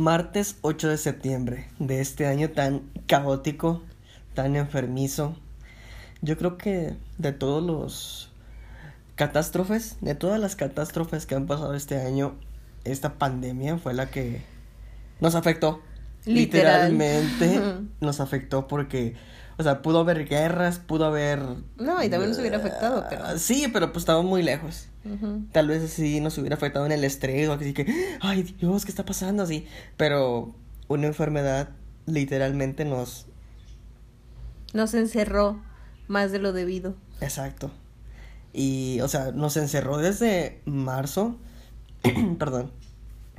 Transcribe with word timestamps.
Martes 0.00 0.56
8 0.62 0.88
de 0.88 0.96
septiembre 0.96 1.68
de 1.78 2.00
este 2.00 2.26
año 2.26 2.50
tan 2.50 2.90
caótico, 3.06 3.82
tan 4.34 4.56
enfermizo. 4.56 5.36
Yo 6.22 6.38
creo 6.38 6.56
que 6.56 6.96
de 7.18 7.32
todos 7.32 7.62
los 7.62 8.32
catástrofes, 9.14 9.98
de 10.00 10.14
todas 10.14 10.40
las 10.40 10.56
catástrofes 10.56 11.26
que 11.26 11.34
han 11.34 11.46
pasado 11.46 11.74
este 11.74 12.00
año, 12.00 12.34
esta 12.84 13.14
pandemia 13.18 13.76
fue 13.76 13.92
la 13.92 14.06
que 14.06 14.42
nos 15.20 15.34
afectó. 15.34 15.82
Literal. 16.24 16.92
Literalmente 16.92 17.60
nos 18.00 18.20
afectó 18.20 18.66
porque, 18.66 19.16
o 19.58 19.62
sea, 19.62 19.82
pudo 19.82 20.00
haber 20.00 20.26
guerras, 20.26 20.78
pudo 20.78 21.04
haber... 21.04 21.40
No, 21.76 22.02
y 22.02 22.08
también 22.08 22.30
nos 22.30 22.38
hubiera 22.38 22.56
afectado, 22.56 23.04
pero... 23.08 23.38
Sí, 23.38 23.68
pero 23.72 23.92
pues 23.92 24.02
estaba 24.02 24.22
muy 24.22 24.42
lejos. 24.42 24.89
Tal 25.52 25.68
vez 25.68 25.90
sí 25.90 26.20
nos 26.20 26.36
hubiera 26.36 26.56
afectado 26.56 26.84
en 26.84 26.92
el 26.92 27.04
estrés 27.04 27.48
o 27.48 27.54
así 27.54 27.72
que, 27.72 28.18
ay 28.20 28.42
Dios, 28.42 28.84
¿qué 28.84 28.90
está 28.90 29.04
pasando? 29.04 29.42
Así, 29.42 29.66
pero 29.96 30.54
una 30.88 31.06
enfermedad 31.06 31.70
literalmente 32.06 32.84
nos... 32.84 33.26
Nos 34.74 34.94
encerró 34.94 35.60
más 36.06 36.32
de 36.32 36.38
lo 36.38 36.52
debido. 36.52 36.96
Exacto. 37.20 37.70
Y, 38.52 39.00
o 39.00 39.08
sea, 39.08 39.32
nos 39.32 39.56
encerró 39.56 39.98
desde 39.98 40.60
marzo, 40.64 41.36
perdón, 42.38 42.72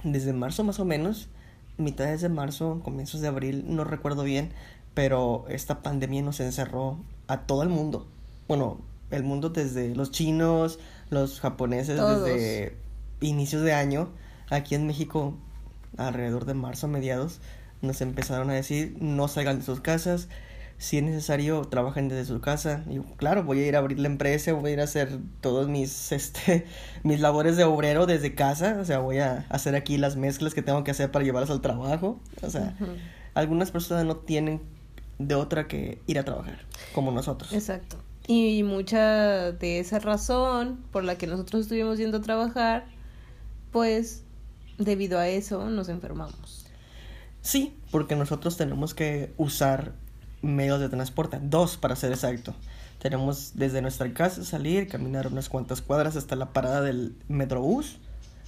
desde 0.04 0.34
marzo 0.34 0.64
más 0.64 0.80
o 0.80 0.86
menos, 0.86 1.30
mitades 1.78 2.22
de 2.22 2.30
marzo, 2.30 2.82
comienzos 2.84 3.22
de 3.22 3.28
abril, 3.28 3.66
no 3.68 3.84
recuerdo 3.84 4.24
bien, 4.24 4.54
pero 4.94 5.46
esta 5.50 5.82
pandemia 5.82 6.22
nos 6.22 6.40
encerró 6.40 6.98
a 7.28 7.42
todo 7.42 7.64
el 7.64 7.70
mundo. 7.70 8.08
Bueno, 8.48 8.80
el 9.10 9.24
mundo 9.24 9.50
desde 9.50 9.94
los 9.96 10.12
chinos, 10.12 10.80
los 11.12 11.40
japoneses, 11.40 11.98
Todos. 11.98 12.26
desde 12.26 12.76
inicios 13.20 13.62
de 13.62 13.74
año, 13.74 14.10
aquí 14.50 14.74
en 14.74 14.88
México, 14.88 15.38
alrededor 15.98 16.46
de 16.46 16.56
marzo, 16.56 16.88
mediados, 16.88 17.40
nos 17.82 18.02
empezaron 18.02 18.50
a 18.50 18.54
decir 18.54 18.98
no 19.00 19.28
salgan 19.28 19.60
de 19.60 19.66
sus 19.66 19.82
casas, 19.82 20.28
si 20.82 20.98
es 20.98 21.04
necesario, 21.04 21.62
trabajen 21.66 22.08
desde 22.08 22.26
su 22.26 22.42
casa. 22.42 22.84
Y 22.90 22.96
yo, 22.96 23.04
claro, 23.16 23.44
voy 23.44 23.60
a 23.60 23.68
ir 23.68 23.76
a 23.76 23.80
abrir 23.80 24.00
la 24.00 24.08
empresa, 24.08 24.52
voy 24.54 24.72
a 24.72 24.74
ir 24.74 24.82
a 24.82 24.86
hacer 24.86 25.20
todos 25.40 25.68
mis, 25.68 26.12
este, 26.12 26.66
mis 27.04 27.20
labores 27.20 27.56
de 27.56 27.66
obrero 27.66 28.08
desde 28.08 28.34
casa. 28.34 28.78
O 28.82 28.86
sea, 28.86 28.98
voy 28.98 29.20
a 29.20 29.46
hacer 29.50 29.76
aquí 29.76 30.00
las 30.00 30.16
mezclas 30.16 30.56
que 30.56 30.64
tengo 30.64 30.84
que 30.84 30.90
hacer 30.90 31.12
para 31.12 31.24
llevarlas 31.24 31.52
al 31.52 31.62
trabajo. 31.62 32.20
O 32.42 32.50
sea, 32.50 32.76
algunas 33.36 33.70
personas 33.70 34.06
no 34.06 34.16
tienen 34.18 34.60
de 35.20 35.36
otra 35.36 35.68
que 35.68 36.02
ir 36.08 36.18
a 36.18 36.26
trabajar, 36.26 36.66
como 36.94 37.12
nosotros. 37.12 37.54
Exacto. 37.54 37.98
Y 38.28 38.64
mucha 38.64 39.52
de 39.52 39.80
esa 39.80 40.00
razón 40.00 40.80
por 40.92 41.04
la 41.04 41.18
que 41.18 41.28
nosotros 41.28 41.64
estuvimos 41.64 41.98
yendo 41.98 42.18
a 42.18 42.22
trabajar, 42.22 42.86
pues 43.72 44.24
debido 44.78 45.20
a 45.20 45.28
eso 45.28 45.70
nos 45.70 45.90
enfermamos. 45.90 46.66
Sí, 47.42 47.74
porque 47.90 48.16
nosotros 48.16 48.58
tenemos 48.58 48.94
que 48.94 49.34
usar 49.38 49.94
medios 50.42 50.80
de 50.80 50.90
transporte, 50.90 51.40
dos 51.42 51.78
para 51.78 51.96
ser 51.96 52.12
exacto. 52.12 52.54
Tenemos 53.00 53.54
desde 53.56 53.82
nuestra 53.82 54.14
casa 54.14 54.44
salir, 54.44 54.88
caminar 54.88 55.28
unas 55.28 55.50
cuantas 55.50 55.82
cuadras 55.82 56.16
hasta 56.16 56.36
la 56.36 56.54
parada 56.54 56.82
del 56.82 57.16
metrobús, 57.28 57.98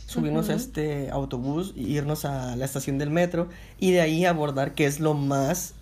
subirnos 0.06 0.50
a 0.50 0.54
este 0.54 1.10
autobús 1.10 1.74
irnos 1.76 2.26
a 2.26 2.56
la 2.56 2.66
estación 2.66 2.98
del 2.98 3.10
metro 3.10 3.48
y 3.80 3.92
de 3.92 4.02
ahí 4.02 4.26
abordar 4.26 4.76
que 4.76 4.86
es 4.86 5.00
lo 5.00 5.14
más 5.14 5.74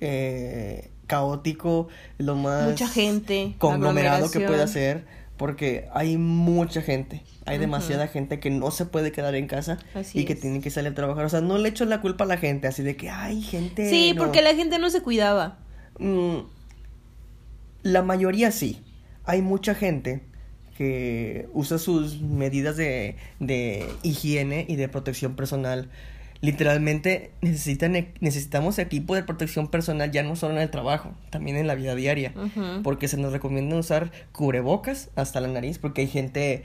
eh, 0.00 0.90
caótico, 1.06 1.88
lo 2.18 2.36
más 2.36 2.68
Mucha 2.68 2.88
gente, 2.88 3.54
conglomerado 3.58 4.30
que 4.30 4.38
aglomeración. 4.38 4.64
hacer 4.64 5.04
porque 5.36 5.86
hay 5.92 6.16
mucha 6.16 6.80
gente, 6.80 7.22
hay 7.44 7.58
demasiada 7.58 8.08
gente 8.08 8.40
que 8.40 8.48
no 8.50 8.70
se 8.70 8.86
puede 8.86 9.12
quedar 9.12 9.34
en 9.34 9.46
casa 9.46 9.78
Así 9.94 10.20
y 10.20 10.24
que 10.24 10.32
es. 10.32 10.40
tiene 10.40 10.60
que 10.60 10.70
salir 10.70 10.92
a 10.92 10.94
trabajar. 10.94 11.26
O 11.26 11.28
sea, 11.28 11.42
no 11.42 11.58
le 11.58 11.68
echo 11.68 11.84
la 11.84 12.00
culpa 12.00 12.24
a 12.24 12.26
la 12.26 12.38
gente, 12.38 12.66
así 12.68 12.82
de 12.82 12.96
que 12.96 13.10
hay 13.10 13.42
gente. 13.42 13.90
Sí, 13.90 14.14
no". 14.14 14.24
porque 14.24 14.40
la 14.40 14.54
gente 14.54 14.78
no 14.78 14.88
se 14.88 15.02
cuidaba. 15.02 15.58
Mm, 15.98 16.38
la 17.82 18.02
mayoría 18.02 18.50
sí. 18.50 18.82
Hay 19.24 19.42
mucha 19.42 19.74
gente 19.74 20.22
que 20.76 21.48
usa 21.52 21.78
sus 21.78 22.20
medidas 22.20 22.76
de, 22.76 23.16
de 23.40 23.86
higiene 24.02 24.64
y 24.68 24.76
de 24.76 24.88
protección 24.88 25.36
personal. 25.36 25.90
Literalmente 26.40 27.30
necesitan, 27.40 27.96
e- 27.96 28.12
necesitamos 28.20 28.78
equipo 28.78 29.14
de 29.14 29.22
protección 29.22 29.68
personal 29.68 30.10
ya 30.10 30.22
no 30.22 30.36
solo 30.36 30.54
en 30.54 30.60
el 30.60 30.70
trabajo, 30.70 31.14
también 31.30 31.56
en 31.56 31.66
la 31.66 31.74
vida 31.74 31.94
diaria. 31.94 32.32
Porque 32.82 33.08
se 33.08 33.16
nos 33.16 33.32
recomienda 33.32 33.76
usar 33.76 34.10
cubrebocas 34.32 35.10
hasta 35.16 35.40
la 35.40 35.48
nariz, 35.48 35.78
porque 35.78 36.02
hay 36.02 36.08
gente. 36.08 36.64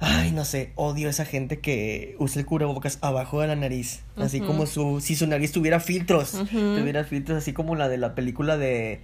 Ay, 0.00 0.32
no 0.32 0.44
sé, 0.44 0.72
odio 0.74 1.06
a 1.06 1.10
esa 1.10 1.24
gente 1.24 1.60
que 1.60 2.16
usa 2.18 2.40
el 2.40 2.46
cubrebocas 2.46 2.98
abajo 3.00 3.40
de 3.40 3.46
la 3.46 3.56
nariz. 3.56 4.02
Así 4.16 4.40
como 4.40 4.66
su. 4.66 5.00
Si 5.00 5.14
su 5.14 5.26
nariz 5.26 5.52
tuviera 5.52 5.78
filtros. 5.80 6.32
Tuviera 6.76 7.04
filtros, 7.04 7.38
así 7.38 7.52
como 7.52 7.76
la 7.76 7.88
de 7.88 7.96
la 7.98 8.14
película 8.14 8.56
de 8.58 9.00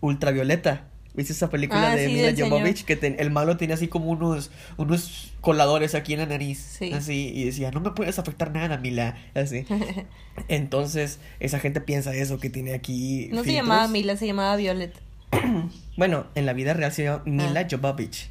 Ultravioleta. 0.00 0.87
¿Viste 1.18 1.32
esa 1.32 1.50
película 1.50 1.90
Ah, 1.90 1.96
de 1.96 2.06
sí, 2.06 2.12
Mila. 2.14 2.32
Jovovich? 2.38 2.84
Que 2.84 2.92
el 3.18 3.30
malo 3.32 3.56
tenía 3.56 3.74
así 3.74 3.88
como 3.88 4.06
unos, 4.06 4.52
unos 4.76 5.32
coladores 5.40 5.96
aquí 5.96 6.12
en 6.12 6.20
la 6.20 6.26
nariz. 6.26 6.76
Sí. 6.78 6.92
Así, 6.92 7.32
y 7.34 7.44
decía, 7.44 7.72
no 7.72 7.80
me 7.80 7.90
puedes 7.90 8.20
afectar 8.20 8.52
nada, 8.52 8.76
Mila. 8.78 9.16
Así. 9.34 9.66
Entonces, 10.48 11.18
esa 11.40 11.58
gente 11.58 11.80
piensa 11.80 12.14
eso, 12.14 12.38
que 12.38 12.50
tiene 12.50 12.72
aquí. 12.72 13.28
No 13.32 13.42
se 13.42 13.52
llamaba 13.52 13.88
Mila, 13.88 14.16
se 14.16 14.26
llamaba 14.28 14.54
Violet. 14.56 14.94
Bueno, 15.96 16.26
en 16.36 16.46
la 16.46 16.52
vida 16.52 16.72
real 16.74 16.92
se 16.92 17.02
llama 17.02 17.22
Mila 17.26 17.60
Ah. 17.62 17.66
Jovovich. 17.68 18.30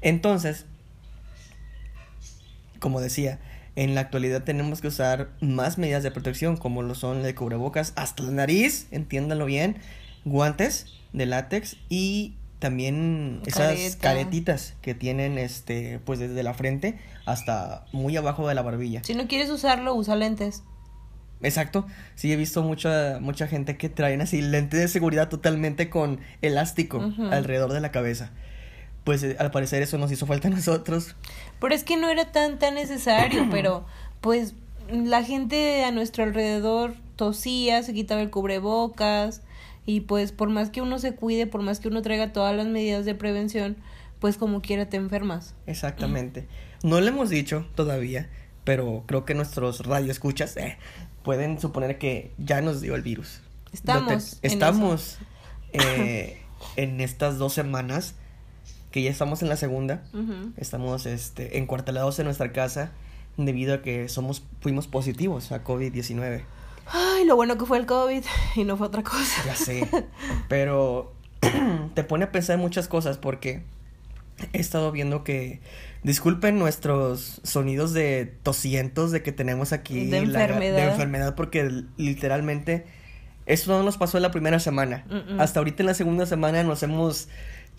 Entonces, 0.00 0.66
como 2.80 3.00
decía, 3.00 3.38
en 3.76 3.94
la 3.94 4.00
actualidad 4.00 4.42
tenemos 4.42 4.80
que 4.80 4.88
usar 4.88 5.30
más 5.40 5.78
medidas 5.78 6.02
de 6.02 6.10
protección, 6.10 6.56
como 6.56 6.82
lo 6.82 6.96
son 6.96 7.24
el 7.24 7.34
cubrebocas 7.36 7.92
hasta 7.94 8.24
la 8.24 8.32
nariz, 8.32 8.88
entiéndanlo 8.90 9.46
bien, 9.46 9.76
guantes 10.24 10.86
de 11.12 11.26
látex 11.26 11.76
y 11.88 12.34
también 12.58 13.42
esas 13.46 13.74
Careta. 13.74 13.98
caretitas 14.00 14.74
que 14.80 14.94
tienen 14.94 15.36
este 15.38 16.00
pues 16.04 16.18
desde 16.18 16.42
la 16.42 16.54
frente 16.54 16.98
hasta 17.26 17.84
muy 17.92 18.16
abajo 18.16 18.48
de 18.48 18.54
la 18.54 18.62
barbilla. 18.62 19.02
Si 19.04 19.14
no 19.14 19.26
quieres 19.28 19.50
usarlo, 19.50 19.94
usa 19.94 20.16
lentes. 20.16 20.62
Exacto. 21.42 21.86
Sí, 22.14 22.32
he 22.32 22.36
visto 22.36 22.62
mucha, 22.62 23.18
mucha 23.20 23.46
gente 23.46 23.76
que 23.76 23.90
traen 23.90 24.22
así 24.22 24.40
lente 24.40 24.78
de 24.78 24.88
seguridad 24.88 25.28
totalmente 25.28 25.90
con 25.90 26.20
elástico 26.40 27.12
alrededor 27.30 27.72
de 27.72 27.80
la 27.80 27.90
cabeza. 27.90 28.30
Pues 29.04 29.22
eh, 29.22 29.36
al 29.38 29.50
parecer 29.50 29.82
eso 29.82 29.98
nos 29.98 30.10
hizo 30.10 30.24
falta 30.24 30.48
a 30.48 30.50
nosotros. 30.50 31.14
Pero 31.60 31.74
es 31.74 31.84
que 31.84 31.98
no 31.98 32.08
era 32.08 32.32
tan 32.32 32.58
tan 32.58 32.74
necesario, 32.74 33.46
pero 33.50 33.84
pues 34.22 34.54
la 34.90 35.22
gente 35.22 35.84
a 35.84 35.90
nuestro 35.90 36.24
alrededor 36.24 36.94
tosía, 37.16 37.82
se 37.82 37.92
quitaba 37.92 38.22
el 38.22 38.30
cubrebocas 38.30 39.42
y 39.86 40.00
pues 40.00 40.32
por 40.32 40.48
más 40.50 40.70
que 40.70 40.80
uno 40.82 40.98
se 40.98 41.14
cuide, 41.14 41.46
por 41.46 41.62
más 41.62 41.80
que 41.80 41.88
uno 41.88 42.02
traiga 42.02 42.32
todas 42.32 42.56
las 42.56 42.66
medidas 42.66 43.04
de 43.04 43.14
prevención, 43.14 43.76
pues 44.18 44.36
como 44.36 44.62
quiera 44.62 44.88
te 44.88 44.96
enfermas. 44.96 45.54
Exactamente. 45.66 46.46
No 46.82 47.00
le 47.00 47.08
hemos 47.08 47.28
dicho 47.30 47.66
todavía, 47.74 48.28
pero 48.64 49.04
creo 49.06 49.24
que 49.24 49.34
nuestros 49.34 49.84
radioescuchas 49.86 50.56
eh, 50.56 50.78
pueden 51.22 51.58
suponer 51.60 51.98
que 51.98 52.32
ya 52.38 52.60
nos 52.60 52.80
dio 52.80 52.94
el 52.94 53.02
virus. 53.02 53.40
Estamos 53.72 54.04
Lo 54.06 54.12
en 54.12 54.40
te- 54.40 54.46
estamos 54.48 55.18
eh, 55.72 56.38
en 56.76 57.00
estas 57.00 57.38
dos 57.38 57.52
semanas 57.52 58.14
que 58.90 59.02
ya 59.02 59.10
estamos 59.10 59.42
en 59.42 59.48
la 59.48 59.56
segunda. 59.56 60.04
Estamos 60.56 61.04
este, 61.04 61.58
encuartelados 61.58 62.18
en 62.20 62.26
nuestra 62.26 62.52
casa 62.52 62.92
debido 63.36 63.74
a 63.74 63.82
que 63.82 64.08
somos 64.08 64.44
fuimos 64.60 64.86
positivos 64.86 65.50
a 65.50 65.64
COVID-19. 65.64 66.42
Ay, 66.86 67.24
lo 67.24 67.36
bueno 67.36 67.56
que 67.58 67.64
fue 67.66 67.78
el 67.78 67.86
COVID 67.86 68.22
y 68.56 68.64
no 68.64 68.76
fue 68.76 68.86
otra 68.88 69.02
cosa. 69.02 69.42
Ya 69.46 69.54
sé, 69.54 69.88
pero 70.48 71.12
te 71.94 72.04
pone 72.04 72.24
a 72.24 72.32
pensar 72.32 72.54
en 72.54 72.60
muchas 72.60 72.88
cosas 72.88 73.18
porque 73.18 73.62
he 74.52 74.58
estado 74.60 74.90
viendo 74.92 75.24
que 75.24 75.60
disculpen 76.02 76.58
nuestros 76.58 77.40
sonidos 77.44 77.92
de 77.92 78.26
tosientos 78.42 79.10
de 79.12 79.22
que 79.22 79.32
tenemos 79.32 79.72
aquí 79.72 80.06
De 80.06 80.26
la- 80.26 80.42
enfermedad. 80.44 80.76
de 80.76 80.82
enfermedad 80.84 81.34
porque 81.34 81.84
literalmente 81.96 82.84
eso 83.46 83.72
no 83.76 83.82
nos 83.82 83.96
pasó 83.98 84.18
en 84.18 84.22
la 84.22 84.30
primera 84.30 84.58
semana. 84.58 85.04
Hasta 85.38 85.60
ahorita 85.60 85.82
en 85.82 85.86
la 85.86 85.94
segunda 85.94 86.26
semana 86.26 86.62
nos 86.62 86.82
hemos 86.82 87.28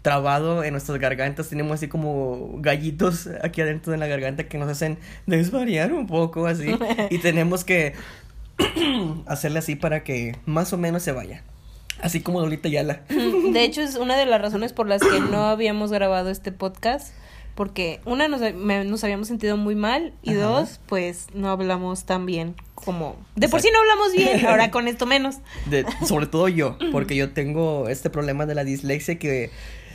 trabado 0.03 0.63
en 0.63 0.73
nuestras 0.73 0.99
gargantas, 0.99 1.49
tenemos 1.49 1.73
así 1.73 1.87
como 1.87 2.57
gallitos 2.59 3.27
aquí 3.43 3.61
adentro 3.61 3.91
de 3.91 3.97
la 3.97 4.05
garganta 4.05 4.43
que 4.47 4.59
nos 4.59 4.69
hacen 4.69 4.99
desvariar 5.25 5.91
un 5.93 6.05
poco 6.05 6.45
así 6.45 6.77
y 7.09 7.17
tenemos 7.17 7.63
que 7.63 7.93
hacerle 9.27 9.59
así 9.59 9.75
para 9.75 10.03
que 10.03 10.35
más 10.45 10.73
o 10.73 10.77
menos 10.77 11.03
se 11.03 11.11
vaya. 11.11 11.43
Así 12.01 12.21
como 12.21 12.41
Lolita 12.41 12.67
Yala. 12.69 13.03
De 13.09 13.63
hecho, 13.63 13.81
es 13.81 13.95
una 13.97 14.17
de 14.17 14.25
las 14.25 14.41
razones 14.41 14.73
por 14.73 14.87
las 14.87 15.01
que 15.01 15.19
no 15.19 15.45
habíamos 15.45 15.91
grabado 15.91 16.29
este 16.29 16.51
podcast. 16.51 17.13
Porque, 17.55 18.01
una, 18.03 18.27
nos, 18.27 18.41
me- 18.53 18.83
nos 18.83 19.01
habíamos 19.05 19.29
sentido 19.29 19.55
muy 19.55 19.75
mal. 19.75 20.13
Y 20.21 20.31
Ajá. 20.31 20.39
dos, 20.41 20.81
pues 20.87 21.27
no 21.33 21.49
hablamos 21.49 22.03
tan 22.03 22.25
bien 22.25 22.53
como. 22.73 23.15
De 23.37 23.47
por 23.47 23.61
sí 23.61 23.69
no 23.71 23.79
hablamos 23.79 24.11
bien, 24.11 24.45
ahora 24.49 24.71
con 24.71 24.89
esto 24.89 25.05
menos. 25.05 25.37
De- 25.69 25.85
sobre 26.05 26.27
todo 26.27 26.49
yo, 26.49 26.77
porque 26.91 27.15
yo 27.15 27.31
tengo 27.31 27.87
este 27.87 28.09
problema 28.09 28.45
de 28.45 28.55
la 28.55 28.65
dislexia 28.65 29.17
que 29.17 29.51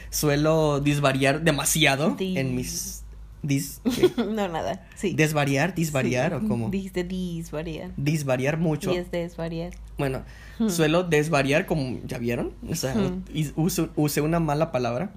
suelo 0.09 0.81
disvariar 0.81 1.43
demasiado 1.43 2.17
en 2.19 2.57
mis 2.57 3.00
Dis, 3.43 3.81
no, 4.17 4.49
nada. 4.49 4.87
Sí. 4.97 5.15
¿Desvariar? 5.15 5.75
¿Disvariar 5.75 6.35
o 6.35 6.47
cómo? 6.47 6.69
Dijiste 6.71 7.05
disvariar. 7.05 7.91
Disvariar 7.97 8.59
mucho. 8.59 8.93
Y 8.93 8.97
es 8.97 9.11
desvariar. 9.11 9.73
Bueno, 9.99 10.23
suelo 10.69 11.05
desvariar 11.05 11.65
como, 11.67 11.99
¿ya 12.07 12.19
vieron? 12.19 12.53
O 12.69 12.75
sea, 12.75 12.95
Hmm. 12.95 13.25
uso- 13.57 13.91
usé 13.97 14.21
una 14.21 14.41
mala 14.41 14.71
palabra. 14.73 15.13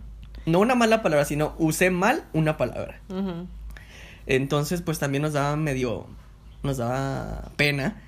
No 0.46 0.60
una 0.60 0.76
mala 0.76 1.02
palabra, 1.02 1.26
sino 1.26 1.54
usé 1.58 1.90
mal 1.90 2.24
una 2.34 2.58
palabra. 2.58 3.00
Entonces, 4.26 4.82
pues 4.82 5.00
también 5.00 5.22
nos 5.22 5.34
daba 5.34 5.56
medio, 5.56 6.08
nos 6.64 6.78
daba 6.78 7.52
pena 7.58 8.02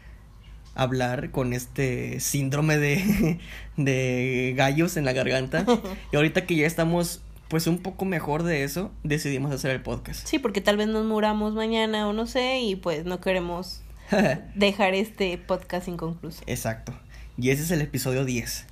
hablar 0.76 1.32
con 1.32 1.54
este 1.54 2.20
síndrome 2.20 2.78
de, 2.78 3.40
de 3.78 4.54
gallos 4.58 4.98
en 4.98 5.06
la 5.06 5.14
garganta. 5.14 5.66
Y 6.12 6.16
ahorita 6.16 6.46
que 6.46 6.56
ya 6.56 6.68
estamos, 6.68 7.22
pues 7.48 7.68
un 7.68 7.78
poco 7.80 8.06
mejor 8.06 8.44
de 8.44 8.64
eso, 8.64 8.92
decidimos 9.04 9.52
hacer 9.52 9.72
el 9.72 9.82
podcast. 9.82 10.26
Sí, 10.28 10.40
porque 10.40 10.62
tal 10.62 10.78
vez 10.78 10.88
nos 10.88 11.06
muramos 11.06 11.54
mañana 11.54 12.08
o 12.08 12.14
no 12.14 12.26
sé, 12.28 12.60
y 12.60 12.76
pues 12.76 13.06
no 13.06 13.20
queremos 13.22 13.82
dejar 14.56 14.94
este 14.94 15.38
podcast 15.38 15.88
inconcluso. 15.88 16.42
Exacto. 16.48 16.94
Y 17.38 17.50
ese 17.50 17.64
es 17.64 17.72
el 17.72 17.82
episodio 17.82 18.26
10. 18.26 18.66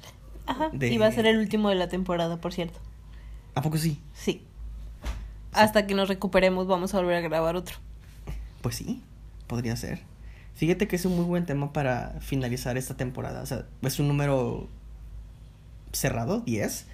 Ajá. 0.46 0.70
De- 0.74 0.90
Y 0.92 0.98
va 0.98 1.08
a 1.08 1.12
ser 1.12 1.25
el 1.25 1.38
último 1.38 1.70
de 1.70 1.75
la 1.75 1.88
temporada, 1.90 2.38
por 2.38 2.54
cierto. 2.54 2.80
¿A 3.56 3.62
poco 3.62 3.78
sí? 3.78 4.00
Sí. 4.14 4.42
Hasta 5.52 5.86
que 5.86 5.94
nos 5.94 6.08
recuperemos 6.08 6.66
vamos 6.68 6.94
a 6.94 6.98
volver 6.98 7.16
a 7.18 7.22
grabar 7.22 7.56
otro. 7.56 7.75
Pues 8.62 8.75
sí, 8.75 9.02
podría 9.48 9.75
ser. 9.75 10.00
Fíjate 10.56 10.88
que 10.88 10.96
es 10.96 11.06
un 11.06 11.16
muy 11.16 11.25
buen 11.25 11.46
tema 11.46 11.74
para 11.74 12.16
finalizar 12.22 12.78
esta 12.78 12.96
temporada. 12.98 13.42
O 13.42 13.46
sea, 13.46 13.66
es 13.81 14.00
un 14.00 14.08
número 14.08 14.68
cerrado, 15.92 16.42
10. 16.42 16.86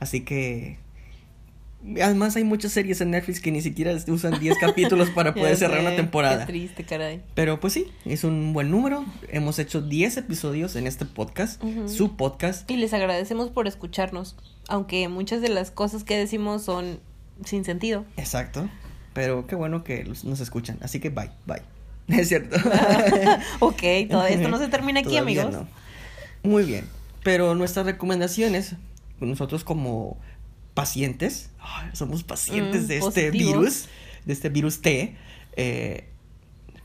Así 0.00 0.22
que... 0.24 0.78
Además 2.02 2.34
hay 2.36 2.44
muchas 2.44 2.72
series 2.72 3.00
en 3.00 3.12
Netflix 3.12 3.40
que 3.40 3.52
ni 3.52 3.62
siquiera 3.62 3.96
usan 4.08 4.40
10 4.40 4.58
capítulos 4.60 5.10
para 5.10 5.32
poder 5.32 5.56
cerrar 5.56 5.80
una 5.80 5.94
temporada. 5.94 6.44
Qué 6.44 6.52
triste, 6.52 6.84
caray. 6.84 7.22
Pero 7.34 7.60
pues 7.60 7.72
sí, 7.72 7.86
es 8.04 8.24
un 8.24 8.52
buen 8.52 8.70
número. 8.70 9.04
Hemos 9.28 9.58
hecho 9.58 9.80
10 9.80 10.16
episodios 10.18 10.74
en 10.76 10.86
este 10.86 11.04
podcast, 11.04 11.62
su 11.86 12.16
podcast. 12.16 12.68
Y 12.70 12.76
les 12.76 12.92
agradecemos 12.92 13.50
por 13.50 13.68
escucharnos, 13.68 14.36
aunque 14.68 15.08
muchas 15.08 15.40
de 15.40 15.48
las 15.50 15.70
cosas 15.70 16.02
que 16.04 16.16
decimos 16.16 16.62
son 16.62 16.98
sin 17.44 17.64
sentido. 17.64 18.04
Exacto. 18.16 18.68
Pero 19.14 19.46
qué 19.46 19.54
bueno 19.54 19.84
que 19.84 20.04
nos 20.04 20.40
escuchan. 20.40 20.78
Así 20.82 21.00
que 21.00 21.10
bye, 21.10 21.30
bye. 21.46 21.62
Es 22.08 22.28
cierto. 22.28 22.56
ok, 23.60 23.82
todo 24.10 24.26
esto 24.26 24.48
no 24.48 24.58
se 24.58 24.68
termina 24.68 25.00
aquí, 25.00 25.10
Todavía 25.10 25.42
amigos. 25.42 25.66
no. 26.42 26.48
Muy 26.50 26.64
bien. 26.64 26.86
Pero 27.22 27.54
nuestras 27.54 27.84
recomendaciones, 27.86 28.76
nosotros 29.20 29.64
como 29.64 30.16
pacientes, 30.82 31.50
somos 31.92 32.22
pacientes 32.24 32.84
Mm, 32.84 32.86
de 32.86 32.94
este 32.98 33.04
positivos. 33.30 33.32
virus, 33.32 33.88
de 34.24 34.32
este 34.32 34.48
virus 34.48 34.80
T, 34.82 35.16
eh, 35.56 36.04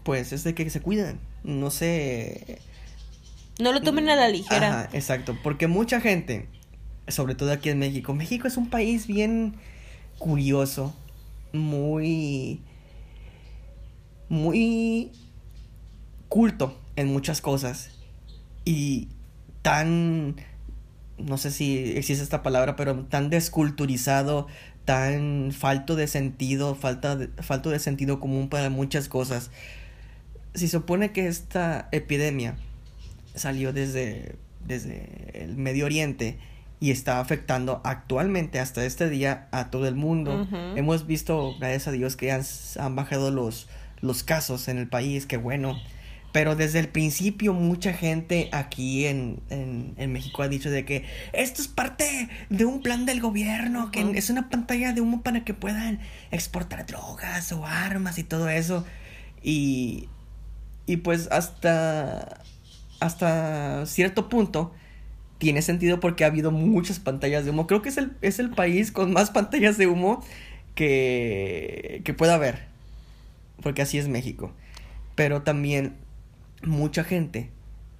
pues 0.03 0.33
es 0.33 0.43
de 0.43 0.53
que 0.53 0.69
se 0.69 0.81
cuidan. 0.81 1.19
No 1.43 1.69
sé. 1.71 2.59
No 3.59 3.71
lo 3.71 3.81
tomen 3.81 4.09
a 4.09 4.15
la 4.15 4.27
ligera. 4.29 4.67
Ajá, 4.81 4.89
exacto. 4.93 5.37
Porque 5.43 5.67
mucha 5.67 6.01
gente, 6.01 6.47
sobre 7.07 7.35
todo 7.35 7.51
aquí 7.51 7.69
en 7.69 7.79
México, 7.79 8.13
México 8.13 8.47
es 8.47 8.57
un 8.57 8.69
país 8.69 9.07
bien 9.07 9.55
curioso, 10.17 10.95
muy. 11.53 12.61
muy 14.29 15.11
culto 16.29 16.79
en 16.95 17.07
muchas 17.07 17.41
cosas. 17.41 17.91
Y 18.65 19.09
tan. 19.61 20.35
No 21.23 21.37
sé 21.37 21.51
si 21.51 21.97
existe 21.97 22.23
esta 22.23 22.43
palabra, 22.43 22.75
pero 22.75 23.05
tan 23.05 23.29
desculturizado, 23.29 24.47
tan 24.85 25.51
falto 25.51 25.95
de 25.95 26.07
sentido, 26.07 26.75
falta 26.75 27.15
de, 27.15 27.27
falto 27.41 27.69
de 27.69 27.79
sentido 27.79 28.19
común 28.19 28.49
para 28.49 28.69
muchas 28.69 29.07
cosas. 29.07 29.49
Se 30.53 30.67
supone 30.67 31.11
que 31.11 31.27
esta 31.27 31.87
epidemia 31.91 32.55
salió 33.35 33.73
desde, 33.73 34.35
desde 34.67 35.09
el 35.33 35.55
Medio 35.55 35.85
Oriente 35.85 36.37
y 36.79 36.91
está 36.91 37.19
afectando 37.19 37.81
actualmente 37.85 38.59
hasta 38.59 38.85
este 38.85 39.09
día 39.09 39.47
a 39.51 39.71
todo 39.71 39.87
el 39.87 39.95
mundo. 39.95 40.47
Hemos 40.75 41.07
visto, 41.07 41.55
gracias 41.57 41.87
a 41.87 41.91
Dios, 41.91 42.17
que 42.17 42.31
han, 42.31 42.43
han 42.77 42.95
bajado 42.95 43.31
los, 43.31 43.69
los 44.01 44.23
casos 44.23 44.67
en 44.67 44.77
el 44.77 44.87
país, 44.87 45.25
que 45.25 45.37
bueno. 45.37 45.77
Pero 46.33 46.55
desde 46.55 46.79
el 46.79 46.89
principio 46.89 47.53
mucha 47.53 47.93
gente 47.93 48.49
aquí 48.51 49.05
en, 49.05 49.39
en, 49.51 49.93
en 49.97 50.11
México 50.11 50.41
ha 50.41 50.47
dicho 50.47 50.71
de 50.71 50.83
que 50.83 51.05
esto 51.31 51.61
es 51.61 51.67
parte 51.67 52.27
de 52.49 52.65
un 52.65 52.81
plan 52.81 53.05
del 53.05 53.21
gobierno, 53.21 53.91
que 53.91 54.01
es 54.15 54.31
una 54.31 54.49
pantalla 54.49 54.93
de 54.93 55.01
humo 55.01 55.21
para 55.21 55.45
que 55.45 55.53
puedan 55.53 55.99
exportar 56.31 56.87
drogas 56.87 57.51
o 57.51 57.67
armas 57.67 58.17
y 58.17 58.23
todo 58.23 58.49
eso. 58.49 58.83
Y, 59.43 60.09
y 60.87 60.97
pues 60.97 61.27
hasta, 61.31 62.41
hasta 62.99 63.85
cierto 63.85 64.27
punto 64.27 64.73
tiene 65.37 65.61
sentido 65.61 65.99
porque 65.99 66.23
ha 66.23 66.27
habido 66.27 66.49
muchas 66.49 66.97
pantallas 66.97 67.45
de 67.45 67.51
humo. 67.51 67.67
Creo 67.67 67.83
que 67.83 67.89
es 67.89 67.97
el, 67.97 68.17
es 68.21 68.39
el 68.39 68.49
país 68.49 68.91
con 68.91 69.13
más 69.13 69.29
pantallas 69.29 69.77
de 69.77 69.85
humo 69.85 70.25
que, 70.73 72.01
que 72.03 72.13
pueda 72.15 72.33
haber. 72.33 72.65
Porque 73.61 73.83
así 73.83 73.99
es 73.99 74.07
México. 74.07 74.51
Pero 75.13 75.43
también 75.43 76.01
mucha 76.63 77.03
gente 77.03 77.49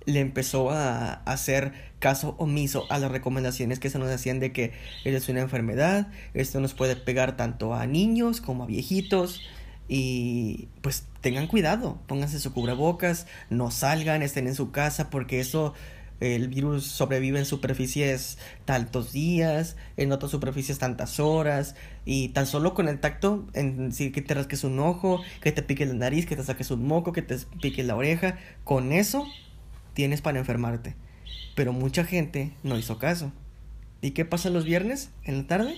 le 0.06 0.19
empezó 0.19 0.71
a 0.71 1.13
hacer 1.25 1.74
caso 2.00 2.36
omiso 2.38 2.86
a 2.89 3.00
las 3.00 3.12
recomendaciones 3.12 3.80
que 3.80 3.89
se 3.89 4.00
nos 4.00 4.10
hacían 4.10 4.39
de 4.39 4.51
que 4.51 4.74
es 5.06 5.30
una 5.30 5.42
enfermedad, 5.42 6.07
esto 6.33 6.60
nos 6.60 6.74
puede 6.74 6.95
pegar 6.95 7.38
tanto 7.38 7.74
a 7.74 7.86
niños 7.86 8.42
como 8.42 8.63
a 8.63 8.68
viejitos 8.68 9.42
y 9.88 10.68
pues 10.81 11.06
tengan 11.21 11.48
cuidado, 11.48 12.00
pónganse 12.07 12.39
su 12.39 12.54
cubrebocas, 12.54 13.27
no 13.50 13.71
salgan, 13.71 14.21
estén 14.21 14.48
en 14.48 14.56
su 14.56 14.71
casa 14.71 15.09
porque 15.09 15.39
eso 15.39 15.74
el 16.19 16.48
virus 16.48 16.86
sobrevive 16.86 17.39
en 17.39 17.45
superficies 17.45 18.38
tantos 18.65 19.12
días, 19.12 19.75
en 19.98 20.12
otras 20.12 20.31
superficies 20.31 20.80
tantas 20.80 21.19
horas, 21.19 21.75
y 22.06 22.30
tan 22.30 22.48
solo 22.48 22.74
con 22.74 22.88
el 22.88 23.00
tacto, 23.00 23.45
en 23.54 23.89
decir 23.89 24.12
que 24.12 24.21
te 24.21 24.33
rasques 24.33 24.63
un 24.63 24.80
ojo, 24.80 25.21
que 25.42 25.51
te 25.51 25.63
pique 25.63 25.86
la 25.86 25.94
nariz, 25.94 26.25
que 26.25 26.36
te 26.36 26.44
saques 26.44 26.71
un 26.71 26.88
moco, 26.88 27.12
que 27.12 27.21
te 27.21 27.38
pique 27.62 27.83
la 27.83 27.95
oreja, 27.95 28.38
con 28.63 28.92
eso 28.92 29.25
tienes 29.94 30.21
para 30.21 30.39
enfermarte. 30.39 30.95
Pero 31.56 31.74
mucha 31.74 32.04
gente 32.04 32.54
no 32.63 32.77
hizo 32.77 32.98
caso. 32.98 33.31
¿Y 34.01 34.12
qué 34.12 34.25
pasa 34.25 34.50
los 34.50 34.66
viernes 34.66 35.12
en 35.24 35.38
la 35.38 35.48
tarde? 35.48 35.77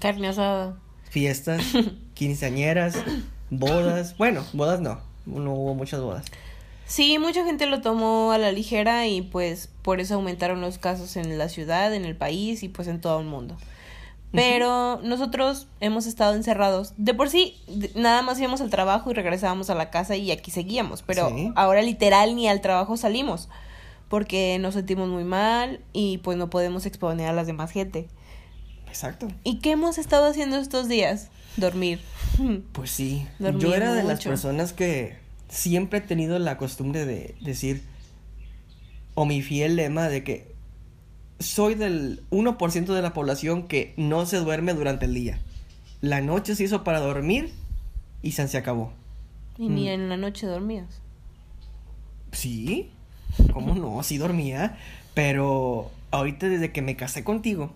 Carne 0.00 0.28
asada. 0.28 0.78
Fiestas, 1.08 1.62
quinceañeras, 2.14 2.96
bodas. 3.50 4.16
Bueno, 4.18 4.44
bodas 4.52 4.80
no, 4.80 5.00
no 5.26 5.54
hubo 5.54 5.74
muchas 5.74 6.00
bodas. 6.00 6.26
Sí, 6.94 7.18
mucha 7.18 7.44
gente 7.44 7.66
lo 7.66 7.80
tomó 7.80 8.30
a 8.30 8.38
la 8.38 8.52
ligera 8.52 9.08
y 9.08 9.20
pues 9.20 9.68
por 9.82 9.98
eso 9.98 10.14
aumentaron 10.14 10.60
los 10.60 10.78
casos 10.78 11.16
en 11.16 11.38
la 11.38 11.48
ciudad, 11.48 11.92
en 11.92 12.04
el 12.04 12.14
país 12.14 12.62
y 12.62 12.68
pues 12.68 12.86
en 12.86 13.00
todo 13.00 13.18
el 13.18 13.26
mundo. 13.26 13.56
Pero 14.30 15.00
nosotros 15.02 15.66
hemos 15.80 16.06
estado 16.06 16.34
encerrados. 16.36 16.92
De 16.96 17.12
por 17.12 17.30
sí, 17.30 17.56
nada 17.96 18.22
más 18.22 18.38
íbamos 18.38 18.60
al 18.60 18.70
trabajo 18.70 19.10
y 19.10 19.14
regresábamos 19.14 19.70
a 19.70 19.74
la 19.74 19.90
casa 19.90 20.14
y 20.14 20.30
aquí 20.30 20.52
seguíamos. 20.52 21.02
Pero 21.02 21.30
Sí. 21.30 21.50
ahora 21.56 21.82
literal 21.82 22.36
ni 22.36 22.46
al 22.48 22.60
trabajo 22.60 22.96
salimos. 22.96 23.48
Porque 24.08 24.58
nos 24.60 24.74
sentimos 24.74 25.08
muy 25.08 25.24
mal 25.24 25.80
y 25.92 26.18
pues 26.18 26.38
no 26.38 26.48
podemos 26.48 26.86
exponer 26.86 27.26
a 27.28 27.32
las 27.32 27.48
demás 27.48 27.72
gente. 27.72 28.06
Exacto. 28.86 29.26
¿Y 29.42 29.58
qué 29.58 29.72
hemos 29.72 29.98
estado 29.98 30.26
haciendo 30.26 30.58
estos 30.58 30.86
días? 30.86 31.30
Dormir. 31.56 32.00
Pues 32.70 32.92
sí, 32.92 33.26
yo 33.58 33.74
era 33.74 33.94
de 33.94 34.04
las 34.04 34.22
personas 34.22 34.72
que 34.72 35.23
siempre 35.54 36.00
he 36.00 36.02
tenido 36.02 36.38
la 36.38 36.56
costumbre 36.56 37.06
de 37.06 37.36
decir, 37.40 37.82
o 39.14 39.24
mi 39.24 39.40
fiel 39.40 39.76
lema 39.76 40.08
de 40.08 40.24
que 40.24 40.52
soy 41.38 41.74
del 41.74 42.22
1% 42.30 42.86
de 42.92 43.02
la 43.02 43.12
población 43.12 43.68
que 43.68 43.94
no 43.96 44.26
se 44.26 44.38
duerme 44.38 44.74
durante 44.74 45.04
el 45.06 45.14
día. 45.14 45.38
La 46.00 46.20
noche 46.20 46.54
se 46.56 46.64
hizo 46.64 46.82
para 46.84 47.00
dormir 47.00 47.52
y 48.22 48.32
se 48.32 48.46
se 48.48 48.58
acabó. 48.58 48.92
Y 49.56 49.68
ni 49.68 49.84
Mm. 49.84 49.88
en 49.88 50.08
la 50.08 50.16
noche 50.16 50.46
dormías. 50.46 51.00
Sí, 52.32 52.90
¿cómo 53.52 53.74
no? 53.74 54.02
Sí 54.02 54.18
dormía, 54.18 54.76
pero 55.14 55.90
ahorita 56.10 56.48
desde 56.48 56.72
que 56.72 56.82
me 56.82 56.96
casé 56.96 57.22
contigo, 57.24 57.72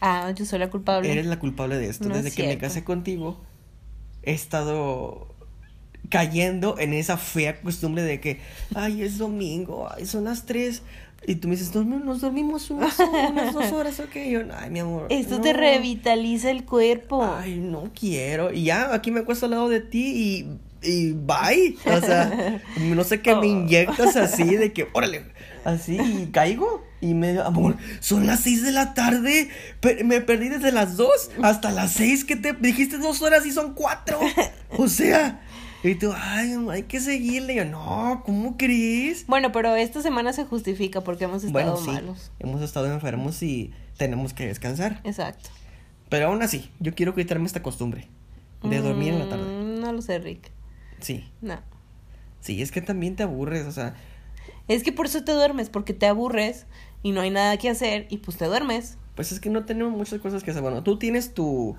Ah, 0.00 0.32
yo 0.36 0.44
soy 0.44 0.58
la 0.58 0.70
culpable. 0.70 1.10
Eres 1.10 1.26
la 1.26 1.38
culpable 1.38 1.76
de 1.78 1.88
esto. 1.88 2.08
No 2.08 2.16
es 2.16 2.24
Desde 2.24 2.36
que 2.36 2.48
me 2.48 2.58
casé 2.58 2.82
contigo, 2.84 3.40
he 4.24 4.32
estado 4.34 5.33
cayendo 6.14 6.78
en 6.78 6.94
esa 6.94 7.16
fea 7.16 7.60
costumbre 7.60 8.04
de 8.04 8.20
que, 8.20 8.38
ay, 8.76 9.02
es 9.02 9.18
domingo, 9.18 9.88
ay, 9.92 10.06
son 10.06 10.24
las 10.24 10.46
tres. 10.46 10.82
Y 11.26 11.34
tú 11.36 11.48
me 11.48 11.56
dices, 11.56 11.74
"Dormi- 11.74 12.04
nos 12.04 12.20
dormimos 12.20 12.70
unas, 12.70 12.96
unas 13.00 13.52
dos 13.52 13.72
horas, 13.72 13.98
ok. 13.98 14.14
Y 14.16 14.30
yo, 14.30 14.40
ay, 14.56 14.70
mi 14.70 14.78
amor. 14.78 15.06
Esto 15.10 15.40
te 15.40 15.52
revitaliza 15.52 16.50
el 16.52 16.64
cuerpo. 16.64 17.24
Ay, 17.24 17.56
no 17.56 17.90
quiero. 17.98 18.52
Y 18.52 18.64
ya, 18.64 18.94
aquí 18.94 19.10
me 19.10 19.20
acuesto 19.20 19.46
al 19.46 19.52
lado 19.52 19.68
de 19.68 19.80
ti 19.80 20.04
y 20.06 20.58
y 20.86 21.12
bye. 21.12 21.76
O 21.86 22.00
sea, 22.00 22.60
no 22.78 23.02
sé 23.04 23.22
qué 23.22 23.30
me 23.34 23.40
Oh. 23.40 23.44
inyectas 23.44 24.16
así 24.16 24.44
de 24.44 24.72
que, 24.74 24.86
órale, 24.92 25.24
así 25.64 25.96
y 25.98 26.26
caigo. 26.30 26.84
Y 27.00 27.14
me, 27.14 27.38
amor, 27.38 27.76
son 28.00 28.26
las 28.26 28.40
seis 28.40 28.62
de 28.62 28.70
la 28.72 28.92
tarde. 28.94 29.48
pe- 29.80 30.04
me 30.04 30.20
perdí 30.20 30.48
desde 30.50 30.72
las 30.72 30.96
dos 30.98 31.30
hasta 31.42 31.70
las 31.70 31.92
seis 31.92 32.24
que 32.26 32.36
te 32.36 32.52
dijiste 32.52 32.98
dos 32.98 33.22
horas 33.22 33.44
y 33.46 33.50
son 33.52 33.72
cuatro. 33.74 34.20
O 34.76 34.88
sea, 34.88 35.40
y 35.90 35.94
tú, 35.96 36.12
ay, 36.16 36.54
hay 36.70 36.82
que 36.84 37.00
seguirle. 37.00 37.52
Y 37.54 37.56
yo, 37.56 37.64
no, 37.64 38.22
¿cómo 38.24 38.56
crees? 38.56 39.26
Bueno, 39.26 39.52
pero 39.52 39.74
esta 39.76 40.00
semana 40.02 40.32
se 40.32 40.44
justifica 40.44 41.02
porque 41.02 41.24
hemos 41.24 41.44
estado 41.44 41.52
Bueno, 41.52 41.76
sí, 41.76 41.90
malos. 41.90 42.30
hemos 42.38 42.62
estado 42.62 42.92
enfermos 42.92 43.42
y 43.42 43.72
tenemos 43.96 44.32
que 44.34 44.46
descansar. 44.46 45.00
Exacto. 45.04 45.50
Pero 46.08 46.26
aún 46.28 46.42
así, 46.42 46.70
yo 46.80 46.94
quiero 46.94 47.14
quitarme 47.14 47.46
esta 47.46 47.62
costumbre 47.62 48.08
de 48.62 48.80
dormir 48.80 49.12
en 49.12 49.18
la 49.20 49.28
tarde. 49.28 49.44
Mm, 49.44 49.80
No 49.80 49.92
lo 49.92 50.00
sé, 50.02 50.18
Rick. 50.18 50.50
Sí, 51.00 51.28
No. 51.42 51.58
sí, 52.40 52.62
es 52.62 52.72
que 52.72 52.80
también 52.80 53.14
te 53.16 53.22
aburres, 53.22 53.66
o 53.66 53.72
sea, 53.72 53.94
Es 54.68 54.82
que 54.82 54.92
por 54.92 55.04
eso 55.06 55.22
te 55.24 55.32
duermes, 55.32 55.68
porque 55.68 55.92
te 55.92 56.06
aburres 56.06 56.64
y 57.02 57.12
no 57.12 57.20
hay 57.20 57.28
nada 57.30 57.56
que 57.58 57.68
hacer 57.68 58.06
y 58.08 58.18
pues 58.18 58.38
te 58.38 58.46
duermes. 58.46 58.96
pues 59.14 59.30
es 59.32 59.38
que 59.40 59.50
no 59.50 59.64
tenemos 59.66 59.92
muchas 59.92 60.20
cosas 60.20 60.42
que 60.42 60.50
hacer. 60.50 60.62
Bueno, 60.62 60.82
tú 60.82 60.98
tienes 60.98 61.34
tu, 61.34 61.76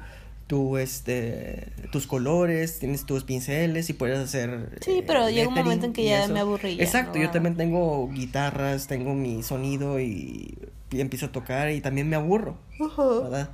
tu, 0.48 0.78
este, 0.78 1.72
tus 1.92 2.06
colores, 2.08 2.78
tienes 2.80 3.06
tus 3.06 3.24
pinceles 3.24 3.90
y 3.90 3.94
puedes 3.94 4.20
hacer. 4.20 4.78
Sí, 4.82 5.04
pero 5.06 5.30
llega 5.30 5.48
un 5.50 5.56
momento 5.56 5.86
en 5.88 5.94
que 5.94 6.06
ya 6.06 6.26
eso. 6.26 6.34
me 6.34 6.40
aburrí 6.40 6.76
ya 6.76 6.84
Exacto, 6.84 7.18
no 7.18 7.24
yo 7.24 7.32
también 7.32 7.56
tengo 7.58 8.08
guitarras, 8.12 8.88
tengo 8.88 9.14
mi 9.16 9.42
sonido 9.44 10.00
y, 10.00 10.58
y 10.92 11.02
empiezo 11.02 11.28
a 11.28 11.32
tocar 11.32 11.72
y 11.72 11.82
también 11.82 12.08
me 12.10 12.16
aburro, 12.16 12.58
¿verdad? 13.24 13.50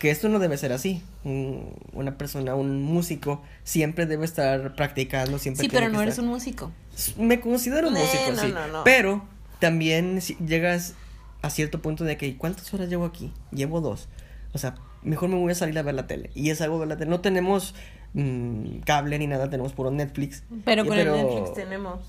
Que 0.00 0.10
esto 0.10 0.28
no 0.28 0.38
debe 0.40 0.58
ser 0.58 0.72
así. 0.72 1.02
Un- 1.22 1.72
una 1.92 2.18
persona, 2.18 2.54
un 2.56 2.82
músico, 2.82 3.40
siempre 3.62 4.04
debe 4.06 4.24
estar 4.24 4.74
practicando, 4.74 5.38
siempre 5.38 5.62
Sí, 5.62 5.70
pero 5.72 5.88
no 5.88 6.02
eres 6.02 6.14
estar- 6.14 6.24
un 6.24 6.30
músico. 6.32 6.72
Me 7.16 7.40
considero 7.40 7.88
un 7.88 7.96
Eh, 7.96 8.00
músico, 8.00 8.32
no, 8.32 8.42
sí. 8.42 8.52
no, 8.52 8.66
no. 8.68 8.84
Pero 8.84 9.24
también 9.60 10.20
si 10.20 10.34
llegas 10.44 10.94
a 11.42 11.48
cierto 11.50 11.80
punto 11.80 12.04
de 12.04 12.16
que, 12.16 12.36
¿cuántas 12.36 12.74
horas 12.74 12.88
llevo 12.88 13.04
aquí? 13.04 13.32
Llevo 13.52 13.80
dos. 13.80 14.08
O 14.52 14.58
sea, 14.58 14.74
mejor 15.04 15.28
me 15.28 15.36
voy 15.36 15.52
a 15.52 15.54
salir 15.54 15.78
a 15.78 15.82
ver 15.82 15.94
la 15.94 16.06
tele. 16.06 16.30
Y 16.34 16.50
es 16.50 16.60
algo 16.60 16.80
de 16.80 16.86
la 16.86 16.96
tele. 16.96 17.10
No 17.10 17.20
tenemos 17.20 17.74
mm, 18.14 18.78
cable 18.84 19.18
ni 19.18 19.26
nada, 19.26 19.50
tenemos 19.50 19.72
puro 19.72 19.90
Netflix. 19.90 20.42
Pero 20.64 20.84
con 20.86 20.98
el 20.98 21.10
Netflix 21.10 21.54
tenemos. 21.54 22.00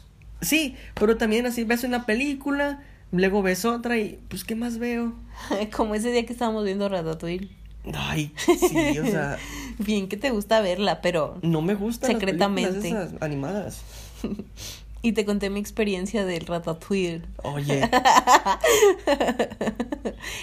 Sí, 0.41 0.75
pero 0.95 1.17
también 1.17 1.45
así 1.45 1.63
ves 1.63 1.83
una 1.83 2.05
película, 2.05 2.83
luego 3.11 3.41
ves 3.41 3.65
otra 3.65 3.97
y, 3.97 4.19
pues, 4.27 4.43
¿qué 4.43 4.55
más 4.55 4.77
veo? 4.77 5.13
Como 5.75 5.95
ese 5.95 6.11
día 6.11 6.25
que 6.25 6.33
estábamos 6.33 6.65
viendo 6.65 6.89
Ratatouille. 6.89 7.49
Ay, 7.93 8.31
sí, 8.35 8.99
o 8.99 9.05
sea, 9.05 9.37
Bien 9.77 10.07
que 10.07 10.17
te 10.17 10.31
gusta 10.31 10.61
verla, 10.61 11.01
pero... 11.01 11.37
no 11.41 11.61
me 11.61 11.75
gustan 11.75 12.13
las 12.13 12.19
Secretamente. 12.19 12.87
esas 12.87 13.13
animadas. 13.21 13.81
Y 15.05 15.11
te 15.11 15.23
conté 15.23 15.51
mi 15.51 15.59
experiencia 15.59 16.25
del 16.25 16.47
Ratatouille. 16.47 17.21
Oye, 17.43 17.87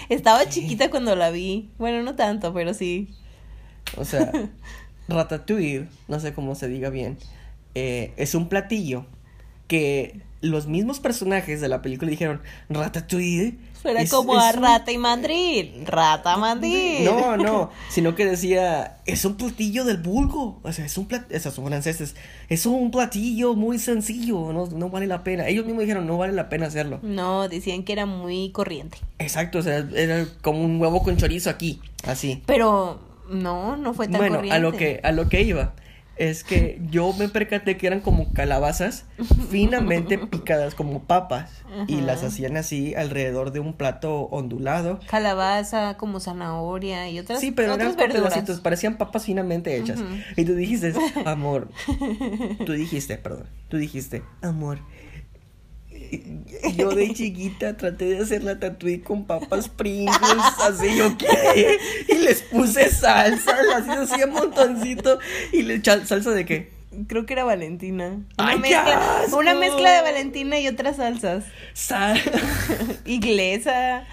Estaba 0.07 0.47
chiquita 0.47 0.89
cuando 0.89 1.17
la 1.17 1.31
vi. 1.31 1.69
Bueno, 1.77 2.01
no 2.01 2.15
tanto, 2.15 2.53
pero 2.53 2.73
sí. 2.73 3.13
O 3.97 4.05
sea, 4.05 4.31
ratatouille, 5.09 5.89
no 6.07 6.21
sé 6.21 6.33
cómo 6.33 6.55
se 6.55 6.69
diga 6.69 6.89
bien, 6.89 7.17
eh, 7.75 8.13
es 8.15 8.35
un 8.35 8.47
platillo 8.47 9.05
que 9.67 10.21
los 10.41 10.67
mismos 10.67 10.99
personajes 10.99 11.61
de 11.61 11.69
la 11.69 11.81
película 11.81 12.11
dijeron, 12.11 12.41
ratatouille. 12.69 13.55
Suena 13.81 14.01
es- 14.01 14.11
como 14.11 14.37
es 14.37 14.43
a 14.43 14.57
un- 14.57 14.63
rata 14.63 14.91
y 14.91 14.97
mandril. 14.97 15.83
Rata 15.85 16.37
mandril. 16.37 17.03
No, 17.05 17.35
no, 17.37 17.69
sino 17.89 18.15
que 18.15 18.25
decía, 18.25 18.97
es 19.05 19.25
un 19.25 19.35
platillo 19.35 19.83
del 19.85 19.97
vulgo. 19.97 20.59
O 20.63 20.71
sea, 20.71 20.85
es 20.85 20.97
un 20.97 21.05
platillo, 21.07 21.39
son 21.39 21.65
franceses, 21.65 22.15
es 22.49 22.65
un 22.65 22.91
platillo 22.91 23.55
muy 23.55 23.79
sencillo, 23.79 24.51
no, 24.53 24.67
no 24.67 24.89
vale 24.89 25.07
la 25.07 25.23
pena. 25.23 25.47
Ellos 25.47 25.65
mismos 25.65 25.81
dijeron, 25.83 26.07
no 26.07 26.17
vale 26.17 26.33
la 26.33 26.47
pena 26.49 26.67
hacerlo. 26.67 26.99
No, 27.03 27.47
decían 27.49 27.83
que 27.83 27.91
era 27.93 28.05
muy 28.05 28.51
corriente. 28.51 28.97
Exacto, 29.19 29.59
o 29.59 29.61
sea, 29.63 29.85
era 29.95 30.25
como 30.41 30.63
un 30.63 30.79
huevo 30.79 31.03
con 31.03 31.17
chorizo 31.17 31.49
aquí, 31.49 31.81
así. 32.05 32.41
Pero 32.45 32.99
no, 33.29 33.75
no 33.77 33.93
fue 33.93 34.07
tan 34.07 34.17
bueno, 34.19 34.35
corriente. 34.35 34.55
a 34.57 34.59
lo 34.59 34.71
que 34.73 34.99
a 35.03 35.11
lo 35.11 35.27
que 35.29 35.41
iba 35.41 35.73
es 36.15 36.43
que 36.43 36.79
yo 36.91 37.11
me 37.13 37.27
percaté 37.27 37.75
que 37.77 37.87
eran 37.87 37.99
como 37.99 38.31
calabazas 38.33 39.05
finamente 39.49 40.17
picadas 40.17 40.75
como 40.75 41.03
papas 41.03 41.51
y 41.87 42.01
las 42.01 42.23
hacían 42.23 42.55
así 42.57 42.93
alrededor 42.95 43.51
de 43.51 43.59
un 43.59 43.73
plato 43.73 44.23
ondulado. 44.23 44.99
Calabaza, 45.07 45.97
como 45.97 46.19
zanahoria 46.19 47.09
y 47.09 47.19
otras 47.19 47.39
Sí, 47.39 47.51
pero 47.51 47.73
eran 47.73 47.87
otras 47.87 47.95
verduras. 47.95 48.33
pedacitos, 48.33 48.59
parecían 48.61 48.97
papas 48.97 49.25
finamente 49.25 49.75
hechas. 49.75 49.99
Y 50.37 50.45
tú 50.45 50.53
dijiste, 50.55 50.93
amor, 51.25 51.69
tú 52.65 52.73
dijiste, 52.73 53.17
perdón, 53.17 53.47
tú 53.69 53.77
dijiste, 53.77 54.23
amor. 54.41 54.79
Yo 56.77 56.89
de 56.91 57.13
chiquita 57.13 57.77
traté 57.77 58.05
de 58.05 58.19
hacer 58.19 58.43
la 58.43 58.59
tatuí 58.59 58.99
con 58.99 59.25
papas 59.25 59.69
Pringles, 59.69 60.17
así 60.61 60.97
yo 60.97 61.17
qué. 61.17 61.77
Y 62.09 62.17
les 62.19 62.41
puse 62.41 62.89
salsa, 62.89 63.55
así 63.75 63.89
hacía 63.89 64.25
un 64.25 64.33
montoncito. 64.33 65.19
Y 65.51 65.63
le 65.63 65.83
salsa 65.83 66.31
de 66.31 66.45
qué? 66.45 66.71
Creo 67.07 67.25
que 67.25 67.33
era 67.33 67.43
Valentina. 67.43 68.19
Una, 68.37 68.49
¡Ay, 68.49 68.59
mezcla, 68.59 69.21
asco! 69.23 69.37
una 69.37 69.55
mezcla 69.55 69.91
de 69.91 70.01
Valentina 70.01 70.59
y 70.59 70.67
otras 70.67 70.97
salsas. 70.97 71.45
Sal. 71.73 72.19
Inglesa, 73.05 74.05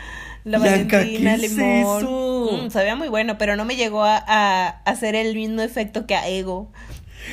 la 0.45 0.59
Valentina, 0.59 1.37
¿qué 1.37 1.47
es 1.47 1.57
limón. 1.57 2.67
Mm, 2.67 2.71
sabía 2.71 2.97
muy 2.97 3.09
bueno, 3.09 3.37
pero 3.39 3.57
no 3.57 3.65
me 3.65 3.77
llegó 3.77 4.03
a, 4.03 4.17
a 4.17 4.69
hacer 4.85 5.15
el 5.15 5.35
mismo 5.35 5.61
efecto 5.61 6.07
que 6.07 6.15
a 6.15 6.29
Ego. 6.29 6.73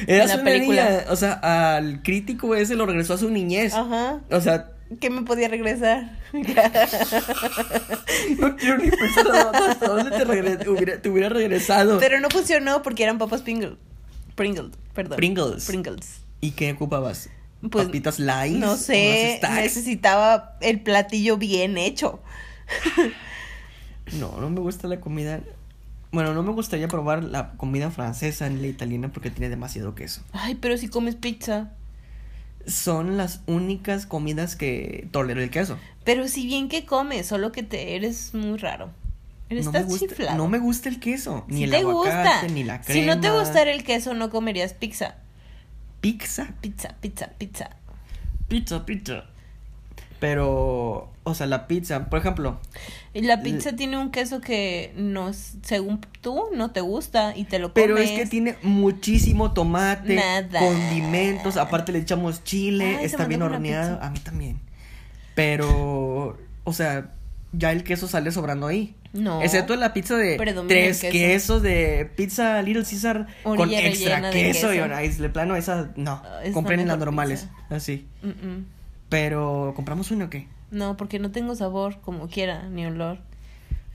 Eras 0.07 0.29
la 0.29 0.35
una 0.35 0.43
película. 0.43 0.89
niña, 0.89 1.03
o 1.09 1.15
sea, 1.15 1.33
al 1.75 2.01
crítico 2.03 2.55
ese 2.55 2.75
lo 2.75 2.85
regresó 2.85 3.13
a 3.13 3.17
su 3.17 3.29
niñez. 3.29 3.73
Ajá. 3.73 4.19
O 4.31 4.41
sea, 4.41 4.71
¿Qué 5.01 5.09
me 5.09 5.23
podía 5.23 5.49
regresar? 5.49 6.17
no 6.31 6.43
quiero 8.55 8.77
ni 8.77 8.89
pensar 8.89 9.27
hasta 9.53 9.87
dónde 9.87 10.11
te, 10.11 10.25
regre- 10.25 10.67
hubiera, 10.67 11.01
te 11.01 11.09
hubiera 11.09 11.29
regresado. 11.29 11.99
pero 11.99 12.19
no 12.19 12.29
funcionó 12.29 12.81
porque 12.83 13.03
eran 13.03 13.17
papas 13.17 13.41
Pringles. 13.41 13.73
Pringles, 14.35 14.71
perdón. 14.93 15.17
Pringles. 15.17 15.65
Pringles. 15.65 16.07
¿Y 16.41 16.51
qué 16.51 16.71
ocupabas? 16.71 17.29
Pues, 17.69 17.85
¿Papitas 17.87 18.19
light? 18.19 18.55
No 18.57 18.77
sé, 18.77 19.39
necesitaba 19.55 20.57
el 20.61 20.81
platillo 20.81 21.37
bien 21.37 21.77
hecho. 21.77 22.21
No, 24.13 24.39
no 24.39 24.49
me 24.49 24.61
gusta 24.61 24.87
la 24.87 25.01
comida. 25.01 25.41
Bueno, 26.17 26.33
no 26.33 26.41
me 26.41 26.51
gustaría 26.51 26.87
probar 26.87 27.23
la 27.23 27.51
comida 27.57 27.91
francesa 27.91 28.49
ni 28.49 28.59
la 28.59 28.65
italiana 28.65 29.09
porque 29.11 29.29
tiene 29.29 29.49
demasiado 29.49 29.93
queso. 29.93 30.23
Ay, 30.31 30.55
pero 30.55 30.75
si 30.75 30.87
comes 30.87 31.13
pizza. 31.13 31.69
Son 32.65 33.17
las 33.17 33.41
únicas 33.45 34.07
comidas 34.07 34.55
que 34.55 35.07
tolero 35.11 35.43
el 35.43 35.51
queso. 35.51 35.77
Pero 36.03 36.27
si 36.27 36.47
bien 36.47 36.69
que 36.69 36.87
comes, 36.87 37.27
solo 37.27 37.51
que 37.51 37.61
te 37.61 37.95
eres 37.95 38.33
muy 38.33 38.57
raro. 38.57 38.89
Eres 39.49 39.65
No 39.65 39.71
me, 39.73 39.79
tan 39.81 39.87
gusta, 39.87 40.07
chiflado. 40.07 40.37
no 40.39 40.47
me 40.47 40.57
gusta 40.57 40.89
el 40.89 40.99
queso, 40.99 41.45
ni 41.47 41.57
Si 41.57 41.63
el 41.65 41.69
te 41.69 41.77
aguacate, 41.77 42.29
gusta. 42.29 42.47
ni 42.55 42.63
la 42.63 42.81
crema. 42.81 42.99
Si 42.99 43.05
no 43.05 43.21
te 43.21 43.29
gustara 43.29 43.71
el 43.71 43.83
queso, 43.83 44.15
no 44.15 44.31
comerías 44.31 44.73
pizza. 44.73 45.17
Pizza, 46.01 46.47
Pizza, 46.61 46.95
pizza, 46.99 47.27
pizza. 47.37 47.69
pizza, 48.47 48.85
pizza. 48.87 49.25
Pero, 50.19 51.11
o 51.23 51.35
sea, 51.35 51.45
la 51.45 51.67
pizza, 51.67 52.09
por 52.09 52.19
ejemplo, 52.19 52.59
Y 53.13 53.21
la 53.21 53.41
pizza 53.41 53.75
tiene 53.75 53.97
un 53.97 54.09
queso 54.09 54.41
que 54.41 54.91
no, 54.95 55.31
según 55.33 56.01
tú, 56.21 56.45
no 56.55 56.71
te 56.71 56.81
gusta 56.81 57.35
y 57.35 57.43
te 57.43 57.59
lo 57.59 57.73
comes. 57.73 57.87
Pero 57.87 57.97
es 57.97 58.11
que 58.11 58.25
tiene 58.25 58.55
muchísimo 58.63 59.53
tomate, 59.53 60.15
Nada. 60.15 60.59
condimentos, 60.59 61.57
aparte 61.57 61.91
le 61.91 61.99
echamos 61.99 62.43
chile, 62.43 62.97
Ay, 62.99 63.05
está 63.05 63.25
bien 63.25 63.43
horneado, 63.43 64.01
a 64.01 64.09
mí 64.09 64.19
también. 64.19 64.59
Pero, 65.35 66.37
o 66.63 66.73
sea, 66.73 67.11
ya 67.51 67.71
el 67.71 67.83
queso 67.83 68.07
sale 68.07 68.31
sobrando 68.31 68.65
ahí. 68.65 68.95
No. 69.13 69.41
Excepto 69.41 69.75
la 69.75 69.93
pizza 69.93 70.15
de 70.17 70.35
Predomina 70.37 70.67
tres 70.67 70.99
queso. 70.99 71.11
quesos 71.11 71.61
de 71.61 72.09
pizza 72.15 72.61
Little 72.61 72.83
Caesar 72.83 73.27
con 73.43 73.71
extra 73.71 74.19
de 74.21 74.31
queso, 74.31 74.73
y 74.73 74.77
queso. 74.77 74.83
ahora 74.83 74.99
de 74.99 75.29
plano 75.29 75.55
esa 75.55 75.91
no, 75.95 76.21
la 76.43 76.51
compren 76.51 76.87
las 76.87 76.97
normales, 76.99 77.41
pizza. 77.41 77.75
así. 77.75 78.07
Mm, 78.21 78.27
mm. 78.27 78.65
Pero 79.09 79.73
compramos 79.75 80.11
uno 80.11 80.25
o 80.25 80.29
qué? 80.29 80.47
No, 80.71 80.97
porque 80.97 81.19
no 81.19 81.31
tengo 81.31 81.55
sabor 81.55 81.99
como 82.01 82.27
quiera, 82.27 82.67
ni 82.69 82.85
olor. 82.85 83.19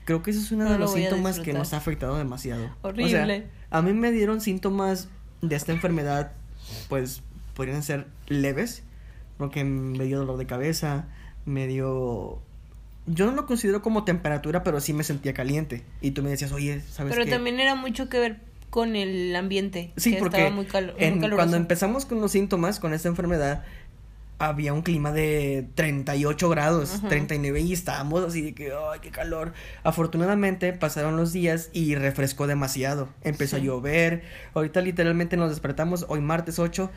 Creo 0.05 0.21
que 0.23 0.31
eso 0.31 0.39
es 0.41 0.51
uno 0.51 0.63
No 0.65 0.71
de 0.71 0.77
lo 0.79 0.85
los 0.85 0.93
síntomas 0.93 1.39
que 1.39 1.53
nos 1.53 1.73
ha 1.73 1.77
afectado 1.77 2.17
demasiado. 2.17 2.65
O 2.81 2.89
Horrible. 2.89 3.09
sea, 3.37 3.45
a 3.69 3.81
mí 3.81 3.93
me 3.93 4.11
dieron 4.11 4.41
síntomas 4.41 5.07
de 5.41 5.55
esta 5.55 5.71
enfermedad, 5.71 6.31
pues 6.89 7.21
podrían 7.53 7.83
ser 7.83 8.07
leves, 8.27 8.83
porque 9.37 9.63
me 9.63 10.03
dio 10.05 10.17
dolor 10.19 10.37
de 10.37 10.45
cabeza, 10.45 11.05
me 11.45 11.67
dio... 11.67 12.41
Yo 13.05 13.25
no 13.25 13.33
lo 13.33 13.45
considero 13.45 13.81
como 13.81 14.03
temperatura, 14.05 14.63
pero 14.63 14.79
sí 14.79 14.93
me 14.93 15.03
sentía 15.03 15.33
caliente. 15.33 15.83
Y 16.01 16.11
tú 16.11 16.23
me 16.23 16.29
decías, 16.29 16.51
oye, 16.53 16.81
¿sabes 16.89 17.13
Pero 17.13 17.25
qué? 17.25 17.31
también 17.31 17.59
era 17.59 17.75
mucho 17.75 18.07
que 18.09 18.17
ver 18.19 18.39
con 18.69 18.95
el 18.95 19.35
ambiente. 19.35 19.91
Sí, 19.97 20.13
que 20.13 20.19
porque 20.19 20.37
estaba 20.37 20.55
muy, 20.55 20.65
calo- 20.65 20.93
en- 20.97 21.19
cuando 21.31 21.57
empezamos 21.57 22.05
con 22.05 22.21
los 22.21 22.31
síntomas, 22.31 22.79
con 22.79 22.93
esta 22.93 23.09
enfermedad, 23.09 23.63
había 24.47 24.73
un 24.73 24.81
clima 24.81 25.11
de 25.11 25.67
38 25.75 26.49
grados, 26.49 27.01
39 27.07 27.61
y 27.61 27.73
estábamos 27.73 28.23
así 28.23 28.41
de 28.41 28.53
que, 28.53 28.71
ay, 28.71 28.99
qué 29.01 29.11
calor. 29.11 29.53
Afortunadamente 29.83 30.73
pasaron 30.73 31.17
los 31.17 31.33
días 31.33 31.69
y 31.73 31.95
refrescó 31.95 32.47
demasiado. 32.47 33.09
Empezó 33.23 33.57
a 33.57 33.59
llover. 33.59 34.23
Ahorita 34.53 34.81
literalmente 34.81 35.37
nos 35.37 35.49
despertamos 35.49 36.05
hoy 36.09 36.21
martes 36.21 36.59
8 36.59 36.89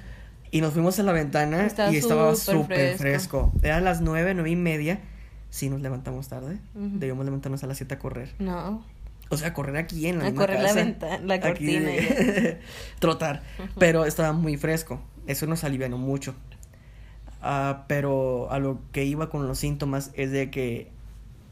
y 0.51 0.61
nos 0.61 0.73
fuimos 0.73 0.99
a 0.99 1.03
la 1.03 1.13
ventana 1.13 1.69
y 1.91 1.97
estaba 1.97 2.35
súper 2.35 2.97
fresco. 2.97 3.53
Eran 3.63 3.85
las 3.85 4.01
9, 4.01 4.35
9 4.35 4.51
y 4.51 4.57
media. 4.57 5.01
Sí, 5.51 5.71
nos 5.71 5.81
levantamos 5.81 6.29
tarde. 6.29 6.59
Debíamos 6.75 7.25
levantarnos 7.25 7.63
a 7.65 7.67
las 7.67 7.77
7 7.79 7.95
a 7.95 7.99
correr. 7.99 8.35
No. 8.39 8.85
O 9.29 9.37
sea, 9.37 9.53
correr 9.53 9.77
aquí 9.77 10.07
en 10.07 10.19
la 10.19 10.27
a 10.27 10.35
correr 10.35 10.63
la 10.63 10.73
ventana, 10.73 11.19
la 11.25 11.41
cortina. 11.41 11.91
trotar. 13.01 13.43
Pero 13.79 14.05
estaba 14.05 14.33
muy 14.33 14.57
fresco. 14.57 15.01
Eso 15.27 15.47
nos 15.47 15.65
alivianó 15.65 15.99
mucho. 15.99 16.35
Ah, 17.43 17.85
pero 17.89 18.51
a 18.51 18.59
lo 18.59 18.81
que 18.93 19.05
iba 19.05 19.29
con 19.29 19.47
los 19.47 19.59
síntomas 19.59 20.11
es 20.15 20.31
de 20.31 20.51
que 20.51 20.91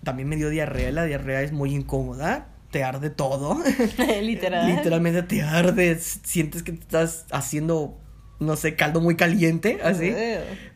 también 0.02 0.28
me 0.28 0.36
dio 0.36 0.50
diarrea. 0.50 0.90
La 0.92 1.04
diarrea 1.04 1.42
es 1.42 1.52
muy 1.52 1.74
incómoda. 1.74 2.48
Te 2.70 2.82
arde 2.84 3.10
todo. 3.10 3.58
Literal. 4.22 4.66
Literalmente 4.74 5.22
te 5.22 5.42
arde. 5.42 5.98
Sientes 5.98 6.62
que 6.62 6.72
te 6.72 6.80
estás 6.80 7.26
haciendo, 7.30 7.98
no 8.40 8.56
sé, 8.56 8.74
caldo 8.76 9.00
muy 9.00 9.16
caliente, 9.16 9.78
así. 9.82 10.12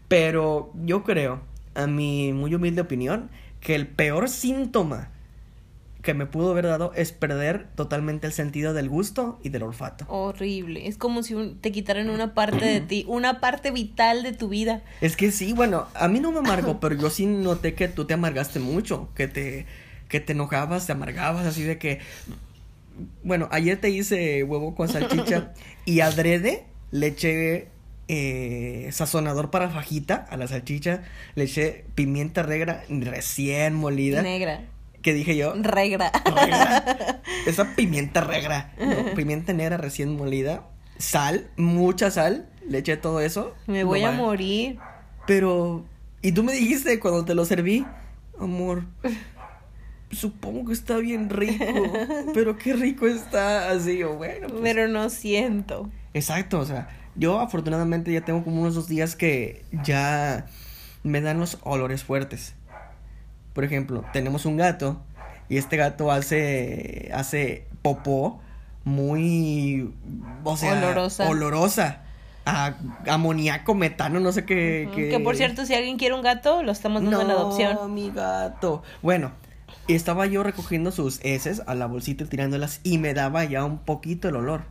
Pero 0.09 0.73
yo 0.85 1.05
creo, 1.05 1.41
a 1.75 1.87
mi 1.87 2.33
muy 2.33 2.55
humilde 2.55 2.81
opinión, 2.81 3.31
que 3.61 3.75
el 3.75 3.87
peor 3.87 4.29
síntoma 4.29 5.11
que 6.03 6.15
me 6.15 6.27
pudo 6.27 6.53
haber 6.53 6.67
dado 6.67 6.93
es 6.95 7.13
perder 7.13 7.67
totalmente 7.75 8.27
el 8.27 8.33
sentido 8.33 8.73
del 8.73 8.89
gusto 8.89 9.39
y 9.43 9.49
del 9.49 9.65
olfato. 9.65 10.05
Horrible. 10.09 10.87
Es 10.87 10.97
como 10.97 11.23
si 11.23 11.57
te 11.61 11.73
quitaran 11.73 12.09
una 12.09 12.35
parte 12.35 12.65
de 12.65 12.81
ti, 12.81 13.05
una 13.09 13.41
parte 13.41 13.71
vital 13.71 14.23
de 14.23 14.33
tu 14.33 14.49
vida. 14.49 14.83
Es 15.01 15.17
que 15.17 15.33
sí, 15.33 15.53
bueno, 15.53 15.89
a 15.95 16.09
mí 16.09 16.21
no 16.21 16.31
me 16.31 16.39
amargó, 16.39 16.79
pero 16.81 16.95
yo 16.95 17.11
sí 17.11 17.27
noté 17.27 17.75
que 17.75 17.89
tú 17.89 18.05
te 18.05 18.15
amargaste 18.15 18.61
mucho, 18.61 19.09
que 19.15 19.27
te, 19.27 19.67
que 20.09 20.21
te 20.21 20.33
enojabas, 20.33 20.87
te 20.87 20.93
amargabas, 20.93 21.47
así 21.47 21.63
de 21.63 21.79
que... 21.79 22.01
Bueno, 23.23 23.49
ayer 23.53 23.81
te 23.81 23.91
hice 23.91 24.43
huevo 24.43 24.75
con 24.75 24.89
salchicha 24.89 25.53
y 25.85 26.01
adrede 26.01 26.67
le 26.91 27.09
eché 27.09 27.69
eh, 28.09 28.89
sazonador 28.93 29.51
para 29.51 29.69
fajita 29.69 30.27
a 30.31 30.37
la 30.37 30.49
salchicha, 30.49 31.03
le 31.35 31.45
eché 31.45 31.85
pimienta 31.95 32.43
negra 32.43 32.83
recién 32.89 33.75
molida. 33.75 34.23
Negra. 34.23 34.63
¿Qué 35.03 35.15
dije 35.15 35.37
yo? 35.37 35.55
Regra. 35.55 36.11
Esa 37.47 37.77
pimienta 37.77 38.21
regra. 38.21 38.75
pimienta 39.15 39.53
negra 39.53 39.77
recién 39.77 40.17
molida. 40.17 40.65
Sal, 40.99 41.49
mucha 41.57 42.11
sal. 42.11 42.49
Le 42.69 42.79
eché 42.79 42.97
todo 42.97 43.21
eso. 43.21 43.55
Me 43.67 43.85
voy 43.85 44.03
a 44.05 44.13
morir. 44.13 44.79
Pero. 45.27 45.85
Y 46.21 46.33
tú 46.33 46.43
me 46.43 46.53
dijiste 46.53 46.99
cuando 46.99 47.25
te 47.25 47.35
lo 47.35 47.45
serví, 47.45 47.87
amor. 48.39 48.85
Supongo 50.11 50.67
que 50.67 50.73
está 50.73 50.97
bien 50.97 51.31
rico. 51.31 51.65
pero 52.35 52.57
qué 52.59 52.73
rico 52.73 53.07
está. 53.07 53.71
Así, 53.71 54.03
o 54.03 54.17
bueno. 54.17 54.49
Pues. 54.49 54.61
Pero 54.63 54.89
no 54.89 55.11
siento. 55.11 55.91
Exacto, 56.13 56.59
o 56.59 56.65
sea. 56.67 56.89
Yo 57.15 57.41
afortunadamente 57.41 58.13
ya 58.13 58.21
tengo 58.21 58.45
como 58.45 58.61
unos 58.61 58.75
dos 58.75 58.89
días 58.89 59.17
que 59.17 59.65
ya 59.85 60.47
me 61.03 61.21
dan 61.21 61.41
los 61.41 61.59
olores 61.63 62.05
fuertes. 62.05 62.55
Por 63.59 63.65
ejemplo, 63.65 64.05
tenemos 64.13 64.47
un 64.47 64.57
gato 64.57 65.01
y 65.49 65.57
este 65.57 65.77
gato 65.77 66.13
hace, 66.13 67.11
hace 67.13 67.67
popó 67.83 68.41
muy, 68.85 69.93
o 70.45 70.57
sea, 70.57 70.75
olorosa. 70.75 71.29
olorosa. 71.29 72.03
A 72.47 72.77
amoníaco, 73.09 73.75
metano, 73.75 74.21
no 74.21 74.31
sé 74.31 74.45
qué, 74.45 74.89
Que 74.95 75.19
por 75.19 75.35
cierto, 75.35 75.67
si 75.67 75.75
alguien 75.75 75.99
quiere 75.99 76.15
un 76.15 76.23
gato, 76.23 76.63
lo 76.63 76.71
estamos 76.71 77.03
dando 77.03 77.21
en 77.21 77.31
adopción. 77.33 77.75
No, 77.75 77.89
mi 77.89 78.13
gato. 78.13 78.85
Bueno, 79.03 79.33
estaba 79.89 80.27
yo 80.27 80.45
recogiendo 80.45 80.93
sus 80.93 81.19
heces 81.25 81.61
a 81.67 81.75
la 81.75 81.87
bolsita 81.87 82.23
y 82.23 82.27
tirándolas 82.29 82.79
y 82.85 82.99
me 82.99 83.13
daba 83.13 83.43
ya 83.43 83.65
un 83.65 83.79
poquito 83.79 84.29
el 84.29 84.37
olor. 84.37 84.67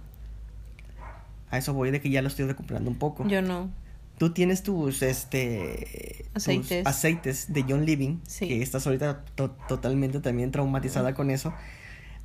A 1.52 1.58
eso 1.58 1.74
voy 1.74 1.92
de 1.92 2.00
que 2.00 2.10
ya 2.10 2.22
lo 2.22 2.30
estoy 2.30 2.46
recuperando 2.46 2.90
un 2.90 2.98
poco. 2.98 3.28
Yo 3.28 3.42
no. 3.42 3.70
Tú 4.18 4.32
tienes 4.34 4.64
tus, 4.64 5.02
este... 5.04 6.26
Aceites. 6.34 6.86
aceites 6.86 7.54
de 7.54 7.66
John 7.68 7.86
Living. 7.86 8.20
Sí. 8.28 8.48
Que 8.48 8.62
estás 8.62 8.86
ahorita 8.88 9.24
totalmente 9.68 10.20
también 10.20 10.52
traumatizada 10.52 11.14
con 11.14 11.30
eso. 11.30 11.54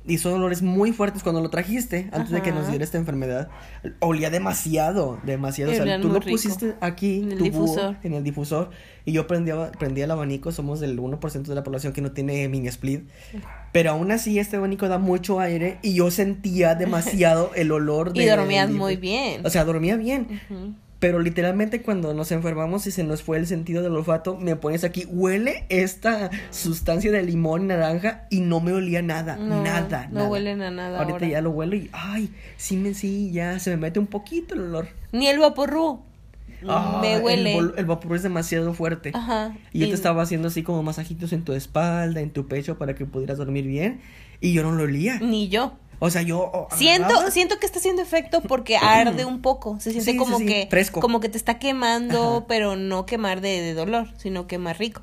Y 0.05 0.17
son 0.17 0.33
olores 0.33 0.61
muy 0.61 0.91
fuertes 0.91 1.23
cuando 1.23 1.39
lo 1.39 1.49
trajiste, 1.49 2.09
antes 2.11 2.31
de 2.31 2.41
que 2.41 2.51
nos 2.51 2.67
diera 2.67 2.83
esta 2.83 2.97
enfermedad. 2.97 3.47
Olía 3.99 4.29
demasiado, 4.29 5.17
demasiado. 5.23 5.71
O 5.71 5.75
sea, 5.75 6.01
tú 6.01 6.09
lo 6.09 6.19
pusiste 6.19 6.75
aquí, 6.81 7.21
en 7.21 7.31
el 7.31 7.37
difusor. 7.37 7.95
en 8.03 8.13
el 8.13 8.23
difusor. 8.23 8.71
Y 9.05 9.13
yo 9.13 9.27
prendía, 9.27 9.71
prendía 9.71 10.03
el 10.03 10.11
abanico. 10.11 10.51
Somos 10.51 10.81
del 10.81 10.99
1% 10.99 11.43
de 11.43 11.55
la 11.55 11.63
población 11.63 11.93
que 11.93 12.01
no 12.01 12.11
tiene 12.11 12.49
mini 12.49 12.67
split. 12.67 13.07
Pero 13.71 13.91
aún 13.91 14.11
así, 14.11 14.39
este 14.39 14.57
abanico 14.57 14.89
da 14.89 14.97
mucho 14.97 15.39
aire. 15.39 15.79
Y 15.81 15.93
yo 15.93 16.11
sentía 16.11 16.75
demasiado 16.75 17.51
el 17.55 17.71
olor 17.71 18.11
de. 18.11 18.23
Y 18.23 18.27
dormías 18.27 18.69
muy 18.69 18.97
bien. 18.97 19.45
O 19.45 19.49
sea, 19.49 19.63
dormía 19.63 19.95
bien. 19.95 20.41
Pero 21.03 21.19
literalmente 21.19 21.81
cuando 21.81 22.13
nos 22.13 22.31
enfermamos 22.31 22.87
y 22.87 22.91
se 22.91 23.03
nos 23.03 23.23
fue 23.23 23.35
el 23.35 23.45
sentido 23.45 23.83
del 23.83 23.91
olfato, 23.91 24.37
me 24.37 24.55
pones 24.55 24.85
aquí, 24.85 25.03
huele 25.09 25.65
esta 25.67 26.31
sustancia 26.49 27.11
de 27.11 27.21
limón 27.23 27.63
y 27.63 27.65
naranja 27.65 28.25
y 28.29 28.39
no 28.39 28.61
me 28.61 28.71
olía 28.71 29.01
nada, 29.01 29.35
nada, 29.35 30.07
no 30.13 30.29
huelen 30.29 30.61
a 30.61 30.71
nada. 30.71 31.01
Ahorita 31.01 31.25
ya 31.25 31.41
lo 31.41 31.49
huelo 31.49 31.75
y, 31.75 31.89
ay, 31.91 32.31
sí, 32.55 32.77
me, 32.77 32.93
sí, 32.93 33.31
ya 33.33 33.59
se 33.59 33.71
me 33.71 33.75
mete 33.75 33.99
un 33.99 34.07
poquito 34.07 34.55
el 34.55 34.61
olor. 34.61 34.87
Ni 35.11 35.27
el 35.27 35.39
vaporru. 35.39 35.99
Ah, 36.65 36.99
me 37.01 37.19
huele. 37.19 37.57
El, 37.57 37.73
el, 37.75 38.15
es 38.15 38.23
demasiado 38.23 38.73
fuerte. 38.73 39.11
Ajá. 39.13 39.57
Y 39.73 39.79
yo 39.79 39.87
te 39.89 39.95
estaba 39.95 40.23
haciendo 40.23 40.47
así 40.47 40.63
como 40.63 40.83
masajitos 40.83 41.33
en 41.33 41.43
tu 41.43 41.51
espalda, 41.51 42.21
en 42.21 42.29
tu 42.29 42.47
pecho 42.47 42.77
para 42.77 42.95
que 42.95 43.05
pudieras 43.05 43.37
dormir 43.37 43.67
bien. 43.67 43.99
Y 44.39 44.53
yo 44.53 44.63
no 44.63 44.71
lo 44.71 44.83
olía. 44.83 45.19
Ni 45.19 45.49
yo. 45.49 45.73
O 46.05 46.09
sea, 46.09 46.21
yo 46.21 46.51
oh, 46.53 46.67
siento 46.75 47.31
siento 47.31 47.59
que 47.59 47.65
está 47.65 47.79
haciendo 47.79 48.01
efecto 48.01 48.41
porque 48.41 48.75
arde 48.75 49.23
un 49.23 49.41
poco, 49.41 49.79
se 49.79 49.91
siente 49.91 50.17
como 50.17 50.37
que 50.37 50.67
fresco. 50.69 50.99
como 50.99 51.21
que 51.21 51.29
te 51.29 51.37
está 51.37 51.59
quemando, 51.59 52.43
pero 52.45 52.75
no 52.75 53.05
quemar 53.05 53.39
de, 53.39 53.73
dolor, 53.73 54.09
sino 54.17 54.45
quemar 54.45 54.77
rico. 54.77 55.01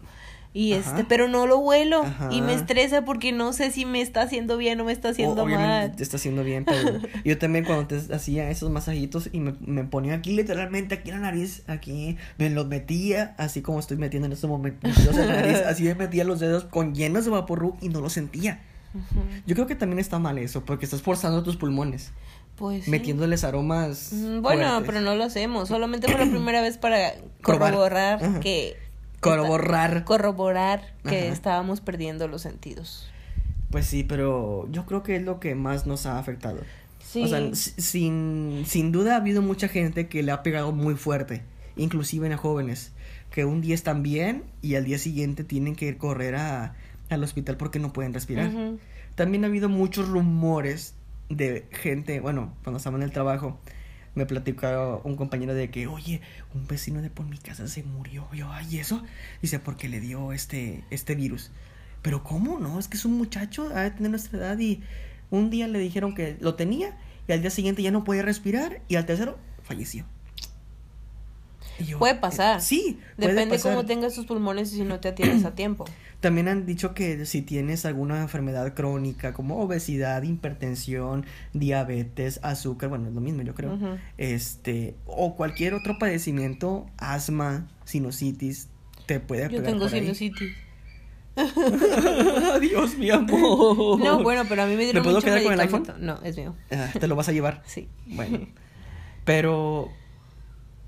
Y 0.52 0.74
este, 0.74 1.04
pero 1.04 1.26
no 1.26 1.46
lo 1.46 1.58
huelo 1.58 2.04
y 2.30 2.42
me 2.42 2.52
estresa 2.52 3.02
porque 3.02 3.32
no 3.32 3.54
sé 3.54 3.70
si 3.70 3.86
me 3.86 4.02
está 4.02 4.20
haciendo 4.20 4.58
bien 4.58 4.78
o 4.82 4.84
me 4.84 4.92
está 4.92 5.08
haciendo 5.08 5.46
mal. 5.46 5.96
Te 5.96 6.02
está 6.02 6.18
haciendo 6.18 6.44
bien, 6.44 6.66
pero 6.66 7.00
yo 7.24 7.38
también 7.38 7.64
cuando 7.64 7.86
te 7.86 8.14
hacía 8.14 8.50
esos 8.50 8.68
masajitos 8.68 9.30
y 9.32 9.40
me, 9.40 9.54
me, 9.64 9.84
ponía 9.84 10.12
aquí 10.12 10.34
literalmente 10.34 10.96
aquí 10.96 11.08
en 11.08 11.16
la 11.16 11.22
nariz, 11.22 11.62
aquí 11.66 12.18
me 12.36 12.50
los 12.50 12.66
metía, 12.66 13.34
así 13.38 13.62
como 13.62 13.80
estoy 13.80 13.96
metiendo 13.96 14.28
en 14.28 15.16
la 15.16 15.26
nariz, 15.26 15.62
así 15.66 15.84
me 15.84 15.94
metía 15.94 16.24
los 16.24 16.40
dedos 16.40 16.64
con 16.64 16.94
llenos 16.94 17.24
de 17.24 17.30
vapor 17.30 17.72
y 17.80 17.88
no 17.88 18.02
lo 18.02 18.10
sentía. 18.10 18.60
Yo 19.46 19.54
creo 19.54 19.66
que 19.66 19.74
también 19.74 19.98
está 19.98 20.18
mal 20.18 20.38
eso, 20.38 20.64
porque 20.64 20.84
estás 20.84 21.02
forzando 21.02 21.42
tus 21.42 21.56
pulmones. 21.56 22.12
Pues. 22.56 22.88
Metiéndoles 22.88 23.44
aromas. 23.44 24.12
Mm, 24.12 24.42
bueno, 24.42 24.82
pero 24.84 25.00
no 25.00 25.14
lo 25.14 25.24
hacemos. 25.24 25.68
Solamente 25.68 26.08
fue 26.08 26.24
la 26.24 26.30
primera 26.30 26.60
vez 26.60 26.78
para 26.78 27.14
corroborar 27.42 28.40
que. 28.40 28.76
Corroborar. 29.20 30.04
corroborar 30.04 30.94
que 31.04 31.28
estábamos 31.28 31.80
perdiendo 31.80 32.26
los 32.28 32.42
sentidos. 32.42 33.10
Pues 33.70 33.86
sí, 33.86 34.02
pero 34.02 34.68
yo 34.72 34.84
creo 34.86 35.02
que 35.02 35.16
es 35.16 35.22
lo 35.22 35.40
que 35.40 35.54
más 35.54 35.86
nos 35.86 36.06
ha 36.06 36.18
afectado. 36.18 36.60
Sí. 37.04 37.24
O 37.24 37.28
sea, 37.28 37.54
sin, 37.54 38.64
sin 38.66 38.92
duda 38.92 39.14
ha 39.14 39.16
habido 39.16 39.42
mucha 39.42 39.68
gente 39.68 40.08
que 40.08 40.22
le 40.22 40.32
ha 40.32 40.42
pegado 40.42 40.72
muy 40.72 40.94
fuerte, 40.94 41.42
inclusive 41.76 42.26
en 42.26 42.32
a 42.32 42.36
jóvenes, 42.36 42.92
que 43.30 43.44
un 43.44 43.60
día 43.60 43.74
están 43.74 44.02
bien 44.02 44.44
y 44.62 44.74
al 44.74 44.84
día 44.84 44.98
siguiente 44.98 45.44
tienen 45.44 45.76
que 45.76 45.96
correr 45.98 46.36
a, 46.36 46.74
al 47.10 47.22
hospital 47.22 47.56
porque 47.56 47.78
no 47.78 47.92
pueden 47.92 48.14
respirar. 48.14 48.50
También 49.14 49.44
ha 49.44 49.48
habido 49.48 49.68
muchos 49.68 50.08
rumores 50.08 50.94
de 51.28 51.66
gente, 51.70 52.20
bueno, 52.20 52.54
cuando 52.62 52.78
estaba 52.78 52.96
en 52.96 53.02
el 53.02 53.12
trabajo, 53.12 53.60
me 54.14 54.26
platicó 54.26 55.00
un 55.04 55.16
compañero 55.16 55.54
de 55.54 55.70
que, 55.70 55.86
oye, 55.86 56.20
un 56.54 56.66
vecino 56.66 57.00
de 57.02 57.10
por 57.10 57.26
mi 57.26 57.38
casa 57.38 57.68
se 57.68 57.82
murió. 57.82 58.28
Yo, 58.32 58.50
ay, 58.50 58.78
¿eso? 58.78 59.02
Dice, 59.40 59.58
porque 59.58 59.88
le 59.88 60.00
dio 60.00 60.32
este, 60.32 60.84
este 60.90 61.14
virus. 61.14 61.50
Pero 62.02 62.24
¿cómo? 62.24 62.58
No, 62.58 62.78
es 62.78 62.88
que 62.88 62.96
es 62.96 63.04
un 63.04 63.16
muchacho, 63.16 63.70
ha 63.74 63.82
de 63.82 63.90
tener 63.90 64.10
nuestra 64.10 64.38
edad 64.38 64.58
y 64.58 64.82
un 65.30 65.50
día 65.50 65.68
le 65.68 65.78
dijeron 65.78 66.14
que 66.14 66.36
lo 66.40 66.54
tenía 66.54 66.96
y 67.28 67.32
al 67.32 67.42
día 67.42 67.50
siguiente 67.50 67.82
ya 67.82 67.90
no 67.90 68.04
podía 68.04 68.22
respirar 68.22 68.80
y 68.88 68.96
al 68.96 69.06
tercero 69.06 69.38
falleció. 69.62 70.04
Puede 71.98 72.14
pasar. 72.14 72.60
sí. 72.60 72.98
Depende 73.16 73.58
cómo 73.58 73.84
tengas 73.84 74.14
tus 74.14 74.26
pulmones 74.26 74.72
y 74.72 74.76
si 74.76 74.82
no 74.82 75.00
te 75.00 75.08
atiendes 75.08 75.44
a 75.44 75.54
tiempo. 75.54 75.84
También 76.20 76.48
han 76.48 76.66
dicho 76.66 76.92
que 76.92 77.24
si 77.24 77.40
tienes 77.40 77.86
alguna 77.86 78.20
enfermedad 78.20 78.74
crónica 78.74 79.32
como 79.32 79.62
obesidad, 79.62 80.22
hipertensión, 80.22 81.24
diabetes, 81.54 82.40
azúcar, 82.42 82.90
bueno, 82.90 83.08
es 83.08 83.14
lo 83.14 83.22
mismo 83.22 83.42
yo 83.42 83.54
creo, 83.54 83.78
este, 84.18 84.94
o 85.06 85.34
cualquier 85.34 85.72
otro 85.72 85.98
padecimiento, 85.98 86.86
asma, 86.98 87.68
sinusitis, 87.84 88.68
te 89.06 89.18
puede 89.18 89.50
Yo 89.50 89.62
tengo 89.62 89.88
sinusitis. 89.88 90.52
Adiós, 91.36 92.98
mi 92.98 93.10
amor. 93.10 93.98
No, 93.98 94.22
bueno, 94.22 94.44
pero 94.48 94.62
a 94.62 94.66
mí 94.66 94.76
me 94.76 94.82
dieron 94.84 95.02
¿Me 95.02 95.04
puedo 95.04 95.22
quedar 95.22 95.42
con 95.42 95.52
el 95.54 95.60
iPhone? 95.60 95.86
No, 96.00 96.20
es 96.22 96.36
mío. 96.36 96.54
Ah, 96.70 96.90
¿Te 96.98 97.06
lo 97.06 97.16
vas 97.16 97.28
a 97.28 97.32
llevar? 97.32 97.62
Sí. 97.64 97.88
Bueno. 98.06 98.46
Pero 99.24 99.90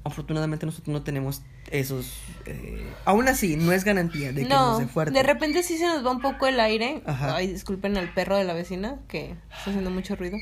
afortunadamente 0.05 0.67
nosotros 0.67 0.93
no 0.93 1.03
tenemos 1.03 1.43
esos... 1.71 2.13
Eh, 2.47 2.93
aún 3.05 3.29
así, 3.29 3.57
no 3.57 3.73
es 3.73 3.85
garantía 3.85 4.33
de 4.33 4.43
que 4.43 4.49
no, 4.49 4.73
nos 4.73 4.79
dé 4.81 4.87
fuerte. 4.87 5.13
de 5.13 5.23
repente 5.23 5.63
sí 5.63 5.79
se 5.79 5.87
nos 5.87 6.05
va 6.05 6.11
un 6.11 6.21
poco 6.21 6.47
el 6.47 6.59
aire. 6.61 7.03
Ajá. 7.07 7.37
Ay, 7.37 7.47
disculpen 7.49 7.97
al 7.97 8.13
perro 8.13 8.37
de 8.37 8.45
la 8.45 8.55
vecina 8.55 8.99
que 9.09 9.31
está 9.31 9.71
haciendo 9.71 9.91
mucho 9.91 10.17
ruido. 10.17 10.39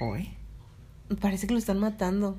Hoy, 0.00 0.36
Parece 1.20 1.46
que 1.46 1.52
lo 1.52 1.58
están 1.58 1.78
matando. 1.78 2.38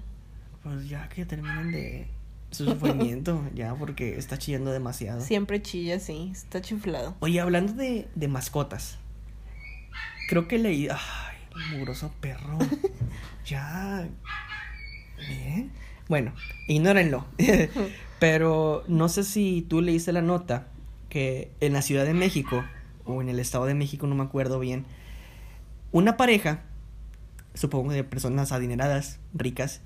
pues 0.63 0.89
ya 0.89 1.07
que 1.09 1.25
terminen 1.25 1.71
de 1.71 2.07
su 2.51 2.65
sufrimiento, 2.65 3.43
ya, 3.53 3.75
porque 3.75 4.17
está 4.17 4.37
chillando 4.37 4.71
demasiado. 4.71 5.21
Siempre 5.21 5.61
chilla, 5.61 5.99
sí, 5.99 6.31
está 6.33 6.61
chiflado. 6.61 7.15
Oye, 7.19 7.39
hablando 7.39 7.73
de, 7.73 8.07
de 8.15 8.27
mascotas, 8.27 8.97
creo 10.29 10.47
que 10.47 10.57
leí. 10.57 10.87
Ay, 10.89 11.37
mugroso 11.77 12.11
perro. 12.19 12.57
ya. 13.45 14.07
Bien. 15.27 15.71
Bueno, 16.07 16.33
ignórenlo. 16.67 17.25
Pero 18.19 18.83
no 18.87 19.09
sé 19.09 19.23
si 19.23 19.61
tú 19.67 19.81
leíste 19.81 20.11
la 20.13 20.21
nota 20.21 20.67
que 21.09 21.51
en 21.59 21.73
la 21.73 21.81
Ciudad 21.81 22.05
de 22.05 22.13
México, 22.13 22.63
o 23.05 23.21
en 23.21 23.29
el 23.29 23.39
Estado 23.39 23.65
de 23.65 23.73
México, 23.75 24.07
no 24.07 24.15
me 24.15 24.23
acuerdo 24.23 24.59
bien, 24.59 24.85
una 25.91 26.17
pareja, 26.17 26.61
supongo 27.53 27.91
de 27.91 28.03
personas 28.03 28.51
adineradas, 28.51 29.19
ricas, 29.33 29.81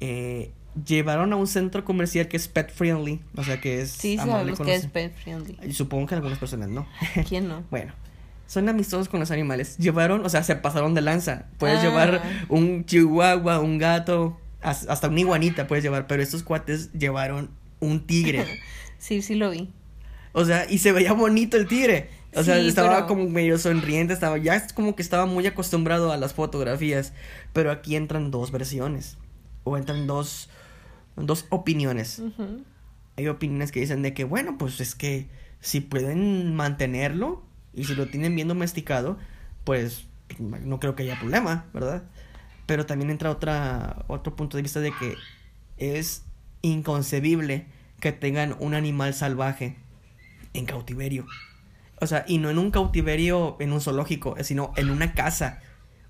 eh, 0.00 0.52
llevaron 0.86 1.32
a 1.32 1.36
un 1.36 1.46
centro 1.46 1.84
comercial 1.84 2.28
que 2.28 2.36
es 2.36 2.48
pet 2.48 2.70
friendly, 2.72 3.20
o 3.36 3.44
sea 3.44 3.60
que 3.60 3.80
es 3.80 3.90
Sí, 3.92 4.18
amable 4.18 4.54
con 4.54 4.66
que 4.66 4.74
los- 4.74 4.84
es 4.84 4.90
pet 4.90 5.14
friendly. 5.14 5.56
y 5.64 5.72
Supongo 5.72 6.06
que 6.06 6.14
algunas 6.16 6.38
personas 6.38 6.68
no. 6.68 6.86
¿Quién 7.28 7.46
no? 7.48 7.62
bueno, 7.70 7.92
son 8.46 8.68
amistosos 8.68 9.08
con 9.08 9.20
los 9.20 9.30
animales. 9.30 9.76
Llevaron, 9.78 10.24
o 10.24 10.28
sea, 10.28 10.42
se 10.42 10.56
pasaron 10.56 10.94
de 10.94 11.00
lanza. 11.02 11.46
Puedes 11.58 11.78
Ah. 11.78 11.82
llevar 11.82 12.22
un 12.48 12.84
chihuahua, 12.84 13.60
un 13.60 13.78
gato, 13.78 14.38
hasta 14.64 15.08
una 15.08 15.20
iguanita 15.20 15.66
puedes 15.66 15.84
llevar, 15.84 16.06
pero 16.06 16.22
estos 16.22 16.42
cuates 16.42 16.92
llevaron 16.92 17.50
un 17.80 18.06
tigre. 18.06 18.44
Sí, 18.98 19.20
sí 19.20 19.34
lo 19.34 19.50
vi. 19.50 19.70
O 20.32 20.46
sea, 20.46 20.64
y 20.70 20.78
se 20.78 20.90
veía 20.90 21.12
bonito 21.12 21.58
el 21.58 21.66
tigre. 21.68 22.08
O 22.34 22.42
sea, 22.42 22.58
Sí, 22.58 22.66
estaba 22.68 22.94
pero- 22.94 23.06
como 23.06 23.28
medio 23.28 23.58
sonriente, 23.58 24.14
estaba 24.14 24.38
ya 24.38 24.54
es 24.54 24.72
como 24.72 24.96
que 24.96 25.02
estaba 25.02 25.26
muy 25.26 25.46
acostumbrado 25.46 26.10
a 26.10 26.16
las 26.16 26.32
fotografías, 26.32 27.12
pero 27.52 27.70
aquí 27.70 27.96
entran 27.96 28.30
dos 28.30 28.50
versiones 28.50 29.18
o 29.64 29.76
entran 29.76 30.06
dos 30.06 30.48
dos 31.16 31.44
opiniones. 31.50 32.22
Hay 33.16 33.28
opiniones 33.28 33.70
que 33.72 33.80
dicen 33.80 34.00
de 34.02 34.14
que, 34.14 34.24
bueno, 34.24 34.56
pues 34.58 34.80
es 34.80 34.94
que 34.94 35.28
si 35.60 35.80
pueden 35.80 36.54
mantenerlo 36.56 37.42
y 37.74 37.84
si 37.84 37.94
lo 37.94 38.06
tienen 38.06 38.34
bien 38.34 38.48
domesticado, 38.48 39.18
pues 39.64 40.06
no 40.38 40.80
creo 40.80 40.96
que 40.96 41.02
haya 41.02 41.18
problema, 41.20 41.66
¿verdad? 41.74 42.04
Pero 42.66 42.86
también 42.86 43.10
entra 43.10 43.30
otra, 43.30 44.04
otro 44.08 44.36
punto 44.36 44.56
de 44.56 44.62
vista 44.62 44.80
de 44.80 44.92
que 44.92 45.14
es 45.76 46.24
inconcebible 46.62 47.66
que 48.00 48.12
tengan 48.12 48.56
un 48.58 48.74
animal 48.74 49.14
salvaje 49.14 49.76
en 50.54 50.66
cautiverio. 50.66 51.26
O 52.00 52.06
sea, 52.06 52.24
y 52.26 52.38
no 52.38 52.50
en 52.50 52.58
un 52.58 52.70
cautiverio 52.70 53.56
en 53.60 53.72
un 53.72 53.80
zoológico, 53.80 54.36
sino 54.42 54.72
en 54.76 54.90
una 54.90 55.12
casa. 55.14 55.60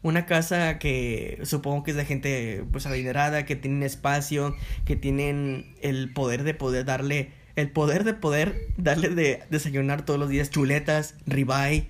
Una 0.03 0.27
casa 0.27 0.79
que 0.79 1.41
supongo 1.45 1.83
que 1.83 1.93
es 1.93 1.97
de 1.97 2.05
gente 2.05 2.65
pues 2.71 2.87
adinerada, 2.87 3.47
que 3.47 3.57
tienen 3.57 3.83
espacio, 3.83 4.55
que 4.85 4.97
tienen 4.97 5.75
el 5.81 6.13
poder 6.13 6.45
de 6.45 6.53
poder 6.53 6.85
darle, 6.85 7.33
el 7.57 7.71
poder 7.71 8.05
de 8.05 8.15
poder 8.15 8.69
darle 8.77 9.09
de 9.09 9.43
desayunar 9.51 10.05
todos 10.05 10.21
los 10.21 10.29
días 10.29 10.51
chuletas, 10.51 11.15
ribeye, 11.27 11.89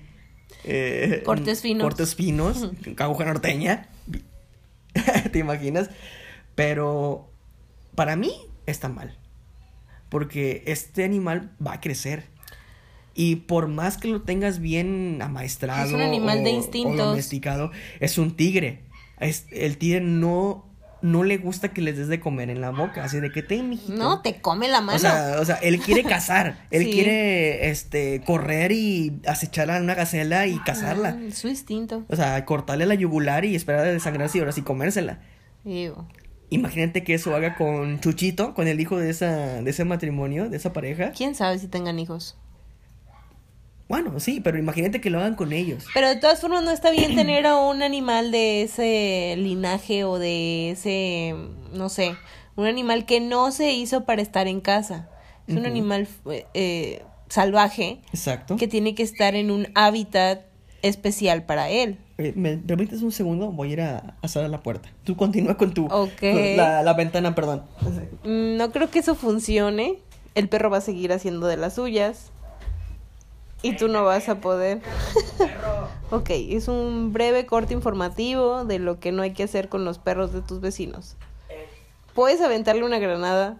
eh, 0.64 1.22
Cortes 1.24 1.60
finos. 1.60 1.82
cortes 1.82 2.14
finos, 2.14 2.70
norteña. 2.98 3.88
¿Te 5.32 5.38
imaginas? 5.38 5.90
Pero 6.54 7.30
para 7.94 8.16
mí 8.16 8.32
está 8.66 8.88
mal. 8.88 9.16
Porque 10.08 10.62
este 10.66 11.04
animal 11.04 11.52
va 11.64 11.74
a 11.74 11.80
crecer. 11.80 12.24
Y 13.14 13.36
por 13.36 13.68
más 13.68 13.96
que 13.96 14.08
lo 14.08 14.22
tengas 14.22 14.58
bien 14.58 15.20
amaestrado 15.22 15.86
Es 15.86 15.92
un 15.92 16.00
animal 16.00 16.42
de 16.42 16.50
o 16.50 16.96
domesticado, 16.96 17.70
es 18.00 18.18
un 18.18 18.36
tigre. 18.36 18.82
Es- 19.20 19.46
el 19.52 19.78
tigre 19.78 20.00
no, 20.00 20.68
no 21.04 21.22
le 21.22 21.36
gusta 21.36 21.68
que 21.68 21.82
les 21.82 21.98
des 21.98 22.08
de 22.08 22.18
comer 22.18 22.48
en 22.48 22.62
la 22.62 22.70
boca. 22.70 23.04
Así 23.04 23.20
de 23.20 23.30
que 23.30 23.42
te, 23.42 23.62
mijito. 23.62 23.92
No, 23.92 24.22
te 24.22 24.40
come 24.40 24.68
la 24.68 24.80
mano. 24.80 24.96
O 24.96 24.98
sea, 24.98 25.36
o 25.38 25.44
sea, 25.44 25.56
él 25.56 25.78
quiere 25.78 26.02
cazar. 26.04 26.66
Él 26.70 26.84
Sí. 26.84 26.92
quiere 26.92 27.68
este 27.68 28.22
correr 28.24 28.72
y 28.72 29.20
acechar 29.26 29.70
a 29.70 29.80
una 29.80 29.94
gacela 29.94 30.46
y 30.46 30.58
cazarla. 30.60 31.18
Ah, 31.20 31.30
su 31.30 31.48
instinto. 31.48 32.04
O 32.08 32.16
sea, 32.16 32.42
cortarle 32.46 32.86
la 32.86 32.94
yugular 32.94 33.44
y 33.44 33.54
esperar 33.54 33.80
a 33.80 33.92
desangrarse 33.92 34.38
y 34.38 34.40
ahora 34.40 34.52
sí 34.52 34.62
comérsela. 34.62 35.20
Ew. 35.66 35.94
Imagínate 36.48 37.04
que 37.04 37.14
eso 37.14 37.34
haga 37.36 37.54
con 37.56 38.00
Chuchito, 38.00 38.54
con 38.54 38.66
el 38.68 38.80
hijo 38.80 38.96
de 38.96 39.10
esa 39.10 39.60
de 39.62 39.70
ese 39.70 39.84
matrimonio, 39.84 40.48
de 40.48 40.56
esa 40.56 40.72
pareja. 40.72 41.10
¿Quién 41.10 41.34
sabe 41.34 41.58
si 41.58 41.68
tengan 41.68 41.98
hijos? 41.98 42.38
Bueno, 43.88 44.18
sí, 44.18 44.40
pero 44.40 44.58
imagínate 44.58 45.00
que 45.00 45.10
lo 45.10 45.18
hagan 45.18 45.34
con 45.34 45.52
ellos. 45.52 45.84
Pero 45.92 46.08
de 46.08 46.16
todas 46.16 46.40
formas 46.40 46.62
no 46.64 46.70
está 46.70 46.90
bien 46.90 47.14
tener 47.16 47.46
a 47.46 47.56
un 47.56 47.82
animal 47.82 48.30
de 48.30 48.62
ese 48.62 49.34
linaje 49.38 50.04
o 50.04 50.18
de 50.18 50.70
ese, 50.70 51.34
no 51.72 51.88
sé, 51.88 52.14
un 52.56 52.66
animal 52.66 53.04
que 53.06 53.20
no 53.20 53.50
se 53.52 53.72
hizo 53.72 54.04
para 54.04 54.22
estar 54.22 54.46
en 54.48 54.60
casa. 54.60 55.08
Es 55.46 55.56
un 55.56 55.66
animal 55.66 56.08
eh, 56.30 56.46
eh, 56.54 57.02
salvaje 57.28 58.00
Exacto. 58.14 58.56
que 58.56 58.66
tiene 58.66 58.94
que 58.94 59.02
estar 59.02 59.34
en 59.34 59.50
un 59.50 59.68
hábitat 59.74 60.40
especial 60.80 61.42
para 61.44 61.68
él. 61.68 61.98
Eh, 62.16 62.32
¿Me 62.34 62.56
permites 62.56 63.02
un 63.02 63.12
segundo? 63.12 63.50
Voy 63.52 63.70
a 63.70 63.72
ir 63.72 63.80
a, 63.82 64.16
a 64.22 64.28
cerrar 64.28 64.48
la 64.48 64.62
puerta. 64.62 64.88
Tú 65.02 65.16
continúa 65.16 65.56
con 65.58 65.74
tu... 65.74 65.88
Con 65.88 66.08
la, 66.56 66.82
la 66.82 66.94
ventana, 66.94 67.34
perdón. 67.34 67.64
Mm, 68.22 68.56
No 68.56 68.70
creo 68.70 68.90
que 68.90 69.00
eso 69.00 69.14
funcione. 69.14 69.98
El 70.34 70.48
perro 70.48 70.70
va 70.70 70.78
a 70.78 70.80
seguir 70.80 71.12
haciendo 71.12 71.46
de 71.46 71.56
las 71.58 71.74
suyas. 71.74 72.30
Y 73.64 73.76
tú 73.76 73.88
no 73.88 74.04
vas 74.04 74.28
a 74.28 74.42
poder. 74.42 74.82
ok, 76.10 76.28
es 76.30 76.68
un 76.68 77.14
breve 77.14 77.46
corte 77.46 77.72
informativo 77.72 78.66
de 78.66 78.78
lo 78.78 79.00
que 79.00 79.10
no 79.10 79.22
hay 79.22 79.32
que 79.32 79.42
hacer 79.42 79.70
con 79.70 79.86
los 79.86 79.98
perros 79.98 80.34
de 80.34 80.42
tus 80.42 80.60
vecinos. 80.60 81.16
Puedes 82.14 82.42
aventarle 82.42 82.84
una 82.84 82.98
granada, 82.98 83.56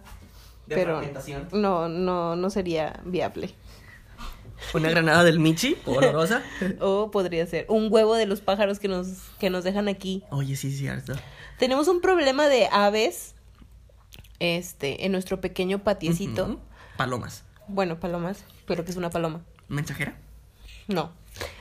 De 0.67 0.75
pero 0.75 1.01
no, 1.51 1.89
no, 1.89 2.35
no 2.35 2.49
sería 2.51 3.01
viable. 3.03 3.55
Una 4.75 4.91
granada 4.91 5.23
del 5.23 5.39
Michi, 5.39 5.75
olorosa. 5.87 6.43
O 6.79 7.09
podría 7.09 7.47
ser 7.47 7.65
un 7.67 7.87
huevo 7.91 8.13
de 8.13 8.27
los 8.27 8.41
pájaros 8.41 8.77
que 8.77 8.87
nos, 8.87 9.07
que 9.39 9.49
nos 9.49 9.63
dejan 9.63 9.87
aquí. 9.87 10.23
Oye, 10.29 10.55
sí, 10.55 10.67
es 10.67 10.77
cierto. 10.77 11.13
Tenemos 11.57 11.87
un 11.87 11.99
problema 11.99 12.47
de 12.47 12.67
aves 12.71 13.33
este, 14.37 15.05
en 15.05 15.11
nuestro 15.11 15.41
pequeño 15.41 15.83
patiecito. 15.83 16.59
Palomas. 16.95 17.43
Bueno, 17.67 17.99
palomas, 17.99 18.45
pero 18.67 18.85
que 18.85 18.91
es 18.91 18.97
una 18.97 19.09
paloma. 19.09 19.41
¿Mensajera? 19.67 20.17
No. 20.87 21.11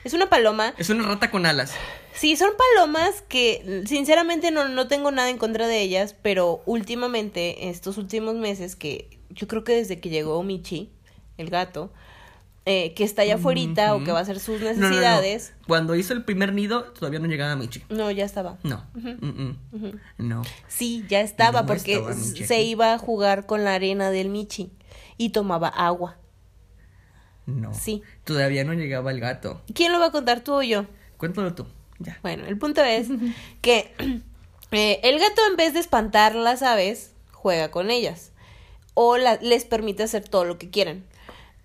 Es 0.05 0.12
una 0.14 0.29
paloma. 0.31 0.75
Es 0.79 0.90
una 0.90 1.05
rata 1.07 1.31
con 1.31 1.47
alas. 1.47 1.73
Sí, 2.14 2.37
son 2.37 2.51
palomas 2.77 3.23
que 3.23 3.83
sinceramente 3.87 4.51
no, 4.53 4.69
no 4.69 4.87
tengo 4.87 5.11
nada 5.11 5.31
en 5.31 5.38
contra 5.38 5.67
de 5.67 5.81
ellas, 5.81 6.14
pero 6.23 6.62
últimamente, 6.64 7.71
estos 7.71 7.99
últimos 7.99 8.37
meses, 8.37 8.77
que 8.77 9.19
yo 9.31 9.49
creo 9.49 9.64
que 9.64 9.75
desde 9.75 9.99
que 9.99 10.11
llegó 10.11 10.40
Michi, 10.45 10.93
el 11.38 11.51
gato, 11.51 11.93
eh, 12.67 12.95
que 12.95 13.03
está 13.03 13.23
allá 13.23 13.35
afuera 13.35 13.95
o 13.97 14.05
que 14.05 14.12
va 14.12 14.21
a 14.21 14.23
hacer 14.23 14.38
sus 14.38 14.61
No, 14.61 14.69
no, 14.69 14.75
no. 14.75 14.88
necesidades. 14.88 15.53
Cuando 15.67 15.97
hizo 15.97 16.12
el 16.14 16.25
primer 16.25 16.53
nido, 16.53 16.85
todavía 16.85 17.19
no 17.19 17.27
llegaba 17.27 17.57
Michi. 17.57 17.83
No, 17.88 18.11
ya 18.12 18.25
estaba. 18.25 18.59
No. 18.62 18.85
Mm, 18.95 19.57
mm. 19.73 20.01
No. 20.19 20.43
Sí, 20.69 21.05
ya 21.09 21.21
estaba 21.21 21.67
porque 21.67 21.95
estaba 21.95 22.14
se 22.14 22.62
iba 22.62 22.95
a 22.95 22.99
jugar 22.99 23.45
con 23.47 23.64
la 23.64 23.75
arena 23.75 24.11
del 24.11 24.29
Michi 24.29 24.71
y 25.19 25.31
tomaba 25.31 25.69
agua. 25.69 26.17
No. 27.46 27.74
Sí. 27.74 28.02
Todavía 28.24 28.64
no 28.64 28.72
llegaba 28.74 29.11
el 29.11 29.20
gato. 29.20 29.62
¿Quién 29.74 29.92
lo 29.92 29.98
va 30.00 30.07
a 30.07 30.12
contar 30.12 30.40
tú 30.40 30.54
o 30.54 30.62
yo? 30.62 30.87
Cuéntalo 31.16 31.54
tú. 31.54 31.66
Ya. 31.98 32.18
Bueno, 32.22 32.46
el 32.46 32.59
punto 32.59 32.83
es 32.83 33.09
que 33.61 33.92
eh, 34.72 35.00
el 35.02 35.18
gato 35.18 35.42
en 35.50 35.57
vez 35.57 35.74
de 35.74 35.80
espantar 35.80 36.35
las 36.35 36.62
aves, 36.62 37.12
juega 37.33 37.70
con 37.70 37.90
ellas 37.90 38.33
o 38.94 39.16
la- 39.18 39.38
les 39.42 39.64
permite 39.64 40.02
hacer 40.04 40.28
todo 40.28 40.44
lo 40.44 40.59
que 40.59 40.70
quieran. 40.70 41.04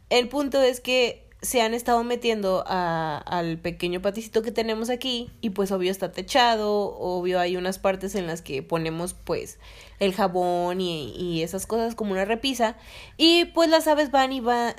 El 0.10 0.28
punto 0.30 0.62
es 0.62 0.80
que 0.82 1.29
se 1.42 1.62
han 1.62 1.74
estado 1.74 2.04
metiendo 2.04 2.64
a- 2.68 3.18
al 3.26 3.58
pequeño 3.60 4.02
paticito 4.02 4.42
que 4.42 4.52
tenemos 4.52 4.90
aquí 4.90 5.30
y 5.40 5.52
pues 5.52 5.72
obvio 5.72 5.90
está 5.90 6.12
techado, 6.12 6.72
obvio 6.98 7.40
hay 7.40 7.56
unas 7.56 7.80
partes 7.80 8.16
en 8.16 8.28
las 8.28 8.42
que 8.42 8.62
ponemos 8.62 9.14
pues 9.14 9.58
el 10.00 10.14
jabón 10.14 10.82
y, 10.82 11.14
y 11.16 11.42
esas 11.44 11.66
cosas 11.66 11.96
como 11.96 12.12
una 12.12 12.26
repisa 12.26 12.76
y 13.16 13.46
pues 13.46 13.70
las 13.70 13.88
aves 13.88 14.12
van 14.12 14.34
y 14.34 14.42
van, 14.42 14.74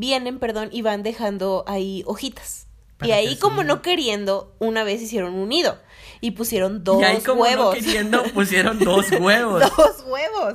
vienen, 0.00 0.38
perdón, 0.38 0.70
y 0.72 0.80
van 0.82 1.02
dejando 1.02 1.64
ahí 1.66 2.02
hojitas. 2.06 2.66
Para 2.98 3.10
y 3.10 3.12
ahí 3.12 3.36
como 3.36 3.62
no 3.62 3.82
queriendo, 3.82 4.54
una 4.58 4.82
vez 4.82 5.02
hicieron 5.02 5.34
un 5.34 5.50
nido 5.50 5.78
y 6.22 6.30
pusieron 6.30 6.82
dos 6.82 7.02
y 7.02 7.04
ahí 7.04 7.18
como 7.20 7.42
huevos. 7.42 7.74
no 7.76 7.84
queriendo 7.84 8.22
pusieron 8.34 8.78
dos 8.78 9.10
huevos. 9.20 9.60
dos 9.76 10.02
huevos. 10.06 10.54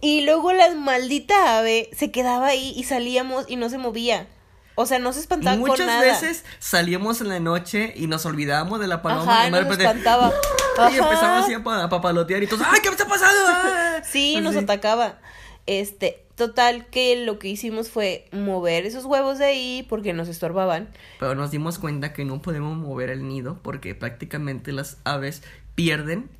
Y 0.00 0.22
luego 0.22 0.54
la 0.54 0.74
maldita 0.74 1.58
ave 1.58 1.90
se 1.94 2.10
quedaba 2.10 2.46
ahí 2.46 2.72
y 2.74 2.84
salíamos 2.84 3.44
y 3.48 3.56
no 3.56 3.68
se 3.68 3.76
movía. 3.76 4.28
O 4.74 4.86
sea, 4.86 4.98
no 4.98 5.12
se 5.12 5.20
espantaba 5.20 5.56
Muchas 5.56 5.78
con 5.78 5.86
nada. 5.86 6.00
veces 6.02 6.44
salíamos 6.58 7.20
en 7.20 7.28
la 7.28 7.40
noche 7.40 7.92
y 7.96 8.06
nos 8.06 8.24
olvidábamos 8.26 8.80
de 8.80 8.86
la 8.86 9.02
paloma 9.02 9.32
Ajá, 9.40 9.48
y, 9.48 9.50
nos 9.50 9.60
repente, 9.60 9.84
espantaba. 9.84 10.32
Y 10.90 10.96
empezaba 10.96 11.40
así 11.40 11.52
a, 11.52 11.62
pa- 11.62 11.82
a 11.84 11.88
papalotear 11.90 12.42
y 12.42 12.46
todos, 12.46 12.66
¡ay, 12.66 12.80
qué 12.82 12.88
me 12.88 12.96
está 12.96 13.06
pasando! 13.06 13.40
Ah". 13.46 14.02
Sí, 14.04 14.40
nos 14.40 14.56
Así. 14.56 14.64
atacaba. 14.64 15.18
Este, 15.66 16.24
total 16.34 16.86
que 16.86 17.24
lo 17.24 17.38
que 17.38 17.48
hicimos 17.48 17.88
fue 17.90 18.26
mover 18.32 18.84
esos 18.86 19.04
huevos 19.04 19.38
de 19.38 19.44
ahí 19.44 19.86
porque 19.88 20.12
nos 20.14 20.28
estorbaban. 20.28 20.88
Pero 21.20 21.34
nos 21.34 21.50
dimos 21.50 21.78
cuenta 21.78 22.12
que 22.14 22.24
no 22.24 22.40
podemos 22.42 22.76
mover 22.76 23.10
el 23.10 23.28
nido 23.28 23.58
porque 23.62 23.94
prácticamente 23.94 24.72
las 24.72 24.96
aves 25.04 25.42
pierden 25.74 26.30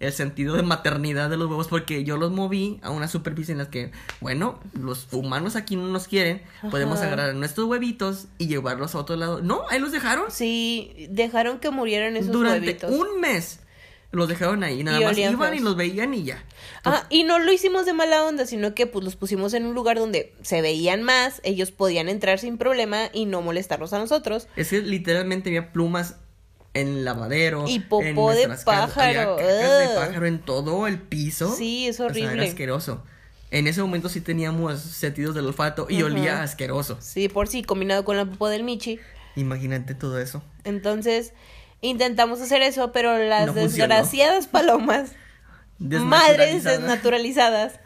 el 0.00 0.12
sentido 0.12 0.56
de 0.56 0.62
maternidad 0.62 1.28
de 1.30 1.36
los 1.36 1.48
huevos 1.48 1.68
porque 1.68 2.02
yo 2.04 2.16
los 2.16 2.32
moví 2.32 2.80
a 2.82 2.90
una 2.90 3.06
superficie 3.06 3.52
en 3.52 3.58
la 3.58 3.70
que, 3.70 3.92
bueno, 4.20 4.58
los 4.72 5.06
humanos 5.12 5.56
aquí 5.56 5.76
no 5.76 5.86
nos 5.86 6.08
quieren, 6.08 6.42
podemos 6.70 6.98
Ajá. 6.98 7.06
agarrar 7.08 7.34
nuestros 7.34 7.68
huevitos 7.68 8.26
y 8.38 8.46
llevarlos 8.48 8.94
a 8.94 8.98
otro 8.98 9.16
lado. 9.16 9.40
No, 9.42 9.62
ahí 9.70 9.78
los 9.78 9.92
dejaron 9.92 10.30
Sí, 10.30 11.06
dejaron 11.10 11.58
que 11.60 11.70
murieran 11.70 12.16
esos 12.16 12.32
durante 12.32 12.66
huevitos. 12.66 12.90
un 12.90 13.20
mes. 13.20 13.60
Los 14.12 14.26
dejaron 14.28 14.64
ahí, 14.64 14.82
nada 14.82 15.00
Y 15.00 15.04
más 15.04 15.16
iban 15.16 15.54
y 15.54 15.60
los 15.60 15.76
veían 15.76 16.12
y 16.14 16.24
ya. 16.24 16.42
Ah, 16.84 17.06
y 17.10 17.22
no 17.22 17.38
lo 17.38 17.52
hicimos 17.52 17.86
de 17.86 17.92
mala 17.92 18.24
onda, 18.24 18.44
sino 18.44 18.74
que 18.74 18.88
pues 18.88 19.04
los 19.04 19.14
pusimos 19.14 19.54
en 19.54 19.66
un 19.66 19.74
lugar 19.74 19.98
donde 19.98 20.32
se 20.42 20.62
veían 20.62 21.02
más, 21.04 21.40
ellos 21.44 21.70
podían 21.70 22.08
entrar 22.08 22.40
sin 22.40 22.58
problema 22.58 23.08
y 23.12 23.26
no 23.26 23.40
molestarnos 23.40 23.92
a 23.92 24.00
nosotros. 24.00 24.48
Es 24.56 24.70
que 24.70 24.80
literalmente 24.82 25.50
había 25.50 25.72
plumas 25.72 26.16
en 26.74 26.88
el 26.88 27.04
lavadero. 27.04 27.64
Y 27.66 27.80
popó 27.80 28.32
en 28.32 28.48
de 28.48 28.56
pájaro, 28.64 29.36
de 29.36 29.88
pájaro 29.96 30.26
en 30.26 30.38
todo 30.40 30.86
el 30.86 30.98
piso. 30.98 31.54
Sí, 31.54 31.86
es 31.88 32.00
O 32.00 32.08
sea, 32.08 32.16
era 32.16 32.26
horrible. 32.28 32.48
asqueroso. 32.48 33.02
En 33.50 33.66
ese 33.66 33.80
momento 33.82 34.08
sí 34.08 34.20
teníamos 34.20 34.78
sentidos 34.80 35.34
del 35.34 35.46
olfato 35.46 35.86
y 35.90 36.02
olía 36.02 36.42
asqueroso. 36.42 36.98
Sí, 37.00 37.28
por 37.28 37.48
sí, 37.48 37.62
combinado 37.64 38.04
con 38.04 38.16
la 38.16 38.24
popó 38.24 38.48
del 38.48 38.62
Michi. 38.62 39.00
Imagínate 39.34 39.94
todo 39.94 40.20
eso. 40.20 40.42
Entonces, 40.64 41.32
intentamos 41.80 42.40
hacer 42.40 42.62
eso, 42.62 42.92
pero 42.92 43.18
las 43.18 43.46
No 43.48 43.52
desgraciadas 43.54 44.46
palomas, 44.46 45.12
madres 45.80 46.62
Desnaturalizada. 46.62 46.78
desnaturalizadas, 46.78 47.80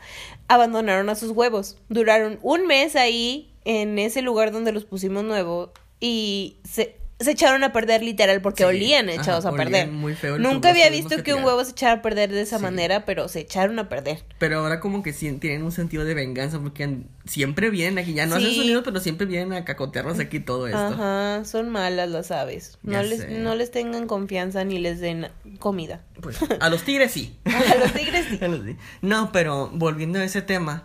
abandonaron 0.49 1.09
a 1.09 1.15
sus 1.15 1.31
huevos. 1.31 1.79
Duraron 1.89 2.39
un 2.43 2.67
mes 2.67 2.95
ahí, 2.97 3.51
en 3.65 3.99
ese 3.99 4.21
lugar 4.21 4.53
donde 4.53 4.73
los 4.73 4.85
pusimos 4.85 5.25
nuevo, 5.25 5.73
y 5.99 6.59
se, 6.71 6.99
se 7.21 7.31
echaron 7.31 7.63
a 7.63 7.73
perder 7.73 8.03
literal 8.03 8.43
porque 8.43 8.65
Sí, 8.65 8.69
olían 8.69 9.09
ajá, 9.09 9.21
echados 9.21 9.45
a 9.47 9.53
perder. 9.53 9.89
muy 9.89 10.15
feo, 10.15 10.37
Nunca 10.39 10.71
había 10.71 10.91
visto 10.91 11.17
que 11.17 11.23
que 11.23 11.35
un 11.35 11.45
huevo 11.45 11.65
se 11.65 11.71
echara 11.71 11.95
a 11.95 12.03
perder 12.03 12.31
de 12.33 12.41
esa 12.43 12.59
Sí. 12.59 12.63
manera, 12.65 13.05
pero 13.05 13.29
se 13.29 13.41
echaron 13.41 13.79
a 13.79 13.89
perder. 13.89 14.25
Pero 14.39 14.59
ahora 14.59 14.81
como 14.81 15.03
que 15.03 15.13
sí 15.13 15.31
tienen 15.35 15.63
un 15.63 15.71
sentido 15.73 16.05
de 16.05 16.13
venganza 16.15 16.59
porque 16.59 16.99
siempre 17.25 17.71
vienen 17.71 17.99
aquí, 17.99 18.15
ya 18.15 18.27
no 18.27 18.35
hacen 18.37 18.53
sonido, 18.55 18.83
pero 18.83 18.99
siempre 19.01 19.27
vienen 19.27 19.53
a 19.53 19.65
cacotearnos 19.65 20.19
aquí 20.19 20.41
todo 20.41 20.67
esto. 20.67 20.79
Ajá, 20.79 21.45
son 21.45 21.69
malas 21.71 22.09
las 22.11 22.31
aves. 22.33 22.79
No 22.83 22.93
Ya 22.93 23.03
les, 23.05 23.21
sé. 23.21 23.29
no 23.39 23.55
les 23.55 23.71
tengan 23.71 24.07
confianza 24.09 24.65
ni 24.65 24.79
les 24.79 24.99
den 25.01 25.29
comida. 25.61 26.03
Pues 26.21 26.39
a 26.61 26.69
los 26.69 26.83
tigres 26.83 27.13
sí. 27.13 27.39
A 27.45 27.77
los 27.77 27.93
tigres 27.93 28.27
sí. 28.29 28.39
A 28.45 28.49
los 28.49 28.65
ti- 28.65 28.77
No, 29.03 29.31
pero 29.33 29.71
volviendo 29.73 30.19
a 30.19 30.25
ese 30.25 30.43
tema, 30.43 30.85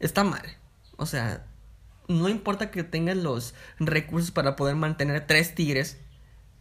está 0.00 0.24
mal. 0.24 0.42
O 0.96 1.04
sea, 1.06 1.44
no 2.08 2.28
importa 2.28 2.70
que 2.70 2.82
tengan 2.84 3.22
los 3.22 3.54
recursos 3.78 4.30
para 4.30 4.56
poder 4.56 4.76
mantener 4.76 5.26
tres 5.26 5.54
tigres 5.54 5.98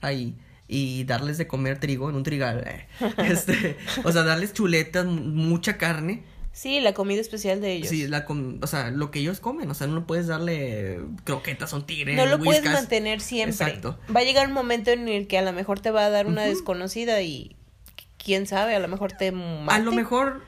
ahí 0.01 0.35
y 0.67 1.03
darles 1.03 1.37
de 1.37 1.47
comer 1.47 1.79
trigo 1.79 2.09
en 2.09 2.15
un 2.15 2.23
trigal. 2.23 2.63
eh. 2.65 2.87
Este, 3.17 3.77
o 4.03 4.11
sea, 4.11 4.23
darles 4.23 4.53
chuletas, 4.53 5.05
mu- 5.05 5.21
mucha 5.21 5.77
carne. 5.77 6.23
Sí, 6.53 6.81
la 6.81 6.93
comida 6.93 7.21
especial 7.21 7.61
de 7.61 7.73
ellos. 7.73 7.87
Sí, 7.89 8.07
la 8.07 8.25
com- 8.25 8.59
o 8.61 8.67
sea, 8.67 8.91
lo 8.91 9.09
que 9.09 9.19
ellos 9.19 9.39
comen, 9.39 9.69
o 9.71 9.73
sea, 9.73 9.87
no 9.87 10.05
puedes 10.05 10.27
darle 10.27 10.99
croquetas 11.23 11.71
a 11.73 11.77
un 11.77 11.85
tigre. 11.85 12.13
no 12.15 12.25
lo 12.25 12.39
puedes 12.39 12.63
mantener 12.65 13.21
siempre. 13.21 13.53
Exacto. 13.67 13.97
Va 14.13 14.19
a 14.19 14.23
llegar 14.23 14.47
un 14.47 14.53
momento 14.53 14.91
en 14.91 15.07
el 15.07 15.27
que 15.27 15.37
a 15.37 15.41
lo 15.43 15.53
mejor 15.53 15.79
te 15.79 15.91
va 15.91 16.05
a 16.05 16.09
dar 16.09 16.27
una 16.27 16.43
desconocida 16.43 17.21
y 17.21 17.55
quién 18.17 18.47
sabe, 18.47 18.75
a 18.75 18.79
lo 18.79 18.87
mejor 18.89 19.13
te 19.13 19.31
mate. 19.31 19.73
A 19.75 19.79
lo 19.79 19.93
mejor, 19.93 20.41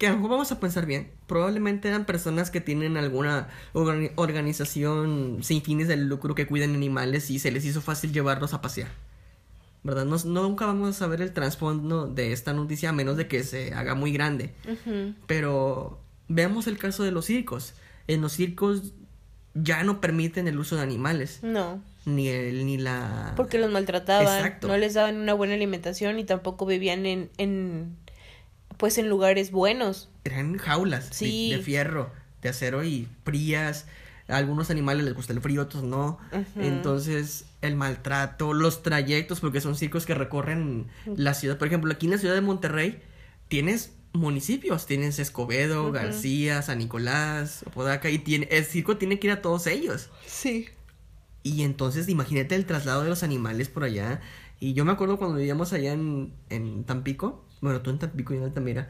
que 0.00 0.06
a 0.06 0.10
lo 0.10 0.16
mejor 0.16 0.30
vamos 0.30 0.50
a 0.50 0.58
pensar 0.58 0.86
bien, 0.86 1.10
probablemente 1.26 1.86
eran 1.88 2.06
personas 2.06 2.50
que 2.50 2.62
tienen 2.62 2.96
alguna 2.96 3.48
organi- 3.74 4.12
organización 4.16 5.40
sin 5.42 5.60
fines 5.62 5.88
de 5.88 5.98
lucro 5.98 6.34
que 6.34 6.46
cuidan 6.46 6.74
animales 6.74 7.30
y 7.30 7.38
se 7.38 7.50
les 7.50 7.66
hizo 7.66 7.82
fácil 7.82 8.10
llevarlos 8.12 8.54
a 8.54 8.62
pasear. 8.62 8.88
¿Verdad? 9.82 10.06
No, 10.06 10.16
nunca 10.42 10.64
vamos 10.64 10.88
a 10.88 10.92
saber 10.98 11.20
el 11.20 11.32
trasfondo 11.32 12.06
de 12.06 12.32
esta 12.32 12.54
noticia 12.54 12.88
a 12.88 12.92
menos 12.92 13.18
de 13.18 13.28
que 13.28 13.44
se 13.44 13.74
haga 13.74 13.94
muy 13.94 14.10
grande. 14.10 14.54
Pero 15.26 16.00
veamos 16.28 16.66
el 16.66 16.78
caso 16.78 17.02
de 17.02 17.10
los 17.12 17.26
circos. 17.26 17.74
En 18.06 18.22
los 18.22 18.32
circos 18.32 18.94
ya 19.54 19.84
no 19.84 20.00
permiten 20.00 20.48
el 20.48 20.58
uso 20.58 20.76
de 20.76 20.82
animales, 20.82 21.40
No, 21.42 21.82
ni 22.06 22.28
el, 22.28 22.64
ni 22.64 22.78
la... 22.78 23.34
porque 23.36 23.58
los 23.58 23.70
maltrataban, 23.70 24.22
Exacto. 24.38 24.66
no 24.68 24.76
les 24.78 24.94
daban 24.94 25.16
una 25.16 25.34
buena 25.34 25.54
alimentación 25.54 26.18
y 26.18 26.24
tampoco 26.24 26.64
vivían 26.66 27.04
en, 27.04 27.30
en 27.36 27.96
pues 28.80 28.98
en 28.98 29.08
lugares 29.08 29.52
buenos. 29.52 30.08
eran 30.24 30.58
jaulas 30.58 31.10
de- 31.10 31.14
Sí. 31.16 31.50
de, 31.52 31.58
fierro, 31.62 32.10
de 32.42 32.48
acero 32.48 32.82
y 32.82 33.06
frías. 33.24 33.86
A 34.28 34.36
algunos 34.36 34.70
animales 34.70 35.04
les 35.04 35.14
gusta 35.14 35.32
el 35.32 35.40
frío, 35.40 35.62
otros 35.62 35.82
no. 35.84 36.18
Entonces, 36.56 37.44
el 37.62 37.74
maltrato, 37.76 38.52
los 38.54 38.82
trayectos, 38.82 39.40
porque 39.40 39.60
son 39.60 39.76
circos 39.76 40.06
que 40.06 40.14
recorren 40.14 40.86
la 41.16 41.34
ciudad. 41.34 41.58
Por 41.58 41.68
ejemplo, 41.68 41.92
aquí 41.92 42.06
en 42.06 42.12
la 42.12 42.18
ciudad 42.18 42.34
de 42.34 42.40
Monterrey 42.40 43.00
tienes 43.48 43.92
municipios, 44.12 44.86
tienes 44.86 45.18
Escobedo, 45.18 45.90
García, 45.92 46.62
San 46.62 46.78
Nicolás, 46.78 47.64
Podaca, 47.74 48.08
y 48.10 48.18
tiene, 48.18 48.48
el 48.50 48.64
circo 48.64 48.96
tiene 48.96 49.18
que 49.18 49.28
ir 49.28 49.32
a 49.32 49.42
todos 49.42 49.66
ellos. 49.66 50.10
Sí. 50.26 50.68
Y 51.42 51.62
entonces 51.62 52.08
imagínate 52.08 52.54
el 52.54 52.66
traslado 52.66 53.02
de 53.02 53.08
los 53.08 53.22
animales 53.22 53.68
por 53.68 53.84
allá. 53.84 54.20
Y 54.60 54.74
yo 54.74 54.84
me 54.84 54.92
acuerdo 54.92 55.16
cuando 55.18 55.36
vivíamos 55.38 55.72
allá 55.72 55.92
en, 55.92 56.34
en 56.50 56.84
Tampico, 56.84 57.44
bueno, 57.60 57.80
tú 57.82 57.90
en 57.90 57.98
Tampico 57.98 58.34
y 58.34 58.38
en 58.38 58.44
Altamira, 58.44 58.88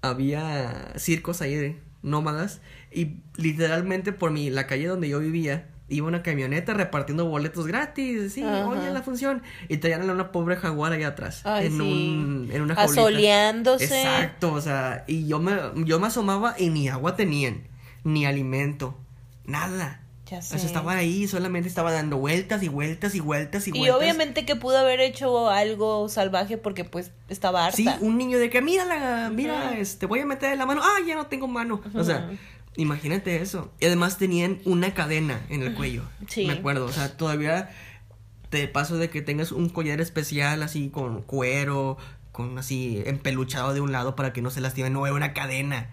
había 0.00 0.92
circos 0.96 1.42
ahí 1.42 1.80
nómadas 2.02 2.60
y 2.90 3.18
literalmente 3.36 4.12
por 4.12 4.32
mi, 4.32 4.50
la 4.50 4.66
calle 4.66 4.88
donde 4.88 5.08
yo 5.08 5.20
vivía 5.20 5.68
iba 5.88 6.08
una 6.08 6.22
camioneta 6.22 6.74
repartiendo 6.74 7.26
boletos 7.26 7.66
gratis, 7.66 8.32
sí, 8.32 8.42
Ajá. 8.42 8.66
oye 8.66 8.90
la 8.90 9.02
función 9.02 9.42
y 9.68 9.76
traían 9.76 10.08
a 10.08 10.12
una 10.12 10.32
pobre 10.32 10.56
jaguar 10.56 10.92
allá 10.92 11.08
atrás 11.08 11.42
Ay, 11.44 11.66
en 11.66 11.72
sí. 11.72 11.80
un 11.80 12.50
en 12.52 12.62
una 12.62 12.74
jaulita. 12.74 13.02
Asoleándose. 13.02 13.84
Exacto, 13.84 14.52
o 14.52 14.60
sea, 14.60 15.04
y 15.06 15.26
yo 15.26 15.38
me 15.38 15.54
yo 15.84 16.00
me 16.00 16.06
asomaba 16.06 16.54
y 16.58 16.70
ni 16.70 16.88
agua 16.88 17.14
tenían, 17.14 17.68
ni 18.04 18.26
alimento, 18.26 18.98
nada. 19.44 20.01
Ya 20.30 20.38
O 20.38 20.42
sea, 20.42 20.58
sé. 20.58 20.66
estaban 20.66 20.96
ahí, 20.96 21.26
solamente 21.26 21.68
estaba 21.68 21.90
dando 21.92 22.16
vueltas 22.16 22.62
y 22.62 22.68
vueltas 22.68 23.14
y 23.14 23.20
vueltas 23.20 23.66
y 23.66 23.70
Y 23.70 23.78
vueltas. 23.80 23.98
obviamente 23.98 24.46
que 24.46 24.56
pudo 24.56 24.78
haber 24.78 25.00
hecho 25.00 25.50
algo 25.50 26.08
salvaje 26.08 26.56
porque 26.58 26.84
pues 26.84 27.10
estaba 27.28 27.66
harta. 27.66 27.76
Sí, 27.76 27.86
un 28.00 28.16
niño 28.18 28.38
de 28.38 28.48
que, 28.48 28.62
mira, 28.62 28.84
la, 28.84 29.30
mira, 29.30 29.76
este, 29.76 30.06
voy 30.06 30.20
a 30.20 30.26
meter 30.26 30.56
la 30.56 30.64
mano. 30.64 30.80
Ah, 30.82 30.98
ya 31.06 31.16
no 31.16 31.26
tengo 31.26 31.48
mano. 31.48 31.82
O 31.94 32.04
sea, 32.04 32.30
imagínate 32.76 33.42
eso. 33.42 33.72
Y 33.80 33.86
además 33.86 34.16
tenían 34.16 34.60
una 34.64 34.94
cadena 34.94 35.40
en 35.50 35.62
el 35.62 35.74
cuello. 35.74 36.04
Sí. 36.28 36.46
Me 36.46 36.54
acuerdo. 36.54 36.86
O 36.86 36.92
sea, 36.92 37.16
todavía 37.16 37.70
te 38.48 38.68
paso 38.68 38.96
de 38.98 39.10
que 39.10 39.22
tengas 39.22 39.50
un 39.52 39.68
collar 39.70 40.00
especial 40.00 40.62
así 40.62 40.88
con 40.88 41.22
cuero, 41.22 41.96
con 42.30 42.56
así 42.58 43.02
empeluchado 43.06 43.74
de 43.74 43.80
un 43.80 43.92
lado 43.92 44.14
para 44.14 44.32
que 44.32 44.40
no 44.40 44.50
se 44.50 44.60
lastime. 44.60 44.88
No, 44.88 45.04
era 45.06 45.14
una 45.16 45.32
cadena. 45.34 45.90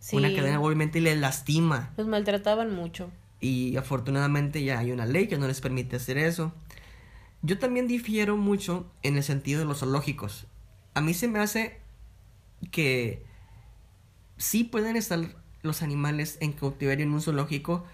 Sí. 0.00 0.16
Una 0.16 0.34
cadena 0.34 0.60
obviamente 0.60 1.00
le 1.00 1.14
lastima. 1.16 1.90
Los 1.96 2.06
maltrataban 2.06 2.74
mucho. 2.74 3.10
Y 3.40 3.76
afortunadamente 3.76 4.64
ya 4.64 4.78
hay 4.78 4.92
una 4.92 5.06
ley 5.06 5.28
que 5.28 5.38
no 5.38 5.46
les 5.46 5.60
permite 5.60 5.96
hacer 5.96 6.18
eso. 6.18 6.52
Yo 7.42 7.58
también 7.58 7.86
difiero 7.86 8.36
mucho 8.36 8.90
en 9.02 9.16
el 9.16 9.22
sentido 9.22 9.60
de 9.60 9.66
los 9.66 9.80
zoológicos. 9.80 10.46
A 10.94 11.00
mí 11.00 11.14
se 11.14 11.28
me 11.28 11.38
hace 11.38 11.78
que 12.72 13.24
sí 14.36 14.64
pueden 14.64 14.96
estar 14.96 15.20
los 15.62 15.82
animales 15.82 16.38
en 16.40 16.52
cautiverio 16.52 17.04
en 17.04 17.12
un 17.12 17.20
zoológico 17.20 17.84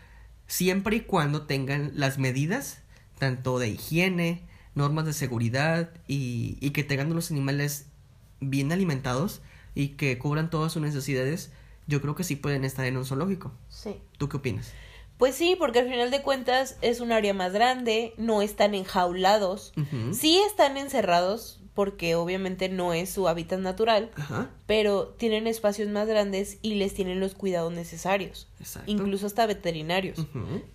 siempre 0.47 0.97
y 0.97 1.01
cuando 1.01 1.43
tengan 1.43 1.93
las 1.95 2.19
medidas 2.19 2.83
tanto 3.19 3.59
de 3.59 3.69
higiene, 3.69 4.43
normas 4.75 5.07
de 5.07 5.13
seguridad 5.13 5.91
y, 6.09 6.57
y 6.61 6.71
que 6.71 6.85
tengan 6.85 7.15
los 7.15 7.31
animales 7.31 7.87
bien 8.41 8.73
alimentados 8.73 9.41
y 9.75 9.89
que 9.89 10.19
cubran 10.19 10.51
todas 10.51 10.73
sus 10.73 10.83
necesidades. 10.83 11.53
Yo 11.87 12.01
creo 12.01 12.15
que 12.15 12.25
sí 12.25 12.37
pueden 12.37 12.65
estar 12.65 12.85
en 12.87 12.97
un 12.97 13.05
zoológico. 13.05 13.53
Sí. 13.69 14.01
¿Tú 14.19 14.29
qué 14.29 14.39
opinas? 14.39 14.73
Pues 15.19 15.35
sí, 15.37 15.57
porque 15.59 15.79
al 15.79 15.89
final 15.89 16.11
de 16.11 16.23
cuentas 16.23 16.77
es 16.83 17.01
un 17.01 17.13
área 17.13 17.33
más 17.35 17.53
grande, 17.53 18.15
no 18.17 18.43
están 18.43 18.75
enjaulados. 18.75 19.73
Sí 20.13 20.41
están 20.47 20.77
encerrados 20.77 21.61
porque 21.75 22.15
obviamente 22.15 22.69
no 22.69 22.93
es 22.95 23.11
su 23.11 23.27
hábitat 23.27 23.59
natural, 23.59 24.11
Ajá. 24.17 24.51
pero 24.67 25.09
tienen 25.09 25.47
espacios 25.49 25.89
más 25.89 26.07
grandes 26.07 26.59
y 26.63 26.75
les 26.75 26.95
tienen 26.95 27.19
los 27.19 27.35
cuidados 27.35 27.73
necesarios, 27.73 28.47
Exacto. 28.61 28.89
incluso 28.91 29.27
hasta 29.27 29.45
veterinarios, 29.47 30.25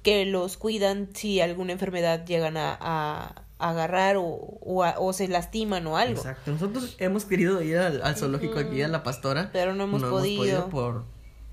que 0.03 0.25
los 0.25 0.57
cuidan 0.57 1.07
si 1.13 1.39
alguna 1.39 1.71
enfermedad 1.71 2.25
llegan 2.25 2.57
a, 2.57 2.77
a 2.81 3.43
agarrar 3.59 4.17
o, 4.17 4.23
o, 4.25 4.83
a- 4.83 4.95
o 4.99 5.13
se 5.13 5.29
lastiman 5.29 5.87
o 5.87 5.95
algo. 5.95 6.17
Exacto. 6.17 6.51
Nosotros 6.51 6.95
hemos 6.99 7.23
querido 7.23 7.61
ir 7.61 7.77
al, 7.77 8.01
al 8.01 8.17
zoológico 8.17 8.59
aquí 8.59 8.81
a 8.81 8.89
La 8.89 9.01
Pastora. 9.03 9.51
Pero 9.53 9.75
no 9.75 9.85
hemos 9.85 10.01
podido. 10.03 10.67
por, 10.69 11.05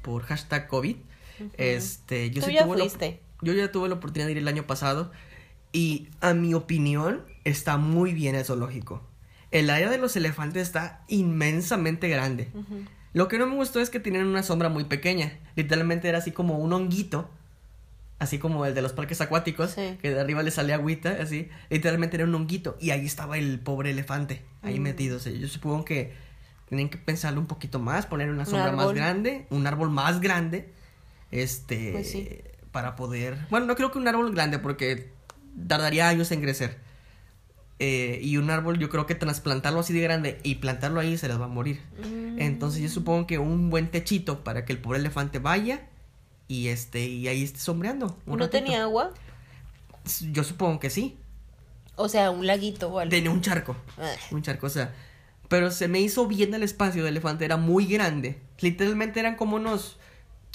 por 0.03 0.23
hashtag 0.25 0.67
COVID. 0.67 0.97
Este, 1.57 2.31
yo 2.31 2.41
Tú 2.43 2.49
sí 2.49 2.55
ya 2.55 2.65
tuve 2.65 2.79
la-. 2.79 3.15
Yo 3.43 3.53
ya 3.53 3.71
tuve 3.71 3.89
la 3.89 3.95
oportunidad 3.97 4.27
de 4.27 4.33
ir 4.33 4.39
el 4.39 4.49
año 4.49 4.67
pasado 4.67 5.13
y 5.73 6.09
a 6.21 6.33
mi 6.35 6.55
opinión 6.55 7.23
está 7.45 7.77
muy 7.77 8.15
bien 8.15 8.35
el 8.35 8.45
zoológico. 8.45 9.03
El 9.51 9.71
área 9.71 9.91
de 9.91 9.99
los 9.99 10.17
elefantes 10.17 10.63
está 10.63 11.05
inmensamente 11.09 12.09
grande. 12.09 12.49
Lo 13.13 13.29
que 13.29 13.39
no 13.39 13.47
me 13.47 13.55
gustó 13.55 13.81
es 13.81 13.91
que 13.91 14.01
tienen 14.01 14.27
una 14.27 14.43
sombra 14.43 14.69
muy 14.69 14.85
pequeña. 14.85 15.39
Literalmente 15.55 16.09
era 16.09 16.19
así 16.19 16.33
como 16.33 16.59
un 16.59 16.73
honguito. 16.73 17.31
Así 18.19 18.39
como 18.39 18.65
el 18.65 18.75
de 18.75 18.81
los 18.81 18.93
parques 18.95 19.21
acuáticos. 19.21 19.73
Sí. 19.73 19.99
Que 20.01 20.11
de 20.11 20.19
arriba 20.21 20.43
le 20.43 20.51
salía 20.51 20.77
agüita, 20.77 21.19
así. 21.21 21.49
Literalmente 21.69 22.17
era 22.17 22.25
un 22.25 22.35
honguito. 22.35 22.77
Y 22.81 22.91
ahí 22.91 23.05
estaba 23.05 23.37
el 23.37 23.61
pobre 23.61 23.91
elefante. 23.91 24.43
Ahí 24.63 24.81
Mm. 24.81 24.83
metido. 24.83 25.17
O 25.19 25.21
sea, 25.21 25.33
yo 25.33 25.47
supongo 25.49 25.85
que 25.85 26.15
tienen 26.69 26.89
que 26.89 26.97
pensarlo 26.97 27.41
un 27.41 27.47
poquito 27.47 27.79
más. 27.79 28.07
Poner 28.07 28.31
una 28.31 28.41
Un 28.45 28.47
sombra 28.47 28.73
más 28.73 28.93
grande. 28.95 29.47
Un 29.51 29.67
árbol 29.67 29.91
más 29.91 30.21
grande. 30.21 30.71
Este. 31.31 31.93
Pues 31.93 32.11
sí. 32.11 32.29
Para 32.73 32.97
poder. 32.97 33.39
Bueno, 33.51 33.67
no 33.67 33.75
creo 33.75 33.91
que 33.91 33.99
un 33.99 34.07
árbol 34.07 34.33
grande 34.35 34.59
porque 34.59 35.11
tardaría 35.67 36.09
años 36.09 36.31
en 36.33 36.41
crecer. 36.41 36.79
Eh, 37.79 38.21
y 38.23 38.39
un 38.39 38.49
árbol 38.51 38.79
yo 38.79 38.89
creo 38.89 39.05
que 39.05 39.15
trasplantarlo 39.15 39.81
así 39.81 39.93
de 39.93 40.01
grande 40.01 40.39
y 40.43 40.57
plantarlo 40.57 40.99
ahí 40.99 41.19
se 41.19 41.29
les 41.29 41.39
va 41.39 41.45
a 41.45 41.49
morir. 41.49 41.81
Mm. 41.99 42.41
Entonces 42.41 42.81
yo 42.81 42.89
supongo 42.89 43.27
que 43.27 43.39
un 43.39 43.71
buen 43.71 43.91
techito 43.91 44.45
para 44.45 44.65
que 44.65 44.73
el 44.73 44.79
pobre 44.79 44.99
elefante 44.99 45.39
vaya 45.39 45.87
y 46.49 46.69
este 46.69 47.07
y 47.07 47.29
ahí 47.29 47.43
esté 47.43 47.59
sombreando. 47.59 48.17
¿No 48.25 48.37
ratito. 48.37 48.51
tenía 48.51 48.83
agua? 48.83 49.13
Yo 50.33 50.45
supongo 50.45 50.81
que 50.81 50.91
sí. 50.91 51.17
O 51.97 52.09
sea, 52.09 52.31
un 52.31 52.47
laguito 52.47 52.89
o 52.89 52.99
algo. 52.99 53.11
Tenía 53.11 53.31
un 53.31 53.41
charco. 53.41 53.77
Ah. 53.99 54.13
Un 54.31 54.43
charco, 54.43 54.67
o 54.67 54.71
sea. 54.71 54.95
Pero 55.49 55.71
se 55.71 55.89
me 55.89 56.01
hizo 56.01 56.27
bien 56.27 56.53
el 56.55 56.63
espacio 56.63 57.05
del 57.05 57.15
elefante, 57.15 57.45
era 57.45 57.57
muy 57.57 57.87
grande. 57.87 58.41
Literalmente 58.61 59.21
eran 59.21 59.37
como 59.37 59.57
unos 59.57 59.97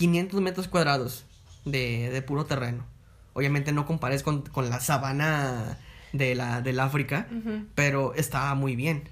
500 0.02 0.42
metros 0.42 0.68
cuadrados 0.68 1.26
de, 1.66 2.10
de 2.10 2.22
puro 2.22 2.46
terreno. 2.46 2.86
Obviamente 3.34 3.72
no 3.72 3.86
compares 3.86 4.24
con, 4.24 4.42
con 4.42 4.70
la 4.70 4.80
sabana 4.80 5.78
de 6.12 6.36
la, 6.36 6.62
del 6.62 6.80
África, 6.80 7.28
pero 7.76 8.14
estaba 8.16 8.54
muy 8.56 8.76
bien. 8.76 9.04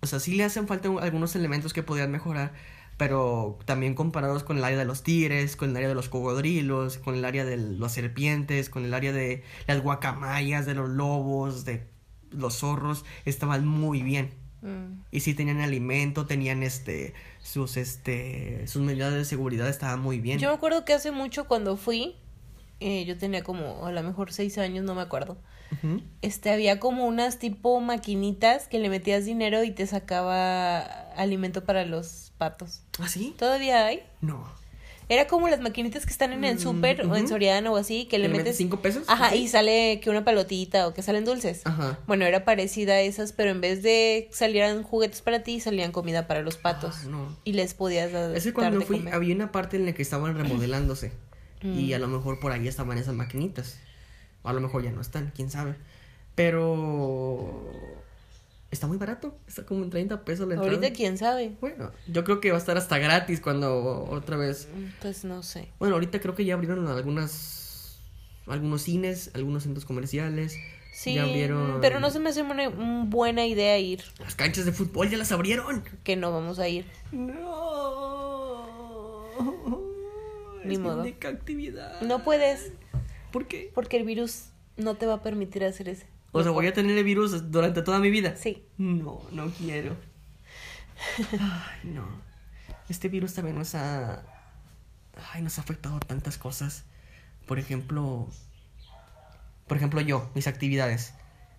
O 0.00 0.06
sea, 0.06 0.20
sí 0.20 0.34
le 0.34 0.44
hacen 0.44 0.66
falta 0.66 0.90
un- 0.90 1.00
algunos 1.02 1.34
elementos 1.36 1.72
que 1.72 1.82
podrían 1.82 2.10
mejorar, 2.10 2.52
pero 2.98 3.58
también 3.64 3.94
comparados 3.94 4.42
con 4.44 4.58
el 4.58 4.64
área 4.64 4.78
de 4.78 4.84
los 4.84 5.02
tigres, 5.02 5.56
con 5.56 5.70
el 5.70 5.76
área 5.76 5.88
de 5.88 5.94
los 5.94 6.08
cocodrilos, 6.08 6.98
con 6.98 7.14
el 7.14 7.24
área 7.24 7.44
de 7.44 7.56
las 7.56 7.92
serpientes, 7.92 8.68
con 8.68 8.84
el 8.84 8.92
área 8.94 9.12
de 9.12 9.44
las 9.66 9.80
guacamayas, 9.80 10.66
de 10.66 10.74
los 10.74 10.90
lobos, 10.90 11.64
de 11.64 11.86
los 12.30 12.58
zorros, 12.58 13.04
estaban 13.24 13.66
muy 13.66 14.02
bien. 14.02 14.34
Mm. 14.62 15.02
Y 15.10 15.20
sí 15.20 15.34
tenían 15.34 15.60
alimento, 15.60 16.26
tenían 16.26 16.62
este 16.62 17.14
sus 17.42 17.76
este 17.76 18.66
sus 18.68 18.82
medidas 18.82 19.12
de 19.12 19.24
seguridad 19.24 19.68
estaban 19.68 20.00
muy 20.00 20.20
bien. 20.20 20.38
Yo 20.38 20.48
me 20.48 20.54
acuerdo 20.54 20.84
que 20.84 20.92
hace 20.92 21.10
mucho 21.10 21.46
cuando 21.48 21.76
fui, 21.76 22.16
eh, 22.80 23.04
yo 23.04 23.18
tenía 23.18 23.42
como 23.42 23.84
a 23.86 23.92
lo 23.92 24.02
mejor 24.02 24.32
seis 24.32 24.58
años, 24.58 24.84
no 24.84 24.94
me 24.94 25.02
acuerdo. 25.02 25.36
Este, 26.20 26.50
había 26.50 26.78
como 26.78 27.06
unas 27.06 27.38
tipo 27.38 27.80
maquinitas 27.80 28.68
que 28.68 28.78
le 28.78 28.90
metías 28.90 29.24
dinero 29.24 29.64
y 29.64 29.70
te 29.70 29.86
sacaba 29.86 30.80
alimento 31.16 31.64
para 31.64 31.86
los 31.86 32.32
patos. 32.36 32.82
¿Ah, 32.98 33.08
sí? 33.08 33.34
¿Todavía 33.38 33.86
hay? 33.86 34.02
No. 34.20 34.44
Era 35.12 35.26
como 35.26 35.46
las 35.48 35.60
maquinitas 35.60 36.06
que 36.06 36.10
están 36.12 36.32
en 36.32 36.42
el 36.44 36.54
Mm, 36.56 36.58
súper 36.58 37.02
o 37.06 37.14
en. 37.16 37.28
Soriano 37.28 37.72
o 37.72 37.76
así, 37.76 38.06
que 38.06 38.18
le, 38.18 38.24
¿Le 38.24 38.28
metes 38.30 38.44
metes... 38.44 38.56
cinco 38.56 38.80
pesos? 38.80 39.04
Ajá, 39.08 39.36
y 39.36 39.46
sale 39.46 40.00
que 40.02 40.08
una 40.08 40.24
pelotita 40.24 40.86
o 40.88 40.94
que 40.94 41.02
salen 41.02 41.26
dulces. 41.26 41.60
Ajá. 41.66 41.98
Bueno, 42.06 42.24
era 42.24 42.46
parecida 42.46 42.94
a 42.94 43.00
esas, 43.02 43.32
pero 43.34 43.50
en 43.50 43.60
vez 43.60 43.82
de 43.82 44.28
salieran 44.32 44.82
juguetes 44.82 45.20
para 45.20 45.42
ti, 45.42 45.60
salían 45.60 45.92
comida 45.92 46.26
para 46.26 46.40
los 46.40 46.56
patos. 46.56 46.94
Ah, 47.02 47.08
no. 47.10 47.36
Y 47.44 47.52
les 47.52 47.74
podías 47.74 48.10
dar, 48.10 48.34
Es 48.34 48.44
que 48.44 48.54
cuando 48.54 48.80
fui 48.80 48.98
comer. 49.00 49.14
había 49.14 49.34
una 49.34 49.52
parte 49.52 49.76
en 49.76 49.84
la 49.84 49.92
que 49.92 50.02
estaban 50.02 50.34
remodelándose. 50.36 51.12
Mm. 51.62 51.78
Y 51.78 51.92
a 51.94 52.00
lo 52.00 52.08
mejor 52.08 52.40
por 52.40 52.50
ahí 52.50 52.66
estaban 52.66 52.98
esas 52.98 53.14
maquinitas. 53.14 53.78
O 54.42 54.48
a 54.48 54.52
lo 54.52 54.60
mejor 54.60 54.82
ya 54.82 54.90
no 54.90 55.00
están, 55.00 55.30
quién 55.32 55.48
sabe. 55.48 55.76
Pero 56.34 57.70
está 58.72 58.88
muy 58.88 58.96
barato. 58.96 59.38
Está 59.46 59.64
como 59.64 59.84
en 59.84 59.90
30 59.90 60.24
pesos 60.24 60.48
la 60.48 60.54
entrada. 60.54 60.74
Ahorita 60.74 60.92
quién 60.92 61.16
sabe. 61.18 61.54
Bueno, 61.60 61.92
yo 62.08 62.24
creo 62.24 62.40
que 62.40 62.50
va 62.50 62.56
a 62.56 62.60
estar 62.60 62.76
hasta 62.76 62.98
gratis 62.98 63.40
cuando 63.40 64.04
otra 64.10 64.36
vez. 64.36 64.66
Pues 65.00 65.24
no 65.24 65.42
sé. 65.44 65.68
Bueno, 65.78 65.94
ahorita 65.94 66.20
creo 66.20 66.34
que 66.34 66.44
ya 66.44 66.54
abrieron 66.54 66.88
algunas 66.88 68.00
algunos 68.48 68.82
cines, 68.82 69.30
algunos 69.34 69.62
centros 69.62 69.84
comerciales. 69.84 70.56
Sí, 70.92 71.14
Ya 71.14 71.22
abrieron 71.22 71.78
pero 71.80 72.00
no 72.00 72.10
se 72.10 72.18
me 72.18 72.28
hace 72.28 72.42
una 72.42 72.68
mm, 72.68 73.08
buena 73.08 73.46
idea 73.46 73.78
ir, 73.78 74.02
las 74.18 74.34
canchas 74.34 74.66
de 74.66 74.72
fútbol 74.72 75.08
ya 75.08 75.16
las 75.16 75.32
abrieron. 75.32 75.82
que 76.04 76.16
no 76.16 76.30
vamos 76.32 76.58
a 76.58 76.68
ir. 76.68 76.84
No. 77.12 78.66
Ni 80.64 80.74
es 80.74 80.78
mi 80.78 80.84
modo. 80.84 81.00
única 81.00 81.28
actividad. 81.28 82.00
No 82.02 82.22
puedes, 82.24 82.72
¿Por 83.32 83.46
qué? 83.46 83.70
porque 83.74 83.96
el 83.96 84.04
virus 84.04 84.46
no 84.76 84.94
te 84.96 85.06
va 85.06 85.14
a 85.14 85.22
permitir 85.22 85.64
hacer 85.64 85.88
ese. 85.88 86.06
O 86.32 86.42
sea, 86.42 86.50
voy 86.50 86.66
a 86.66 86.72
tener 86.72 86.96
el 86.96 87.04
virus 87.04 87.50
durante 87.50 87.82
toda 87.82 87.98
mi 87.98 88.10
vida. 88.10 88.36
Sí. 88.36 88.66
No, 88.78 89.20
no 89.30 89.50
quiero. 89.50 89.96
Ay, 91.32 91.90
no. 91.90 92.06
Este 92.88 93.08
virus 93.08 93.34
también 93.34 93.56
nos 93.56 93.74
ha. 93.74 94.24
Ay, 95.32 95.42
nos 95.42 95.58
ha 95.58 95.60
afectado 95.60 96.00
tantas 96.00 96.38
cosas. 96.38 96.84
Por 97.46 97.58
ejemplo. 97.58 98.28
Por 99.66 99.76
ejemplo, 99.76 100.00
yo, 100.00 100.30
mis 100.34 100.46
actividades. 100.46 101.14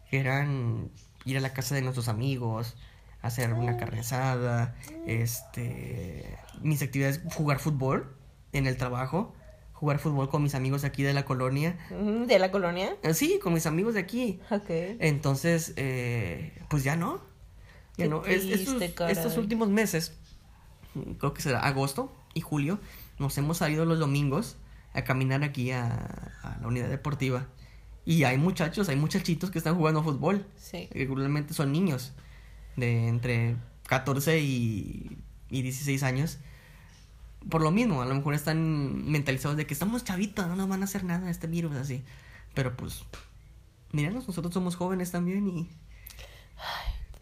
Que 0.10 0.20
eran 0.20 0.92
ir 1.26 1.38
a 1.38 1.42
la 1.42 1.54
casa 1.54 1.76
de 1.76 1.82
nuestros 1.82 2.08
amigos, 2.08 2.76
hacer 3.22 3.54
una 3.54 3.78
carne 3.78 4.00
asada, 4.00 4.76
este. 5.06 6.38
Mis 6.62 6.82
actividades, 6.82 7.22
jugar 7.36 7.60
fútbol 7.60 8.16
en 8.54 8.66
el 8.66 8.78
trabajo, 8.78 9.36
jugar 9.84 10.00
fútbol 10.00 10.30
con 10.30 10.42
mis 10.42 10.56
amigos 10.56 10.86
aquí 10.86 11.04
de 11.04 11.12
la 11.12 11.26
colonia. 11.26 11.78
¿De 11.90 12.40
la 12.40 12.52
colonia? 12.52 12.96
Eh, 13.04 13.14
Sí, 13.14 13.38
con 13.44 13.54
mis 13.54 13.66
amigos 13.66 13.96
de 13.96 14.00
aquí. 14.00 14.40
Ok. 14.50 14.70
Entonces, 14.70 15.74
eh, 15.76 16.58
pues 16.70 16.86
ya 16.86 16.96
no. 16.96 17.18
Ya 17.98 18.06
Qué 18.06 18.08
no. 18.10 18.24
Estos, 18.26 18.50
triste, 18.78 18.94
caray. 18.94 19.12
estos 19.12 19.36
últimos 19.38 19.68
meses, 19.68 20.14
creo 21.20 21.34
que 21.34 21.42
será 21.42 21.60
agosto 21.60 22.16
y 22.34 22.40
julio, 22.40 22.80
nos 23.20 23.38
hemos 23.38 23.58
salido 23.58 23.84
los 23.84 24.00
domingos 24.00 24.56
a 24.94 25.04
caminar 25.04 25.44
aquí 25.44 25.72
a, 25.72 26.32
a 26.44 26.58
la 26.62 26.68
unidad 26.70 26.88
deportiva. 26.88 27.48
Y 28.06 28.24
hay 28.24 28.38
muchachos, 28.38 28.88
hay 28.88 28.96
muchachitos 28.96 29.52
que 29.52 29.58
están 29.58 29.76
jugando 29.76 30.02
fútbol. 30.02 30.46
Sí. 30.56 30.88
Regularmente 30.94 31.54
son 31.54 31.74
niños 31.74 32.14
de 32.78 33.10
entre 33.10 33.58
14 33.88 34.40
y, 34.40 35.18
y 35.50 35.62
16 35.62 36.04
años. 36.04 36.38
Por 37.50 37.62
lo 37.62 37.72
mismo, 37.72 38.02
a 38.02 38.06
lo 38.06 38.16
mejor 38.16 38.34
están 38.34 39.06
mentalizados 39.10 39.58
de 39.58 39.66
que 39.68 39.74
estamos 39.74 40.04
chavitos, 40.04 40.48
no 40.48 40.56
nos 40.56 40.68
van 40.70 40.82
a 40.82 40.86
hacer 40.86 41.04
nada 41.04 41.30
este 41.30 41.48
virus 41.48 41.76
así. 41.76 42.04
Pero 42.54 42.76
pues, 42.78 43.04
míranos, 43.92 44.28
nosotros 44.28 44.54
somos 44.54 44.76
jóvenes 44.76 45.12
también 45.12 45.48
y... 45.48 45.70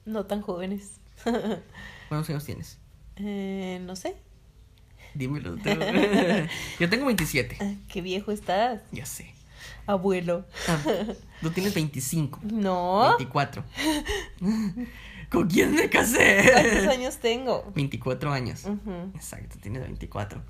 No 0.06 0.26
tan 0.26 0.42
jóvenes. 0.42 1.00
¿Cuántos 2.10 2.30
años 2.30 2.46
tienes? 2.46 2.78
Eh, 3.18 3.80
no 3.84 3.96
sé. 3.96 4.16
Dímelo. 5.14 5.56
tú. 5.58 5.70
Yo 6.80 6.90
tengo 6.90 7.06
27. 7.06 7.58
Ah, 7.62 7.74
Qué 7.88 8.02
viejo 8.02 8.32
estás, 8.32 8.82
Ya 8.92 9.06
sé. 9.06 9.34
abuelo. 9.86 10.46
Ah, 10.68 10.80
tú 11.42 11.50
tienes 11.52 11.74
25. 11.74 12.40
No. 12.44 13.16
24. 13.18 13.64
¿Con 15.32 15.48
quién 15.48 15.72
me 15.72 15.90
¿Cuántos 15.90 16.14
casé? 16.14 16.90
años 16.90 17.18
tengo? 17.18 17.72
24 17.76 18.32
años. 18.34 18.66
Exacto, 19.16 19.58
tienes 19.62 19.82
24. 19.84 20.42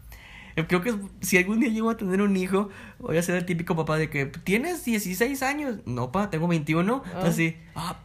Eh, 0.55 0.65
Creo 0.67 0.81
que 0.81 0.95
si 1.21 1.37
algún 1.37 1.59
día 1.59 1.69
llego 1.69 1.89
a 1.89 1.97
tener 1.97 2.21
un 2.21 2.35
hijo, 2.35 2.69
voy 2.99 3.17
a 3.17 3.21
ser 3.23 3.35
el 3.35 3.45
típico 3.45 3.75
papá 3.75 3.97
de 3.97 4.09
que 4.09 4.25
tienes 4.25 4.83
16 4.83 5.43
años. 5.43 5.77
No, 5.85 6.11
pa, 6.11 6.29
tengo 6.29 6.47
21. 6.47 7.03
Ah. 7.05 7.21
Así, 7.25 7.55
ah, 7.75 7.99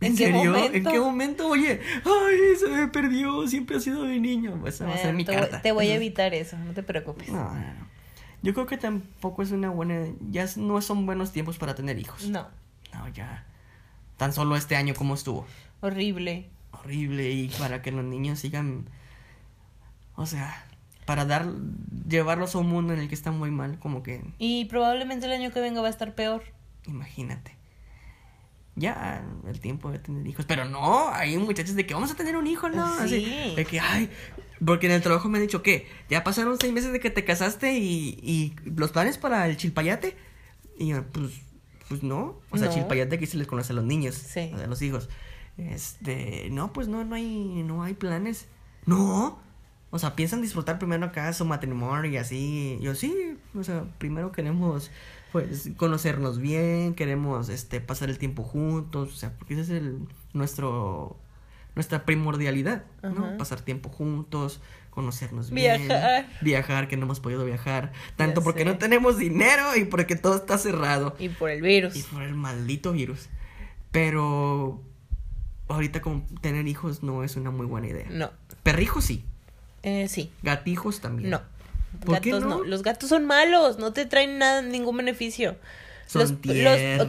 ¿en, 0.00 0.12
¿En 0.12 0.16
qué 0.16 0.24
serio? 0.24 0.42
¿En 0.56 0.62
momento? 0.62 0.90
qué 0.90 1.00
momento? 1.00 1.48
Oye, 1.48 1.80
ay, 2.04 2.38
se 2.58 2.68
me 2.68 2.88
perdió, 2.88 3.46
siempre 3.46 3.76
ha 3.76 3.80
sido 3.80 4.04
mi 4.04 4.18
niño. 4.18 4.56
Pues 4.60 4.76
esa 4.76 4.86
va 4.86 4.94
a 4.94 4.98
ser 4.98 5.10
Eh, 5.10 5.12
mi 5.12 5.24
te, 5.24 5.36
voy, 5.38 5.48
te 5.62 5.72
voy 5.72 5.88
a 5.90 5.94
evitar 5.94 6.32
eso, 6.34 6.56
no 6.58 6.72
te 6.72 6.82
preocupes. 6.82 7.28
No, 7.28 7.44
no, 7.44 7.60
no. 7.60 7.92
Yo 8.42 8.54
creo 8.54 8.66
que 8.66 8.76
tampoco 8.78 9.42
es 9.42 9.52
una 9.52 9.70
buena. 9.70 10.06
Ya 10.30 10.46
no 10.56 10.80
son 10.82 11.06
buenos 11.06 11.30
tiempos 11.30 11.58
para 11.58 11.74
tener 11.76 11.98
hijos. 11.98 12.28
No, 12.28 12.48
No, 12.92 13.08
ya. 13.10 13.46
Tan 14.16 14.32
solo 14.32 14.56
este 14.56 14.74
año 14.76 14.94
como 14.94 15.14
estuvo. 15.14 15.46
Horrible. 15.82 16.48
Horrible. 16.70 17.30
Y 17.30 17.48
para 17.58 17.82
que 17.82 17.92
los 17.92 18.04
niños 18.04 18.38
sigan. 18.40 18.88
O 20.14 20.26
sea, 20.26 20.66
para 21.04 21.24
dar. 21.26 21.46
Llevarlos 22.08 22.54
a 22.54 22.58
un 22.58 22.68
mundo 22.68 22.92
en 22.94 23.00
el 23.00 23.08
que 23.08 23.14
están 23.14 23.38
muy 23.38 23.50
mal, 23.50 23.78
como 23.78 24.02
que. 24.02 24.22
Y 24.38 24.64
probablemente 24.66 25.26
el 25.26 25.32
año 25.32 25.52
que 25.52 25.60
venga 25.60 25.80
va 25.80 25.88
a 25.88 25.90
estar 25.90 26.14
peor. 26.14 26.42
Imagínate. 26.86 27.56
Ya, 28.74 29.22
el 29.46 29.60
tiempo 29.60 29.90
de 29.90 29.98
tener 29.98 30.26
hijos. 30.26 30.46
Pero 30.46 30.64
no, 30.64 31.10
hay 31.12 31.36
muchachos 31.36 31.74
de 31.74 31.84
que 31.84 31.92
vamos 31.92 32.10
a 32.10 32.14
tener 32.14 32.36
un 32.38 32.46
hijo, 32.46 32.70
¿no? 32.70 32.86
Sí. 32.96 33.02
Así, 33.04 33.54
de 33.54 33.64
que, 33.66 33.80
ay. 33.80 34.08
Porque 34.64 34.86
en 34.86 34.92
el 34.92 35.02
trabajo 35.02 35.28
me 35.28 35.36
han 35.38 35.44
dicho 35.44 35.62
que 35.62 35.86
ya 36.08 36.24
pasaron 36.24 36.56
seis 36.58 36.72
meses 36.72 36.90
de 36.92 36.98
que 37.00 37.10
te 37.10 37.24
casaste 37.24 37.74
y, 37.76 38.18
y 38.22 38.54
los 38.64 38.90
planes 38.92 39.18
para 39.18 39.46
el 39.46 39.58
chilpayate. 39.58 40.16
Y 40.78 40.88
yo, 40.88 41.04
pues, 41.08 41.32
pues 41.88 42.02
no. 42.02 42.40
O 42.50 42.56
sea, 42.56 42.68
No. 42.68 42.74
chilpayate 42.74 43.16
aquí 43.16 43.26
se 43.26 43.36
les 43.36 43.46
conoce 43.46 43.72
a 43.72 43.76
los 43.76 43.84
niños, 43.84 44.14
Sí. 44.14 44.50
a 44.54 44.66
los 44.66 44.80
hijos. 44.80 45.10
Este, 45.58 46.48
no, 46.50 46.72
pues 46.72 46.88
no, 46.88 47.04
no 47.04 47.14
hay, 47.14 47.62
no 47.64 47.82
hay 47.82 47.94
planes. 47.94 48.46
No. 48.86 49.38
O 49.90 49.98
sea, 49.98 50.16
piensan 50.16 50.40
disfrutar 50.40 50.78
primero 50.78 51.04
acá 51.04 51.32
su 51.32 51.44
matrimonio 51.44 52.10
y 52.10 52.16
así. 52.16 52.78
Yo 52.80 52.94
sí, 52.94 53.36
O 53.54 53.62
sea, 53.62 53.84
primero 53.98 54.32
queremos 54.32 54.90
pues 55.32 55.70
conocernos 55.76 56.38
bien, 56.38 56.94
queremos 56.94 57.48
este 57.48 57.80
pasar 57.80 58.10
el 58.10 58.18
tiempo 58.18 58.42
juntos, 58.42 59.12
o 59.12 59.16
sea, 59.16 59.32
porque 59.38 59.54
ese 59.54 59.62
es 59.62 59.70
el 59.70 60.06
nuestro 60.34 61.16
nuestra 61.74 62.04
primordialidad, 62.04 62.84
¿no? 63.02 63.38
Pasar 63.38 63.62
tiempo 63.62 63.88
juntos, 63.88 64.60
conocernos 64.90 65.50
bien. 65.50 65.88
Viajar. 65.88 66.26
Viajar, 66.42 66.88
que 66.88 66.98
no 66.98 67.04
hemos 67.04 67.20
podido 67.20 67.46
viajar. 67.46 67.92
Tanto 68.16 68.40
Ya 68.40 68.44
porque 68.44 68.60
sé. 68.60 68.64
no 68.66 68.76
tenemos 68.76 69.16
dinero 69.16 69.74
y 69.76 69.84
porque 69.84 70.14
todo 70.14 70.36
está 70.36 70.58
cerrado. 70.58 71.16
Y 71.18 71.30
por 71.30 71.48
el 71.48 71.62
virus. 71.62 71.96
Y 71.96 72.02
por 72.02 72.22
el 72.22 72.34
maldito 72.34 72.92
virus. 72.92 73.28
Pero 73.90 74.82
ahorita 75.72 76.00
como 76.02 76.24
tener 76.40 76.66
hijos 76.68 77.02
no 77.02 77.24
es 77.24 77.36
una 77.36 77.50
muy 77.50 77.66
buena 77.66 77.88
idea. 77.88 78.06
No. 78.10 78.30
Perrijos 78.62 79.04
sí, 79.04 79.24
Eh, 79.82 80.08
sí. 80.08 80.32
gatijos 80.42 81.00
también. 81.00 81.30
No. 81.30 81.42
¿Por 82.04 82.20
qué 82.20 82.30
gatos 82.30 82.48
no? 82.48 82.64
Los 82.64 82.82
gatos 82.82 83.08
son 83.10 83.26
malos, 83.26 83.78
no 83.78 83.92
te 83.92 84.06
traen 84.06 84.38
nada, 84.38 84.62
ningún 84.62 84.96
beneficio. 84.96 85.56
Son 86.06 86.22
los, 86.22 86.32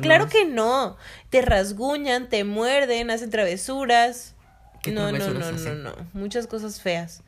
claro 0.02 0.30
que 0.30 0.46
no. 0.46 0.98
Te 1.30 1.42
rasguñan, 1.42 2.30
te 2.30 2.44
muerden, 2.44 3.10
hacen 3.10 3.30
travesuras. 3.30 4.36
¿Qué 4.82 4.92
No, 4.92 5.12
no, 5.12 5.18
no, 5.18 5.34
no, 5.40 5.46
hacen? 5.46 5.84
no. 5.84 5.94
Muchas 6.14 6.48
cosas 6.48 6.82
feas. 6.82 7.22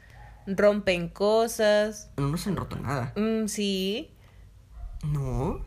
Rompen 0.47 1.09
cosas. 1.09 2.09
No 2.17 2.27
nos 2.29 2.45
han 2.47 2.55
roto 2.55 2.75
nada. 2.77 3.13
Mm, 3.15 3.47
sí. 3.47 4.11
No. 5.03 5.65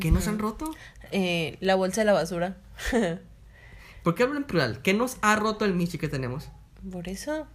¿Qué 0.00 0.10
nos 0.10 0.28
han 0.28 0.38
roto? 0.38 0.70
Eh, 1.10 1.56
la 1.60 1.74
bolsa 1.74 2.02
de 2.02 2.04
la 2.06 2.12
basura. 2.12 2.56
¿Por 4.02 4.14
qué 4.14 4.22
hablo 4.24 4.36
en 4.36 4.44
plural? 4.44 4.80
¿Qué 4.82 4.94
nos 4.94 5.16
ha 5.22 5.36
roto 5.36 5.64
el 5.64 5.74
Michi 5.74 5.98
que 5.98 6.08
tenemos? 6.08 6.48
Por 6.90 7.08
eso. 7.08 7.46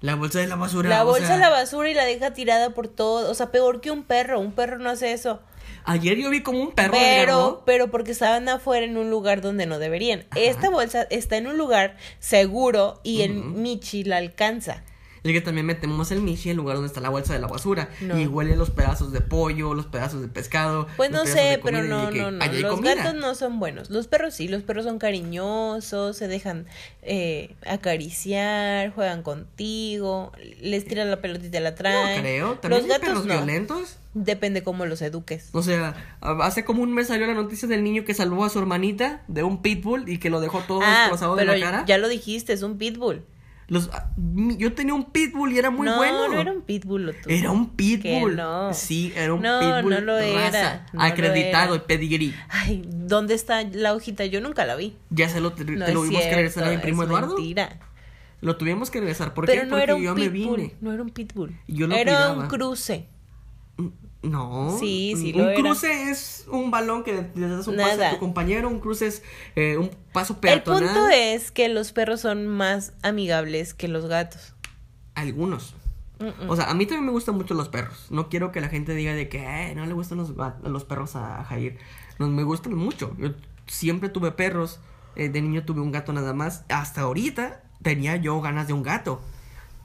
La 0.00 0.14
bolsa 0.14 0.40
de 0.40 0.46
la 0.46 0.56
basura. 0.56 0.88
La 0.90 1.04
o 1.04 1.06
bolsa 1.06 1.26
sea, 1.26 1.36
de 1.36 1.40
la 1.40 1.50
basura 1.50 1.88
y 1.90 1.94
la 1.94 2.04
deja 2.04 2.32
tirada 2.32 2.70
por 2.70 2.88
todo. 2.88 3.30
O 3.30 3.34
sea, 3.34 3.50
peor 3.50 3.80
que 3.80 3.90
un 3.90 4.02
perro. 4.02 4.38
Un 4.40 4.52
perro 4.52 4.78
no 4.78 4.90
hace 4.90 5.12
eso. 5.12 5.40
Ayer 5.84 6.16
yo 6.18 6.30
vi 6.30 6.42
como 6.42 6.60
un 6.60 6.72
perro 6.72 6.92
Pero, 6.92 7.62
pero 7.64 7.90
porque 7.90 8.10
estaban 8.10 8.48
afuera 8.48 8.84
en 8.84 8.96
un 8.96 9.08
lugar 9.08 9.40
donde 9.40 9.66
no 9.66 9.78
deberían. 9.78 10.24
Esta 10.34 10.68
bolsa 10.68 11.02
está 11.10 11.36
en 11.36 11.46
un 11.46 11.56
lugar 11.56 11.96
seguro 12.18 13.00
y 13.04 13.16
Ujú. 13.22 13.24
en 13.24 13.62
Michi 13.62 14.04
la 14.04 14.16
alcanza. 14.18 14.82
Es 15.26 15.32
que 15.32 15.40
también 15.40 15.66
metemos 15.66 16.10
el 16.12 16.20
Michi 16.22 16.48
en 16.48 16.52
el 16.52 16.56
lugar 16.58 16.76
donde 16.76 16.86
está 16.86 17.00
la 17.00 17.08
bolsa 17.08 17.32
de 17.32 17.40
la 17.40 17.48
basura. 17.48 17.88
No. 18.00 18.16
Y 18.18 18.26
huele 18.28 18.54
los 18.54 18.70
pedazos 18.70 19.10
de 19.10 19.20
pollo, 19.20 19.74
los 19.74 19.86
pedazos 19.86 20.20
de 20.22 20.28
pescado. 20.28 20.86
Pues 20.96 21.10
no 21.10 21.26
sé, 21.26 21.58
pero 21.64 21.82
no, 21.82 22.10
no, 22.12 22.30
no. 22.30 22.46
Los 22.46 22.74
comida. 22.76 22.94
gatos 22.94 23.14
no 23.14 23.34
son 23.34 23.58
buenos. 23.58 23.90
Los 23.90 24.06
perros 24.06 24.34
sí, 24.34 24.46
los 24.46 24.62
perros 24.62 24.84
son 24.84 24.98
cariñosos, 25.00 26.16
se 26.16 26.28
dejan 26.28 26.66
eh, 27.02 27.56
acariciar, 27.66 28.92
juegan 28.94 29.22
contigo, 29.22 30.32
les 30.60 30.84
tiran 30.84 31.10
la 31.10 31.20
pelotita 31.20 31.58
y 31.58 31.62
la 31.62 31.70
No 31.70 31.76
traen. 31.76 32.20
creo. 32.20 32.54
También 32.58 32.82
los 32.82 32.88
gatos 32.88 33.08
perros 33.08 33.26
no. 33.26 33.34
violentos. 33.34 33.96
Depende 34.14 34.62
cómo 34.62 34.86
los 34.86 35.02
eduques. 35.02 35.48
O 35.52 35.62
sea, 35.62 36.16
hace 36.20 36.64
como 36.64 36.82
un 36.82 36.94
mes 36.94 37.08
salió 37.08 37.26
la 37.26 37.34
noticia 37.34 37.68
del 37.68 37.84
niño 37.84 38.04
que 38.04 38.14
salvó 38.14 38.44
a 38.44 38.48
su 38.48 38.58
hermanita 38.58 39.22
de 39.28 39.42
un 39.42 39.60
pitbull 39.60 40.08
y 40.08 40.18
que 40.18 40.30
lo 40.30 40.40
dejó 40.40 40.60
todo 40.60 40.80
Ah, 40.82 41.00
destrozado 41.02 41.36
de 41.36 41.44
la 41.44 41.58
cara. 41.60 41.84
ya 41.86 41.98
lo 41.98 42.08
dijiste, 42.08 42.52
es 42.52 42.62
un 42.62 42.78
pitbull. 42.78 43.22
Los, 43.68 43.90
ah, 43.92 44.10
yo 44.16 44.74
tenía 44.74 44.94
un 44.94 45.06
pitbull 45.10 45.52
y 45.52 45.58
era 45.58 45.70
muy 45.70 45.86
no, 45.86 45.96
bueno. 45.96 46.28
no 46.28 46.40
era 46.40 46.52
un 46.52 46.62
pitbull. 46.62 47.14
Era 47.26 47.50
un 47.50 47.70
pitbull. 47.70 48.36
No. 48.36 48.72
Sí, 48.72 49.12
era 49.16 49.34
un 49.34 49.42
No, 49.42 49.58
pitbull 49.58 49.94
no 49.94 50.00
lo 50.02 50.18
raza, 50.18 50.48
era, 50.58 50.86
no 50.92 51.00
lo 51.00 51.04
acreditado 51.06 51.74
era. 51.74 51.82
y 51.82 51.86
pedigree. 51.86 52.34
Ay, 52.48 52.84
¿dónde 52.86 53.34
está 53.34 53.64
la 53.64 53.92
hojita? 53.94 54.24
Yo 54.26 54.40
nunca 54.40 54.64
la 54.66 54.76
vi. 54.76 54.96
Ya 55.10 55.28
se 55.28 55.40
lo, 55.40 55.52
te, 55.52 55.64
No 55.64 55.84
lo 55.84 55.92
tuvimos 55.92 56.22
que 56.22 56.34
regresar 56.34 56.64
a 56.64 56.70
mi 56.70 56.78
primo 56.78 57.02
es 57.02 57.08
Eduardo. 57.08 57.34
Mentira. 57.34 57.80
Lo 58.40 58.56
tuvimos 58.56 58.90
que 58.90 59.00
regresar. 59.00 59.34
¿Por 59.34 59.46
Pero 59.46 59.62
qué? 59.62 59.66
no 59.66 59.70
Porque 59.70 59.82
era 59.84 59.94
un 59.96 60.02
yo 60.02 60.14
me 60.14 60.30
pitbull. 60.30 60.56
vine. 60.58 60.74
No 60.80 60.92
era 60.92 61.02
un 61.02 61.10
pitbull. 61.10 61.56
Y 61.66 61.74
yo 61.76 61.86
lo 61.88 61.96
era 61.96 62.12
cuidaba. 62.12 62.42
un 62.42 62.48
cruce. 62.48 63.08
No. 64.28 64.76
Sí, 64.78 65.14
sí 65.16 65.32
Un 65.34 65.40
era. 65.48 65.54
cruce 65.54 66.10
es 66.10 66.46
un 66.50 66.70
balón 66.70 67.04
que 67.04 67.28
le 67.34 67.48
das 67.48 67.66
un 67.66 67.76
paso 67.76 68.02
a 68.04 68.10
tu 68.10 68.18
compañero. 68.18 68.68
Un 68.68 68.80
cruce 68.80 69.06
es 69.06 69.22
eh, 69.54 69.76
un 69.76 69.90
paso 70.12 70.34
El 70.34 70.40
peatonal. 70.40 70.84
punto 70.84 71.08
es 71.08 71.50
que 71.52 71.68
los 71.68 71.92
perros 71.92 72.20
son 72.20 72.46
más 72.46 72.92
amigables 73.02 73.74
que 73.74 73.88
los 73.88 74.06
gatos. 74.06 74.54
Algunos. 75.14 75.74
O 76.48 76.56
sea, 76.56 76.70
a 76.70 76.74
mí 76.74 76.86
también 76.86 77.04
me 77.04 77.12
gustan 77.12 77.34
mucho 77.34 77.52
los 77.54 77.68
perros. 77.68 78.06
No 78.10 78.28
quiero 78.30 78.50
que 78.50 78.60
la 78.62 78.68
gente 78.68 78.94
diga 78.94 79.12
de 79.12 79.28
que 79.28 79.38
"Eh, 79.70 79.74
no 79.74 79.84
le 79.84 79.92
gustan 79.92 80.16
los, 80.18 80.32
los 80.64 80.84
perros 80.84 81.14
a 81.14 81.44
Jair. 81.44 81.76
No, 82.18 82.26
me 82.28 82.42
gustan 82.42 82.74
mucho. 82.74 83.14
Yo 83.18 83.30
siempre 83.66 84.08
tuve 84.08 84.32
perros. 84.32 84.80
Eh, 85.14 85.28
de 85.28 85.40
niño 85.42 85.64
tuve 85.64 85.80
un 85.82 85.92
gato 85.92 86.12
nada 86.14 86.32
más. 86.32 86.64
Hasta 86.68 87.02
ahorita 87.02 87.62
tenía 87.82 88.16
yo 88.16 88.40
ganas 88.40 88.66
de 88.66 88.72
un 88.72 88.82
gato. 88.82 89.20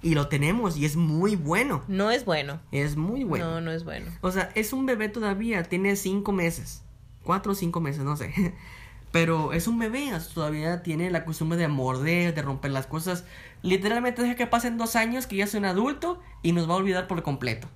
Y 0.03 0.15
lo 0.15 0.27
tenemos 0.27 0.77
y 0.77 0.85
es 0.85 0.95
muy 0.95 1.35
bueno. 1.35 1.83
No 1.87 2.09
es 2.09 2.25
bueno. 2.25 2.59
Es 2.71 2.95
muy 2.95 3.23
bueno. 3.23 3.45
No, 3.45 3.61
no 3.61 3.71
es 3.71 3.83
bueno. 3.83 4.07
O 4.21 4.31
sea, 4.31 4.49
es 4.55 4.73
un 4.73 4.85
bebé 4.85 5.09
todavía. 5.09 5.63
Tiene 5.63 5.95
cinco 5.95 6.31
meses. 6.31 6.81
Cuatro 7.23 7.51
o 7.51 7.55
cinco 7.55 7.81
meses, 7.81 8.03
no 8.03 8.17
sé. 8.17 8.55
Pero 9.11 9.53
es 9.53 9.67
un 9.67 9.77
bebé. 9.77 10.11
Todavía 10.33 10.81
tiene 10.81 11.11
la 11.11 11.23
costumbre 11.23 11.57
de 11.57 11.67
morder, 11.67 12.33
de 12.33 12.41
romper 12.41 12.71
las 12.71 12.87
cosas. 12.87 13.25
Literalmente 13.61 14.23
deja 14.23 14.35
que 14.35 14.47
pasen 14.47 14.77
dos 14.77 14.95
años, 14.95 15.27
que 15.27 15.35
ya 15.35 15.47
sea 15.47 15.59
un 15.59 15.65
adulto 15.65 16.19
y 16.41 16.53
nos 16.53 16.67
va 16.67 16.73
a 16.73 16.77
olvidar 16.77 17.07
por 17.07 17.21
completo. 17.21 17.67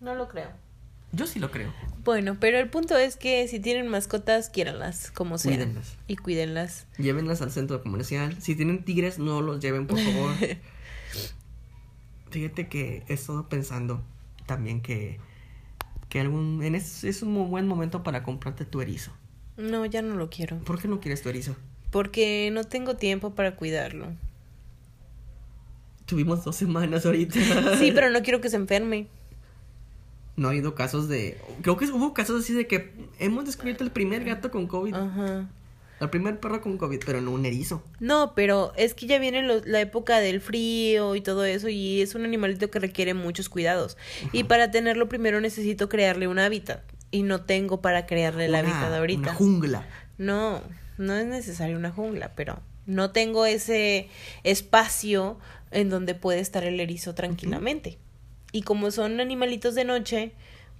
No 0.00 0.14
lo 0.14 0.28
creo. 0.28 0.48
Yo 1.12 1.26
sí 1.26 1.38
lo 1.38 1.50
creo. 1.50 1.72
Bueno, 2.04 2.36
pero 2.38 2.58
el 2.58 2.68
punto 2.68 2.96
es 2.96 3.16
que 3.16 3.48
si 3.48 3.60
tienen 3.60 3.88
mascotas, 3.88 4.50
quiéranlas 4.50 5.10
como 5.10 5.36
sea. 5.38 5.52
Cuídenlas. 5.52 5.96
Y 6.06 6.16
cuídenlas. 6.16 6.86
Llévenlas 6.98 7.42
al 7.42 7.50
centro 7.50 7.82
comercial. 7.82 8.40
Si 8.40 8.54
tienen 8.54 8.84
tigres, 8.84 9.18
no 9.18 9.40
los 9.40 9.60
lleven, 9.60 9.86
por 9.86 9.98
favor. 9.98 10.32
Fíjate 12.30 12.68
que 12.68 13.02
he 13.08 13.14
estado 13.14 13.48
pensando 13.48 14.02
también 14.46 14.80
que, 14.80 15.18
que 16.08 16.20
algún, 16.20 16.62
en 16.62 16.74
es, 16.74 17.04
es 17.04 17.22
un 17.22 17.32
muy 17.32 17.48
buen 17.48 17.66
momento 17.66 18.02
para 18.02 18.22
comprarte 18.22 18.64
tu 18.64 18.80
erizo. 18.80 19.12
No, 19.56 19.84
ya 19.86 20.02
no 20.02 20.14
lo 20.14 20.30
quiero. 20.30 20.58
¿Por 20.60 20.80
qué 20.80 20.88
no 20.88 21.00
quieres 21.00 21.22
tu 21.22 21.28
erizo? 21.28 21.56
Porque 21.90 22.50
no 22.52 22.64
tengo 22.64 22.96
tiempo 22.96 23.34
para 23.34 23.56
cuidarlo. 23.56 24.06
Tuvimos 26.06 26.44
dos 26.44 26.56
semanas 26.56 27.04
ahorita. 27.04 27.76
Sí, 27.76 27.92
pero 27.94 28.10
no 28.10 28.22
quiero 28.22 28.40
que 28.40 28.50
se 28.50 28.56
enferme. 28.56 29.08
No 30.36 30.48
ha 30.48 30.50
habido 30.52 30.74
casos 30.74 31.08
de. 31.08 31.36
Creo 31.62 31.76
que 31.76 31.86
hubo 31.86 32.14
casos 32.14 32.44
así 32.44 32.52
de 32.52 32.66
que 32.66 32.94
hemos 33.18 33.44
descubierto 33.44 33.82
el 33.82 33.90
primer 33.90 34.24
gato 34.24 34.50
con 34.50 34.66
COVID. 34.66 34.94
Ajá. 34.94 35.48
El 36.00 36.10
primer 36.10 36.38
perro 36.38 36.60
con 36.60 36.78
COVID, 36.78 37.00
pero 37.04 37.20
no 37.20 37.32
un 37.32 37.44
erizo. 37.44 37.82
No, 37.98 38.34
pero 38.34 38.72
es 38.76 38.94
que 38.94 39.06
ya 39.06 39.18
viene 39.18 39.42
lo- 39.42 39.64
la 39.64 39.80
época 39.80 40.20
del 40.20 40.40
frío 40.40 41.14
y 41.16 41.20
todo 41.20 41.44
eso 41.44 41.68
y 41.68 42.00
es 42.02 42.14
un 42.14 42.24
animalito 42.24 42.70
que 42.70 42.78
requiere 42.78 43.14
muchos 43.14 43.48
cuidados. 43.48 43.96
Y 44.32 44.44
para 44.44 44.70
tenerlo 44.70 45.08
primero 45.08 45.40
necesito 45.40 45.88
crearle 45.88 46.28
un 46.28 46.38
hábitat 46.38 46.82
y 47.10 47.22
no 47.22 47.40
tengo 47.44 47.80
para 47.80 48.06
crearle 48.06 48.44
el 48.44 48.50
Una- 48.50 48.58
hábitat 48.60 48.92
ahorita. 48.92 49.20
Una 49.22 49.34
jungla. 49.34 49.86
No, 50.18 50.62
no 50.98 51.14
es 51.14 51.26
necesario 51.26 51.76
una 51.76 51.90
jungla, 51.90 52.32
pero 52.36 52.60
no 52.86 53.10
tengo 53.10 53.44
ese 53.46 54.08
espacio 54.44 55.38
en 55.70 55.90
donde 55.90 56.14
puede 56.14 56.40
estar 56.40 56.64
el 56.64 56.80
erizo 56.80 57.14
tranquilamente. 57.14 57.98
Y 58.52 58.62
como 58.62 58.90
son 58.90 59.20
animalitos 59.20 59.74
de 59.74 59.84
noche, 59.84 60.32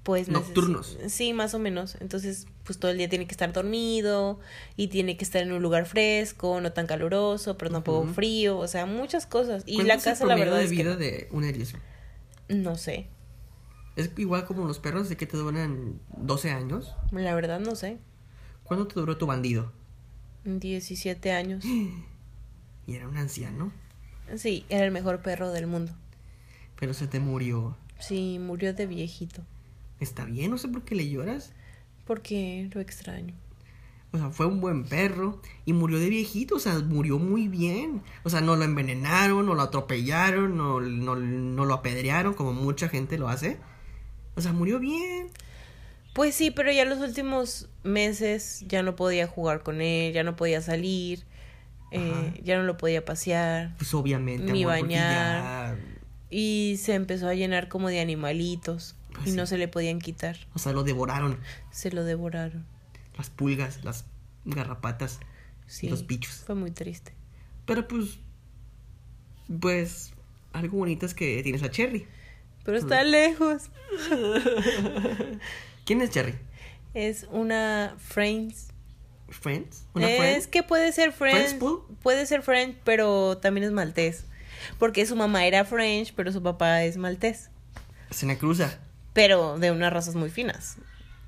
pues... 0.02 0.28
Nocturnos. 0.28 0.98
Sí, 1.08 1.32
más 1.32 1.54
o 1.54 1.58
menos. 1.58 1.96
Entonces, 2.00 2.46
pues 2.64 2.78
todo 2.78 2.90
el 2.90 2.98
día 2.98 3.08
tiene 3.08 3.26
que 3.26 3.32
estar 3.32 3.52
dormido 3.52 4.40
y 4.76 4.88
tiene 4.88 5.16
que 5.16 5.24
estar 5.24 5.42
en 5.42 5.52
un 5.52 5.62
lugar 5.62 5.86
fresco, 5.86 6.60
no 6.60 6.72
tan 6.72 6.86
caluroso, 6.86 7.58
pero 7.58 7.70
tampoco 7.70 8.06
frío, 8.06 8.58
o 8.58 8.68
sea, 8.68 8.86
muchas 8.86 9.26
cosas. 9.26 9.62
Y 9.66 9.76
¿Cuánto 9.76 9.94
la 9.94 10.00
casa, 10.00 10.26
la 10.26 10.34
verdad 10.34 10.58
de 10.58 10.64
es 10.64 10.70
vida 10.70 10.96
de 10.96 11.28
un 11.30 11.44
erizo? 11.44 11.78
no 12.48 12.76
sé. 12.76 13.08
Es 13.96 14.10
igual 14.16 14.44
como 14.44 14.66
los 14.66 14.78
perros 14.78 15.08
de 15.08 15.16
que 15.16 15.26
te 15.26 15.36
duran 15.36 16.00
12 16.16 16.50
años. 16.50 16.94
La 17.10 17.34
verdad 17.34 17.60
no 17.60 17.74
sé. 17.74 17.98
¿Cuándo 18.62 18.86
te 18.86 18.94
duró 18.94 19.16
tu 19.16 19.26
bandido? 19.26 19.72
17 20.44 21.32
años. 21.32 21.64
Y 22.86 22.94
era 22.94 23.06
un 23.06 23.18
anciano. 23.18 23.70
Sí, 24.36 24.64
era 24.70 24.86
el 24.86 24.90
mejor 24.92 25.20
perro 25.20 25.50
del 25.50 25.66
mundo. 25.66 25.92
Pero 26.80 26.94
se 26.94 27.06
te 27.06 27.20
murió. 27.20 27.76
Sí, 27.98 28.38
murió 28.40 28.72
de 28.72 28.86
viejito. 28.86 29.42
Está 30.00 30.24
bien, 30.24 30.50
no 30.50 30.58
sé 30.58 30.68
por 30.68 30.82
qué 30.84 30.94
le 30.94 31.08
lloras. 31.08 31.52
Porque 32.06 32.68
lo 32.72 32.80
extraño. 32.80 33.34
O 34.12 34.16
sea, 34.16 34.30
fue 34.30 34.46
un 34.46 34.60
buen 34.62 34.84
perro 34.84 35.42
y 35.66 35.74
murió 35.74 35.98
de 35.98 36.08
viejito, 36.08 36.56
o 36.56 36.58
sea, 36.58 36.78
murió 36.78 37.18
muy 37.18 37.46
bien. 37.48 38.02
O 38.24 38.30
sea, 38.30 38.40
no 38.40 38.56
lo 38.56 38.64
envenenaron, 38.64 39.44
no 39.44 39.54
lo 39.54 39.60
atropellaron, 39.62 40.56
no, 40.56 40.80
no, 40.80 41.14
no 41.16 41.64
lo 41.66 41.74
apedrearon 41.74 42.32
como 42.32 42.52
mucha 42.54 42.88
gente 42.88 43.18
lo 43.18 43.28
hace. 43.28 43.58
O 44.34 44.40
sea, 44.40 44.52
murió 44.52 44.78
bien. 44.78 45.28
Pues 46.14 46.34
sí, 46.34 46.50
pero 46.50 46.72
ya 46.72 46.84
los 46.86 47.00
últimos 47.00 47.68
meses 47.84 48.64
ya 48.66 48.82
no 48.82 48.96
podía 48.96 49.26
jugar 49.26 49.62
con 49.62 49.82
él, 49.82 50.14
ya 50.14 50.24
no 50.24 50.36
podía 50.36 50.62
salir, 50.62 51.24
eh, 51.92 52.40
ya 52.42 52.56
no 52.56 52.64
lo 52.64 52.76
podía 52.76 53.04
pasear 53.04 53.74
Pues 53.78 53.94
obviamente, 53.94 54.52
Ni 54.52 54.62
amor, 54.64 54.80
bañar. 54.82 55.76
ya- 55.76 55.78
y 56.30 56.76
se 56.82 56.94
empezó 56.94 57.28
a 57.28 57.34
llenar 57.34 57.68
como 57.68 57.88
de 57.88 58.00
animalitos 58.00 58.96
Pues 59.18 59.28
y 59.28 59.30
sí. 59.32 59.36
no 59.36 59.46
se 59.46 59.58
le 59.58 59.68
podían 59.68 59.98
quitar, 60.00 60.36
O 60.54 60.58
sea, 60.58 60.72
lo 60.72 60.82
devoraron. 60.84 61.38
se 61.70 61.90
lo 61.90 62.04
devoraron. 62.04 62.66
Las 63.16 63.30
pulgas, 63.30 63.84
las 63.84 64.04
garrapatas, 64.44 65.20
Sí, 65.66 65.88
los 65.88 66.06
bichos. 66.06 66.42
fue 66.46 66.54
muy 66.54 66.70
triste. 66.70 67.12
Pero 67.66 67.86
pues, 67.86 68.18
pues, 69.60 70.12
algo 70.52 70.78
bonito 70.78 71.04
es 71.06 71.14
que 71.14 71.42
tienes 71.42 71.62
a 71.62 71.70
Cherry. 71.70 72.06
Pero 72.64 72.78
está 72.78 73.02
lejos. 73.02 73.70
¿Quién 75.84 76.00
es 76.02 76.10
Cherry? 76.10 76.34
Es 76.94 77.26
una 77.30 77.94
Friends. 77.98 78.68
¿Friends? 79.28 79.84
¿Una 79.94 80.08
es 80.08 80.18
friend? 80.18 80.44
que 80.46 80.62
puede 80.62 80.92
ser 80.92 81.12
Friends. 81.12 81.54
¿Friends? 81.58 81.82
Puede 82.02 82.26
ser 82.26 82.42
French, 82.42 82.76
pero 82.84 83.36
también 83.38 83.64
es 83.66 83.72
maltés. 83.72 84.24
Porque 84.78 85.04
su 85.06 85.16
mamá 85.16 85.46
era 85.46 85.64
French, 85.64 86.12
pero 86.14 86.32
su 86.32 86.42
papá 86.42 86.82
es 86.84 86.96
maltés. 86.96 87.50
Se 88.10 88.24
me 88.26 88.38
cruza. 88.38 88.78
Pero 89.18 89.58
de 89.58 89.72
unas 89.72 89.92
razas 89.92 90.14
muy 90.14 90.30
finas. 90.30 90.76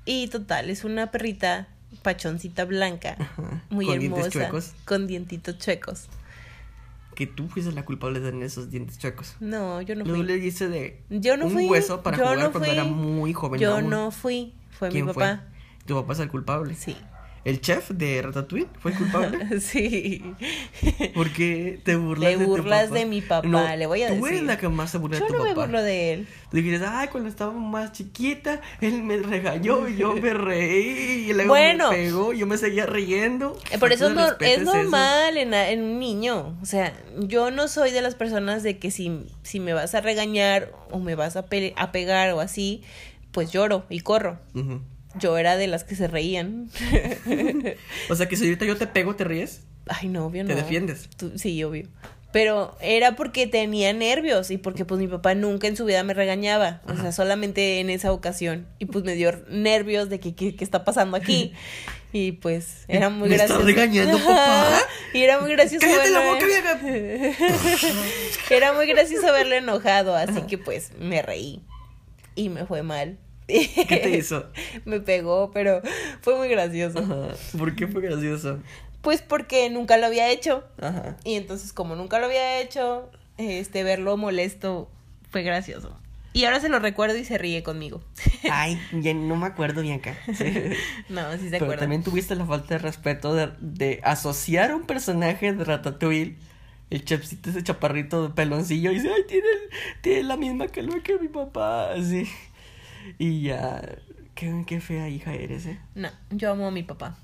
Y 0.05 0.29
total, 0.29 0.69
es 0.69 0.85
una 0.85 1.11
perrita 1.11 1.67
pachoncita 2.03 2.63
blanca. 2.63 3.17
Ajá, 3.19 3.63
Muy 3.69 3.85
con 3.85 4.01
hermosa. 4.01 4.29
chuecos. 4.29 4.71
Con 4.85 5.07
dientitos 5.07 5.57
chuecos. 5.57 6.07
Que 7.15 7.27
tú 7.27 7.49
fuiste 7.49 7.73
la 7.73 7.83
culpable 7.83 8.21
de 8.21 8.31
tener 8.31 8.45
esos 8.45 8.71
dientes 8.71 8.97
chuecos. 8.97 9.35
No, 9.41 9.81
yo 9.81 9.95
no 9.95 10.05
fui. 10.05 10.23
le 10.23 10.37
hice 10.37 10.69
de 10.69 11.03
Yo 11.09 11.35
no 11.35 11.47
un 11.47 11.51
fui. 11.51 11.67
hueso 11.67 12.01
para 12.01 12.15
yo 12.17 12.23
jugar 12.23 12.39
no 12.39 12.51
cuando 12.53 12.69
era 12.71 12.85
muy 12.85 13.33
joven. 13.33 13.59
Yo 13.59 13.73
aún. 13.75 13.89
no 13.89 14.09
fui. 14.11 14.53
Fue 14.69 14.87
mi 14.87 14.93
¿Quién 14.93 15.07
papá. 15.07 15.13
fue? 15.43 15.85
¿Tu 15.85 15.93
papá 15.95 16.13
es 16.13 16.19
el 16.19 16.29
culpable? 16.29 16.73
Sí. 16.75 16.95
¿El 17.43 17.59
chef 17.59 17.89
de 17.89 18.21
Ratatouille 18.21 18.67
fue 18.79 18.91
el 18.91 18.97
culpable? 18.99 19.59
sí. 19.61 20.21
¿Por 21.15 21.31
qué 21.33 21.79
te 21.83 21.95
burlas 21.95 22.31
Te 22.33 22.37
de 22.37 22.45
tu 22.45 22.51
burlas 22.51 22.83
papá? 22.89 22.95
de 22.99 23.05
mi 23.07 23.21
papá, 23.21 23.47
No, 23.47 23.75
le 23.75 23.87
voy 23.87 24.03
a 24.03 24.09
tú 24.09 24.13
decir. 24.15 24.27
eres 24.29 24.43
la 24.43 24.57
que 24.59 24.69
más 24.69 24.91
se 24.91 24.99
burla 24.99 25.17
Yo 25.17 25.25
de 25.25 25.31
tu 25.31 25.37
no 25.37 25.43
me 25.45 25.49
papá. 25.49 25.61
burlo 25.61 25.81
de 25.81 26.13
él. 26.13 26.27
Dijiste, 26.51 26.85
ay, 26.87 27.07
cuando 27.07 27.29
estaba 27.29 27.51
más 27.51 27.93
chiquita, 27.93 28.61
él 28.79 29.01
me 29.01 29.17
regañó 29.17 29.87
y 29.87 29.97
yo 29.97 30.13
me 30.13 30.33
reí 30.35 31.29
y 31.29 31.33
luego 31.33 31.49
Bueno. 31.49 31.89
me 31.91 31.97
pegó 31.97 32.31
y 32.33 32.37
yo 32.39 32.45
me 32.45 32.57
seguía 32.57 32.85
riendo. 32.85 33.57
Eh, 33.71 33.79
Por 33.79 33.91
eso 33.91 34.09
no, 34.11 34.27
es 34.27 34.35
eso. 34.59 34.63
normal 34.75 35.35
en, 35.37 35.53
a- 35.55 35.69
en 35.71 35.81
un 35.81 35.99
niño. 35.99 36.55
O 36.61 36.65
sea, 36.65 36.93
yo 37.17 37.49
no 37.49 37.67
soy 37.67 37.89
de 37.91 38.03
las 38.03 38.13
personas 38.13 38.61
de 38.61 38.77
que 38.77 38.91
si, 38.91 39.25
si 39.41 39.59
me 39.59 39.73
vas 39.73 39.95
a 39.95 40.01
regañar 40.01 40.71
o 40.91 40.99
me 40.99 41.15
vas 41.15 41.35
a, 41.37 41.47
pe- 41.47 41.73
a 41.75 41.91
pegar 41.91 42.31
o 42.33 42.39
así, 42.39 42.83
pues 43.31 43.51
lloro 43.51 43.85
y 43.89 44.01
corro. 44.01 44.37
Ujú. 44.53 44.81
Yo 45.19 45.37
era 45.37 45.57
de 45.57 45.67
las 45.67 45.83
que 45.83 45.95
se 45.95 46.07
reían. 46.07 46.69
O 48.09 48.15
sea 48.15 48.27
que 48.27 48.35
si 48.35 48.45
ahorita 48.45 48.65
yo 48.65 48.77
te 48.77 48.87
pego, 48.87 49.15
¿te 49.15 49.23
ríes? 49.23 49.61
Ay, 49.87 50.07
no, 50.09 50.25
obvio 50.27 50.43
no. 50.43 50.49
¿Te 50.49 50.55
defiendes? 50.55 51.09
Tú- 51.17 51.33
sí, 51.37 51.63
obvio. 51.63 51.87
Pero 52.31 52.77
era 52.79 53.17
porque 53.17 53.45
tenía 53.45 53.91
nervios 53.91 54.51
y 54.51 54.57
porque 54.57 54.85
pues 54.85 55.01
mi 55.01 55.07
papá 55.07 55.35
nunca 55.35 55.67
en 55.67 55.75
su 55.75 55.83
vida 55.83 56.01
me 56.03 56.13
regañaba. 56.13 56.81
O 56.87 56.95
sea, 56.95 57.11
solamente 57.11 57.79
en 57.81 57.89
esa 57.89 58.13
ocasión. 58.13 58.67
Y 58.79 58.85
pues 58.85 59.03
me 59.03 59.15
dio 59.15 59.33
nervios 59.49 60.07
de 60.09 60.21
que 60.21 60.33
qué 60.33 60.55
qué 60.55 60.63
está 60.63 60.83
pasando 60.85 61.17
aquí. 61.17 61.53
Y 62.13 62.33
pues 62.33 62.83
era 62.89 63.09
muy 63.09 63.29
¿Me 63.29 63.35
estás 63.35 63.51
gracioso. 63.51 63.65
regañando, 63.67 64.17
papá? 64.17 64.79
Y 65.13 65.21
era 65.21 65.39
muy 65.39 65.49
gracioso 65.51 65.85
¡Cállate 65.87 66.09
la 66.09 66.19
verlo- 66.19 66.33
boca, 66.33 66.45
vieja! 66.45 67.87
Era 68.49 68.73
muy 68.73 68.85
gracioso 68.87 69.31
verlo 69.31 69.55
enojado, 69.55 70.13
así 70.13 70.41
que 70.41 70.57
pues 70.57 70.91
me 70.99 71.21
reí. 71.21 71.61
Y 72.35 72.49
me 72.49 72.65
fue 72.65 72.83
mal. 72.83 73.17
¿Qué 73.87 73.97
te 73.97 74.09
hizo? 74.17 74.49
Me 74.85 74.99
pegó, 74.99 75.51
pero 75.51 75.81
fue 76.21 76.35
muy 76.37 76.47
gracioso. 76.49 76.99
Ajá. 76.99 77.35
¿Por 77.57 77.75
qué 77.75 77.87
fue 77.87 78.01
gracioso? 78.01 78.59
Pues 79.01 79.21
porque 79.21 79.69
nunca 79.69 79.97
lo 79.97 80.05
había 80.05 80.29
hecho. 80.29 80.63
Ajá. 80.79 81.17
Y 81.23 81.35
entonces, 81.35 81.73
como 81.73 81.95
nunca 81.95 82.19
lo 82.19 82.25
había 82.27 82.59
hecho, 82.61 83.09
este 83.37 83.83
verlo 83.83 84.17
molesto 84.17 84.89
fue 85.31 85.43
gracioso. 85.43 85.97
Y 86.33 86.45
ahora 86.45 86.61
se 86.61 86.69
lo 86.69 86.79
recuerdo 86.79 87.17
y 87.17 87.25
se 87.25 87.37
ríe 87.37 87.61
conmigo. 87.61 88.01
Ay, 88.51 88.79
ya 88.93 89.13
no 89.13 89.35
me 89.35 89.47
acuerdo, 89.47 89.81
Bianca. 89.81 90.17
Sí. 90.33 90.45
no, 91.09 91.31
sí 91.33 91.45
se 91.45 91.49
Pero 91.51 91.65
acuerda. 91.65 91.81
también 91.81 92.03
tuviste 92.03 92.35
la 92.35 92.45
falta 92.45 92.75
de 92.75 92.77
respeto 92.77 93.33
de, 93.35 93.49
de 93.59 93.99
asociar 94.03 94.73
un 94.73 94.83
personaje 94.83 95.51
de 95.51 95.63
Ratatouille, 95.63 96.37
el 96.89 97.03
chefcito 97.03 97.49
ese 97.49 97.63
chaparrito 97.63 98.27
de 98.27 98.33
peloncillo, 98.33 98.91
y 98.91 98.95
dice, 98.95 99.09
ay, 99.13 99.23
tiene, 99.27 99.47
tiene 100.01 100.23
la 100.23 100.37
misma 100.37 100.67
calva 100.67 101.01
que 101.03 101.17
mi 101.17 101.27
papá, 101.27 101.91
así. 101.91 102.29
Y 103.17 103.41
ya, 103.41 103.81
qué, 104.35 104.63
qué 104.65 104.81
fea 104.81 105.09
hija 105.09 105.33
eres, 105.33 105.65
¿eh? 105.65 105.79
No, 105.95 106.09
yo 106.29 106.51
amo 106.51 106.67
a 106.67 106.71
mi 106.71 106.83
papá. 106.83 107.17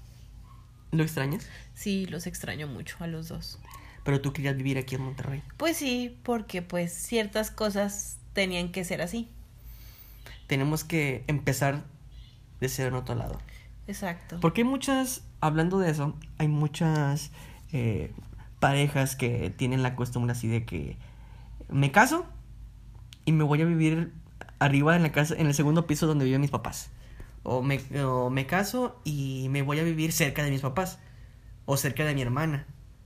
¿Lo 0.91 1.03
extrañas? 1.03 1.47
Sí, 1.73 2.05
los 2.05 2.27
extraño 2.27 2.67
mucho 2.67 2.97
a 2.99 3.07
los 3.07 3.27
dos. 3.27 3.59
Pero 4.03 4.21
tú 4.21 4.31
querías 4.31 4.55
vivir 4.55 4.77
aquí 4.77 4.95
en 4.95 5.01
Monterrey. 5.01 5.43
Pues 5.57 5.77
sí, 5.77 6.17
porque 6.23 6.61
pues 6.61 6.93
ciertas 6.93 7.51
cosas 7.51 8.19
tenían 8.33 8.71
que 8.71 8.85
ser 8.85 9.01
así. 9.01 9.29
Tenemos 10.47 10.83
que 10.83 11.25
empezar 11.27 11.83
de 12.61 12.69
cero 12.69 12.89
en 12.89 12.95
otro 12.95 13.15
lado. 13.15 13.37
Exacto. 13.87 14.39
Porque 14.39 14.61
hay 14.61 14.67
muchas, 14.67 15.23
hablando 15.41 15.79
de 15.79 15.91
eso, 15.91 16.15
hay 16.37 16.47
muchas 16.47 17.31
eh, 17.73 18.11
parejas 18.59 19.15
que 19.15 19.49
tienen 19.49 19.83
la 19.83 19.95
costumbre 19.95 20.31
así 20.31 20.47
de 20.47 20.65
que 20.65 20.97
me 21.69 21.91
caso 21.91 22.25
y 23.25 23.33
me 23.33 23.43
voy 23.43 23.61
a 23.61 23.65
vivir 23.65 24.13
arriba 24.59 24.95
en 24.95 25.03
la 25.03 25.11
casa, 25.11 25.35
en 25.37 25.47
el 25.47 25.53
segundo 25.53 25.87
piso 25.87 26.07
donde 26.07 26.25
viven 26.25 26.41
mis 26.41 26.51
papás. 26.51 26.89
O 27.43 27.61
me, 27.61 27.79
o 28.03 28.29
me 28.29 28.45
caso 28.45 28.99
y 29.03 29.47
me 29.49 29.61
voy 29.61 29.79
a 29.79 29.83
vivir 29.83 30.11
cerca 30.11 30.43
de 30.43 30.51
mis 30.51 30.61
papás. 30.61 30.99
O 31.65 31.77
cerca 31.77 32.05
de 32.05 32.13
mi 32.13 32.21
hermana. 32.21 32.65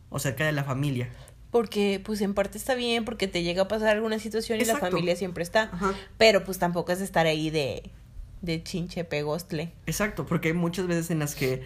O 0.10 0.20
cerca 0.20 0.46
de 0.46 0.52
la 0.52 0.64
familia. 0.64 1.10
Porque 1.52 2.02
pues 2.04 2.22
en 2.22 2.34
parte 2.34 2.58
está 2.58 2.76
bien 2.76 3.06
porque 3.06 3.28
te 3.28 3.44
llega 3.44 3.64
a 3.64 3.68
pasar 3.68 3.90
alguna 3.90 4.20
situación 4.20 4.60
y 4.60 4.62
Exacto. 4.62 4.86
la 4.86 4.92
familia 4.92 5.16
siempre 5.16 5.44
está. 5.44 5.64
Ajá. 5.64 5.94
Pero 6.18 6.44
pues 6.44 6.60
tampoco 6.60 6.92
es 6.92 7.02
estar 7.02 7.26
ahí 7.26 7.50
de, 7.50 7.92
de 8.42 8.64
chinche 8.64 9.04
pegostle. 9.04 9.72
Exacto, 9.86 10.26
porque 10.26 10.50
hay 10.50 10.54
muchas 10.54 10.88
veces 10.88 11.12
en 11.12 11.20
las 11.20 11.36
que 11.36 11.64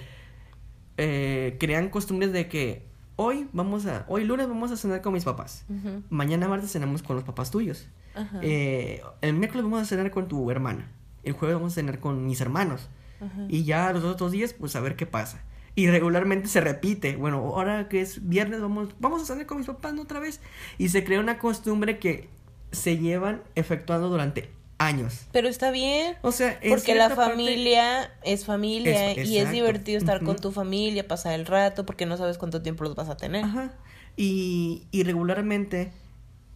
eh, 0.98 1.58
crean 1.60 1.90
costumbres 1.90 2.32
de 2.32 2.48
que 2.48 2.84
hoy 3.16 3.48
vamos 3.54 3.86
a, 3.86 4.06
hoy 4.08 4.24
lunes 4.24 4.48
vamos 4.48 4.72
a 4.72 4.78
cenar 4.78 5.02
con 5.02 5.14
mis 5.14 5.24
papás. 5.24 5.66
Mañana 6.10 6.48
martes 6.48 6.72
cenamos 6.72 7.04
con 7.04 7.16
los 7.16 7.26
papás 7.26 7.52
tuyos. 7.52 7.86
Ajá. 8.16 8.40
Eh, 8.42 9.02
el 9.22 9.34
miércoles 9.34 9.64
vamos 9.64 9.82
a 9.82 9.86
cenar 9.86 10.12
con 10.12 10.28
tu 10.28 10.50
hermana. 10.52 10.92
El 11.24 11.34
jueves 11.34 11.56
vamos 11.56 11.74
a 11.74 11.76
cenar 11.76 12.00
con 12.00 12.26
mis 12.26 12.42
hermanos. 12.42 12.88
Ajá. 13.20 13.46
Y 13.50 13.64
ya 13.64 13.92
los 13.94 14.04
otros 14.04 14.32
días, 14.32 14.54
pues 14.54 14.76
a 14.76 14.80
ver 14.82 14.96
qué 14.96 15.06
pasa. 15.06 15.44
Y 15.76 15.88
regularmente 15.90 16.48
se 16.48 16.62
repite. 16.62 17.16
Bueno, 17.18 17.38
ahora 17.40 17.90
que 17.90 18.00
es 18.02 18.28
viernes, 18.30 18.62
vamos, 18.62 18.90
vamos 19.00 19.22
a 19.22 19.26
cenar 19.26 19.46
con 19.46 19.58
mis 19.58 19.68
papás 19.68 19.94
¿no? 19.94 20.04
otra 20.04 20.20
vez. 20.20 20.40
Y 20.78 20.90
se 20.90 21.04
crea 21.04 21.20
una 21.20 21.38
costumbre 21.38 22.00
que 22.00 22.30
se 22.72 22.98
llevan 22.98 23.42
efectuando 23.56 24.08
durante 24.10 24.50
años. 24.78 25.26
Pero 25.32 25.48
está 25.48 25.72
bien. 25.72 26.16
O 26.22 26.32
sea, 26.32 26.60
Porque 26.68 26.96
la 26.96 27.10
parte- 27.10 27.32
familia 27.32 28.12
es 28.24 28.46
familia 28.46 29.12
Es- 29.12 29.28
y 29.28 29.38
es 29.38 29.52
divertido 29.52 29.98
estar 29.98 30.22
con 30.24 30.36
tu 30.38 30.52
familia, 30.52 31.08
pasar 31.08 31.34
el 31.34 31.46
rato, 31.46 31.86
porque 31.86 32.06
no 32.06 32.18
sabes 32.18 32.38
cuánto 32.38 32.62
tiempo 32.62 32.84
los 32.84 32.96
vas 32.96 33.10
a 33.10 33.18
tener. 33.18 33.44
Ajá. 33.46 33.74
Y, 34.18 34.84
y 34.92 35.04
regularmente, 35.04 35.92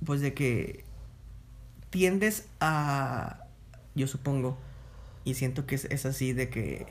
pues 0.05 0.21
de 0.21 0.33
que 0.33 0.83
tiendes 1.89 2.47
a, 2.59 3.45
yo 3.95 4.07
supongo, 4.07 4.57
y 5.25 5.33
siento 5.33 5.65
que 5.65 5.75
es, 5.75 5.85
es 5.85 6.05
así, 6.05 6.33
de 6.33 6.49
que 6.49 6.85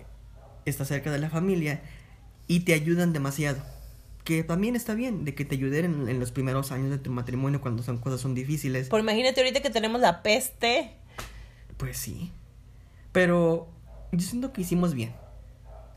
estás 0.65 0.89
cerca 0.89 1.11
de 1.11 1.19
la 1.19 1.31
familia 1.31 1.83
y 2.47 2.61
te 2.61 2.75
ayudan 2.75 3.13
demasiado. 3.13 3.63
Que 4.25 4.45
también 4.45 4.77
está 4.77 4.95
bien, 4.95 5.25
de 5.25 5.35
que 5.35 5.45
te 5.45 5.55
ayuden 5.55 5.85
en, 5.85 6.09
en 6.09 6.21
los 6.21 6.33
primeros 6.33 6.71
años 6.71 6.91
de 6.91 6.99
tu 6.99 7.11
matrimonio 7.11 7.61
cuando 7.61 7.83
son 7.83 7.99
cosas 7.99 8.21
son 8.21 8.35
difíciles. 8.35 8.89
Por 8.89 9.01
imagínate 9.01 9.41
ahorita 9.41 9.63
que 9.63 9.71
tenemos 9.71 10.01
la 10.01 10.23
peste. 10.23 10.93
Pues 11.79 11.97
sí. 11.97 12.31
Pero 13.13 13.69
yo 14.13 14.21
siento 14.21 14.53
que 14.53 14.61
hicimos 14.61 14.95
bien 14.95 15.15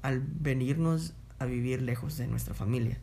al 0.01 0.21
venirnos 0.21 1.13
a 1.39 1.45
vivir 1.45 1.81
lejos 1.81 2.17
de 2.17 2.27
nuestra 2.27 2.53
familia. 2.53 2.99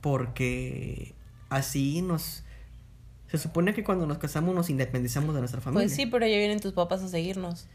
Porque 0.00 1.14
así 1.50 2.00
nos... 2.02 2.44
Se 3.30 3.38
supone 3.38 3.74
que 3.74 3.84
cuando 3.84 4.06
nos 4.06 4.18
casamos 4.18 4.54
nos 4.54 4.70
independizamos 4.70 5.34
de 5.34 5.40
nuestra 5.40 5.60
familia. 5.60 5.86
Pues 5.86 5.94
sí, 5.96 6.06
pero 6.06 6.26
ya 6.26 6.36
vienen 6.36 6.60
tus 6.60 6.72
papás 6.72 7.02
a 7.02 7.08
seguirnos. 7.08 7.66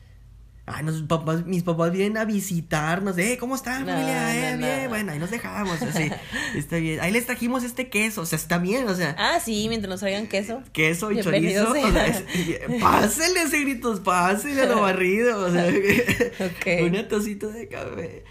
Ay, 0.67 0.83
nos- 0.83 1.03
papás, 1.03 1.45
mis 1.45 1.61
papás 1.61 1.91
vienen 1.91 2.17
a 2.17 2.25
visitarnos. 2.25 3.15
Eh, 3.19 3.37
¿cómo 3.39 3.53
está, 3.55 3.79
No, 3.81 3.85
familia? 3.85 4.35
Eh, 4.35 4.57
no, 4.57 4.65
bien. 4.65 4.83
no. 4.85 4.89
Bueno, 4.89 5.11
ahí 5.11 5.19
nos 5.19 5.29
dejamos. 5.29 5.79
Así. 5.81 6.09
está 6.55 6.77
bien. 6.77 6.99
Ahí 7.01 7.11
les 7.11 7.25
trajimos 7.27 7.63
este 7.63 7.87
queso. 7.89 8.21
O 8.21 8.25
sea, 8.25 8.35
está 8.37 8.57
bien. 8.57 8.89
O 8.89 8.95
sea, 8.95 9.15
Ah, 9.19 9.39
sí, 9.39 9.67
mientras 9.69 9.89
nos 9.91 9.99
traigan 9.99 10.25
queso. 10.27 10.63
queso 10.73 11.11
y 11.11 11.21
chorizo. 11.21 11.69
o 11.69 11.73
sea, 11.73 12.07
es- 12.07 12.23
pásenle 12.81 13.43
ese 13.43 13.61
gritos, 13.61 13.99
pásenle 13.99 14.63
a 14.63 14.65
lo 14.65 14.81
barrido. 14.81 15.39
O 15.45 15.51
sea, 15.51 15.67
una 16.83 17.07
tacita 17.07 17.47
de 17.47 17.67
café. 17.67 18.23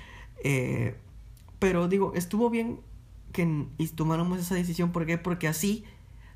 Eh, 0.43 0.97
pero 1.61 1.87
digo, 1.89 2.12
estuvo 2.16 2.51
bien 2.51 2.81
que 3.33 3.47
tomáramos 3.95 4.41
esa 4.41 4.57
decisión. 4.57 4.91
¿Por 4.93 5.07
qué? 5.07 5.18
Porque 5.18 5.47
así 5.49 5.85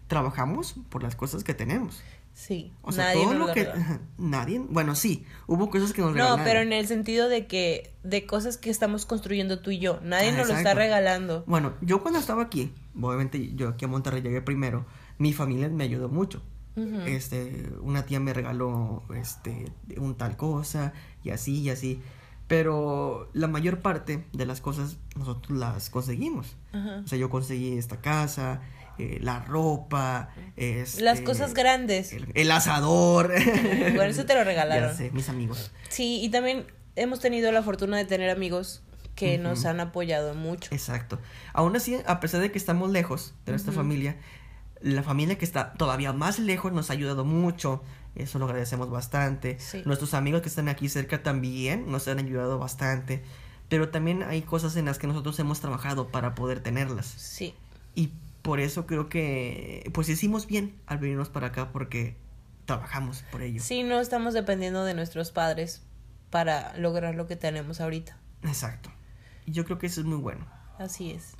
trabajamos 0.08 0.74
por 0.88 1.02
las 1.04 1.14
cosas 1.14 1.44
que 1.44 1.54
tenemos. 1.54 2.02
Sí, 2.34 2.72
O 2.82 2.92
sea, 2.92 3.06
nadie 3.06 3.22
todo 3.22 3.30
nos 3.34 3.40
lo 3.40 3.46
lo 3.48 3.52
que. 3.54 3.64
regaló. 3.64 3.98
Nadie. 4.16 4.58
Bueno, 4.60 4.94
sí, 4.94 5.26
hubo 5.48 5.70
cosas 5.70 5.92
que 5.92 6.02
nos 6.02 6.10
No, 6.10 6.14
regalaron. 6.14 6.44
pero 6.44 6.60
en 6.60 6.72
el 6.72 6.86
sentido 6.86 7.28
de 7.28 7.46
que 7.48 7.92
de 8.04 8.26
cosas 8.26 8.58
que 8.58 8.70
estamos 8.70 9.06
construyendo 9.06 9.58
tú 9.60 9.70
y 9.72 9.80
yo. 9.80 9.98
Nadie 10.04 10.28
Ah, 10.30 10.36
nos 10.38 10.48
lo 10.48 10.56
está 10.56 10.72
regalando. 10.74 11.42
Bueno, 11.48 11.72
yo 11.80 12.00
cuando 12.00 12.20
estaba 12.20 12.42
aquí, 12.44 12.72
obviamente 13.00 13.54
yo 13.56 13.68
aquí 13.70 13.84
a 13.86 13.88
Monterrey 13.88 14.22
llegué 14.22 14.40
primero, 14.40 14.86
mi 15.18 15.32
familia 15.32 15.68
me 15.68 15.84
ayudó 15.84 16.08
mucho. 16.08 16.42
Este, 17.06 17.68
una 17.82 18.06
tía 18.06 18.20
me 18.20 18.32
regaló 18.32 19.02
este 19.16 19.72
un 19.96 20.14
tal 20.16 20.36
cosa 20.36 20.92
y 21.24 21.30
así 21.30 21.58
y 21.62 21.70
así. 21.70 22.00
Pero 22.46 23.28
la 23.34 23.48
mayor 23.48 23.80
parte 23.80 24.24
de 24.32 24.46
las 24.46 24.60
cosas 24.60 24.96
nosotros 25.16 25.58
las 25.58 25.90
conseguimos. 25.90 26.54
Ajá. 26.72 27.02
O 27.04 27.08
sea, 27.08 27.18
yo 27.18 27.30
conseguí 27.30 27.76
esta 27.76 28.00
casa 28.00 28.62
eh, 28.98 29.18
la 29.20 29.40
ropa, 29.40 30.30
Las 30.56 30.96
este, 30.96 31.24
cosas 31.24 31.54
grandes. 31.54 32.12
el, 32.12 32.26
el 32.34 32.50
asador. 32.50 33.32
Bueno, 33.94 34.02
eso 34.02 34.26
te 34.26 34.34
lo 34.34 34.44
regalaron. 34.44 34.90
Ya 34.90 34.96
sé, 34.96 35.10
mis 35.12 35.28
amigos. 35.28 35.70
Sí, 35.88 36.20
y 36.22 36.28
también 36.30 36.66
hemos 36.96 37.20
tenido 37.20 37.50
la 37.52 37.62
fortuna 37.62 37.96
de 37.96 38.04
tener 38.04 38.30
amigos 38.30 38.82
que 39.14 39.36
nos 39.38 39.64
han 39.64 39.80
apoyado 39.80 40.34
mucho. 40.34 40.72
Exacto. 40.72 41.18
Aún 41.52 41.74
así, 41.74 41.98
a 42.06 42.20
pesar 42.20 42.40
de 42.40 42.52
que 42.52 42.58
estamos 42.58 42.90
lejos 42.90 43.34
de 43.46 43.52
nuestra 43.52 43.72
familia, 43.72 44.16
la 44.80 45.02
familia 45.02 45.36
que 45.36 45.44
está 45.44 45.72
todavía 45.72 46.12
más 46.12 46.38
lejos 46.38 46.72
nos 46.72 46.90
ha 46.90 46.92
ayudado 46.92 47.24
mucho. 47.24 47.82
Eso 48.14 48.38
lo 48.38 48.44
agradecemos 48.46 48.90
bastante. 48.90 49.58
Sí. 49.58 49.82
Nuestros 49.84 50.14
amigos 50.14 50.42
que 50.42 50.48
están 50.48 50.68
aquí 50.68 50.88
cerca 50.88 51.22
también 51.22 51.90
nos 51.90 52.06
han 52.08 52.18
ayudado 52.18 52.58
bastante. 52.58 53.22
Pero 53.68 53.90
también 53.90 54.22
hay 54.22 54.42
cosas 54.42 54.76
en 54.76 54.86
las 54.86 54.98
que 54.98 55.06
nosotros 55.06 55.38
hemos 55.40 55.60
trabajado 55.60 56.08
para 56.08 56.34
poder 56.34 56.60
tenerlas. 56.60 57.06
Sí. 57.06 57.54
Y 57.94 58.12
por 58.48 58.60
eso 58.60 58.86
creo 58.86 59.10
que 59.10 59.90
pues 59.92 60.08
hicimos 60.08 60.46
bien 60.46 60.80
al 60.86 60.96
venirnos 60.96 61.28
para 61.28 61.48
acá 61.48 61.70
porque 61.70 62.16
trabajamos 62.64 63.22
por 63.30 63.42
ello. 63.42 63.60
Sí, 63.62 63.82
no 63.82 64.00
estamos 64.00 64.32
dependiendo 64.32 64.86
de 64.86 64.94
nuestros 64.94 65.32
padres 65.32 65.82
para 66.30 66.74
lograr 66.78 67.14
lo 67.14 67.26
que 67.26 67.36
tenemos 67.36 67.78
ahorita. 67.82 68.16
Exacto. 68.44 68.90
Y 69.44 69.52
yo 69.52 69.66
creo 69.66 69.76
que 69.76 69.86
eso 69.86 70.00
es 70.00 70.06
muy 70.06 70.16
bueno. 70.16 70.46
Así 70.78 71.10
es. 71.10 71.34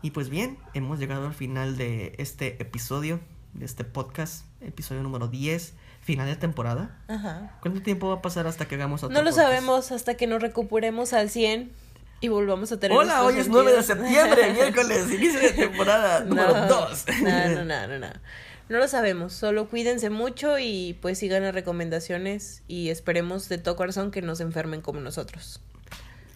Y 0.00 0.12
pues 0.12 0.30
bien, 0.30 0.56
hemos 0.72 0.98
llegado 0.98 1.26
al 1.26 1.34
final 1.34 1.76
de 1.76 2.14
este 2.16 2.56
episodio, 2.62 3.20
de 3.52 3.66
este 3.66 3.84
podcast, 3.84 4.46
episodio 4.62 5.02
número 5.02 5.28
10, 5.28 5.74
final 6.00 6.26
de 6.26 6.36
temporada. 6.36 7.02
Ajá. 7.08 7.58
¿Cuánto 7.60 7.82
tiempo 7.82 8.08
va 8.08 8.14
a 8.14 8.22
pasar 8.22 8.46
hasta 8.46 8.66
que 8.66 8.76
hagamos 8.76 9.02
otro 9.02 9.12
No 9.12 9.20
lo 9.22 9.28
podcast? 9.28 9.46
sabemos 9.46 9.92
hasta 9.92 10.14
que 10.14 10.26
nos 10.26 10.40
recuperemos 10.40 11.12
al 11.12 11.28
100 11.28 11.70
y 12.20 12.28
volvamos 12.28 12.72
a 12.72 12.80
tener 12.80 12.96
Hola, 12.96 13.22
hoy 13.22 13.38
es 13.38 13.48
9 13.48 13.72
de 13.72 13.82
septiembre, 13.82 14.52
miércoles, 14.52 15.12
inicio 15.12 15.40
de 15.40 15.50
temporada 15.52 16.20
número 16.24 16.66
2. 16.66 17.04
No, 17.22 17.48
no, 17.48 17.64
no, 17.64 17.86
no, 17.86 17.98
no. 17.98 18.12
No 18.68 18.78
lo 18.78 18.88
sabemos, 18.88 19.32
solo 19.32 19.68
cuídense 19.68 20.10
mucho 20.10 20.58
y 20.58 20.98
pues 21.00 21.18
sigan 21.18 21.42
las 21.42 21.54
recomendaciones 21.54 22.62
y 22.68 22.90
esperemos 22.90 23.48
de 23.48 23.56
todo 23.56 23.76
corazón 23.76 24.10
que 24.10 24.20
no 24.20 24.34
se 24.34 24.42
enfermen 24.42 24.82
como 24.82 25.00
nosotros. 25.00 25.62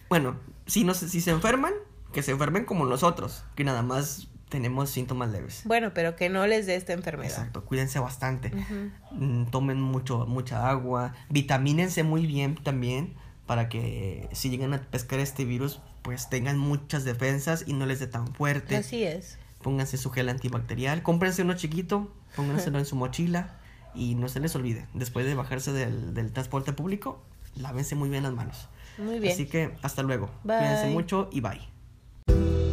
Bueno, 0.09 0.39
si, 0.65 0.83
no, 0.83 0.95
si 0.95 1.21
se 1.21 1.29
enferman, 1.29 1.73
que 2.11 2.23
se 2.23 2.31
enfermen 2.31 2.65
como 2.65 2.85
nosotros, 2.85 3.43
que 3.55 3.63
nada 3.63 3.83
más 3.83 4.29
tenemos 4.49 4.89
síntomas 4.89 5.31
leves. 5.31 5.61
Bueno, 5.65 5.93
pero 5.93 6.15
que 6.15 6.29
no 6.29 6.47
les 6.47 6.65
dé 6.65 6.75
esta 6.75 6.93
enfermedad. 6.93 7.31
Exacto, 7.31 7.65
cuídense 7.65 7.99
bastante. 7.99 8.51
Mm, 9.11 9.45
Tomen 9.51 9.79
mucho, 9.79 10.25
mucha 10.25 10.69
agua, 10.69 11.13
vitamínense 11.29 12.03
muy 12.03 12.25
bien 12.25 12.55
también 12.55 13.15
para 13.45 13.69
que 13.69 14.29
si 14.31 14.49
llegan 14.49 14.73
a 14.73 14.81
pescar 14.81 15.19
este 15.19 15.45
virus, 15.45 15.79
pues 16.01 16.29
tengan 16.29 16.57
muchas 16.57 17.03
defensas 17.03 17.63
y 17.67 17.73
no 17.73 17.85
les 17.85 17.99
dé 17.99 18.07
tan 18.07 18.27
fuerte. 18.33 18.75
Así 18.75 19.03
es. 19.03 19.37
Pónganse 19.61 19.97
su 19.97 20.09
gel 20.11 20.29
antibacterial, 20.29 21.03
cómprense 21.03 21.41
uno 21.41 21.53
chiquito, 21.53 22.11
pónganselo 22.35 22.79
en 22.79 22.85
su 22.85 22.95
mochila 22.95 23.57
y 23.95 24.15
no 24.15 24.27
se 24.27 24.39
les 24.39 24.55
olvide, 24.55 24.87
después 24.93 25.25
de 25.25 25.35
bajarse 25.35 25.71
del, 25.71 26.13
del 26.13 26.31
transporte 26.33 26.73
público, 26.73 27.23
lávense 27.55 27.95
muy 27.95 28.09
bien 28.09 28.23
las 28.23 28.33
manos. 28.33 28.67
Muy 28.97 29.19
bien. 29.19 29.33
Así 29.33 29.45
que 29.45 29.73
hasta 29.81 30.03
luego. 30.03 30.29
Bye. 30.43 30.57
Cuídense 30.57 30.87
mucho 30.87 31.29
y 31.31 31.41
bye. 31.41 32.72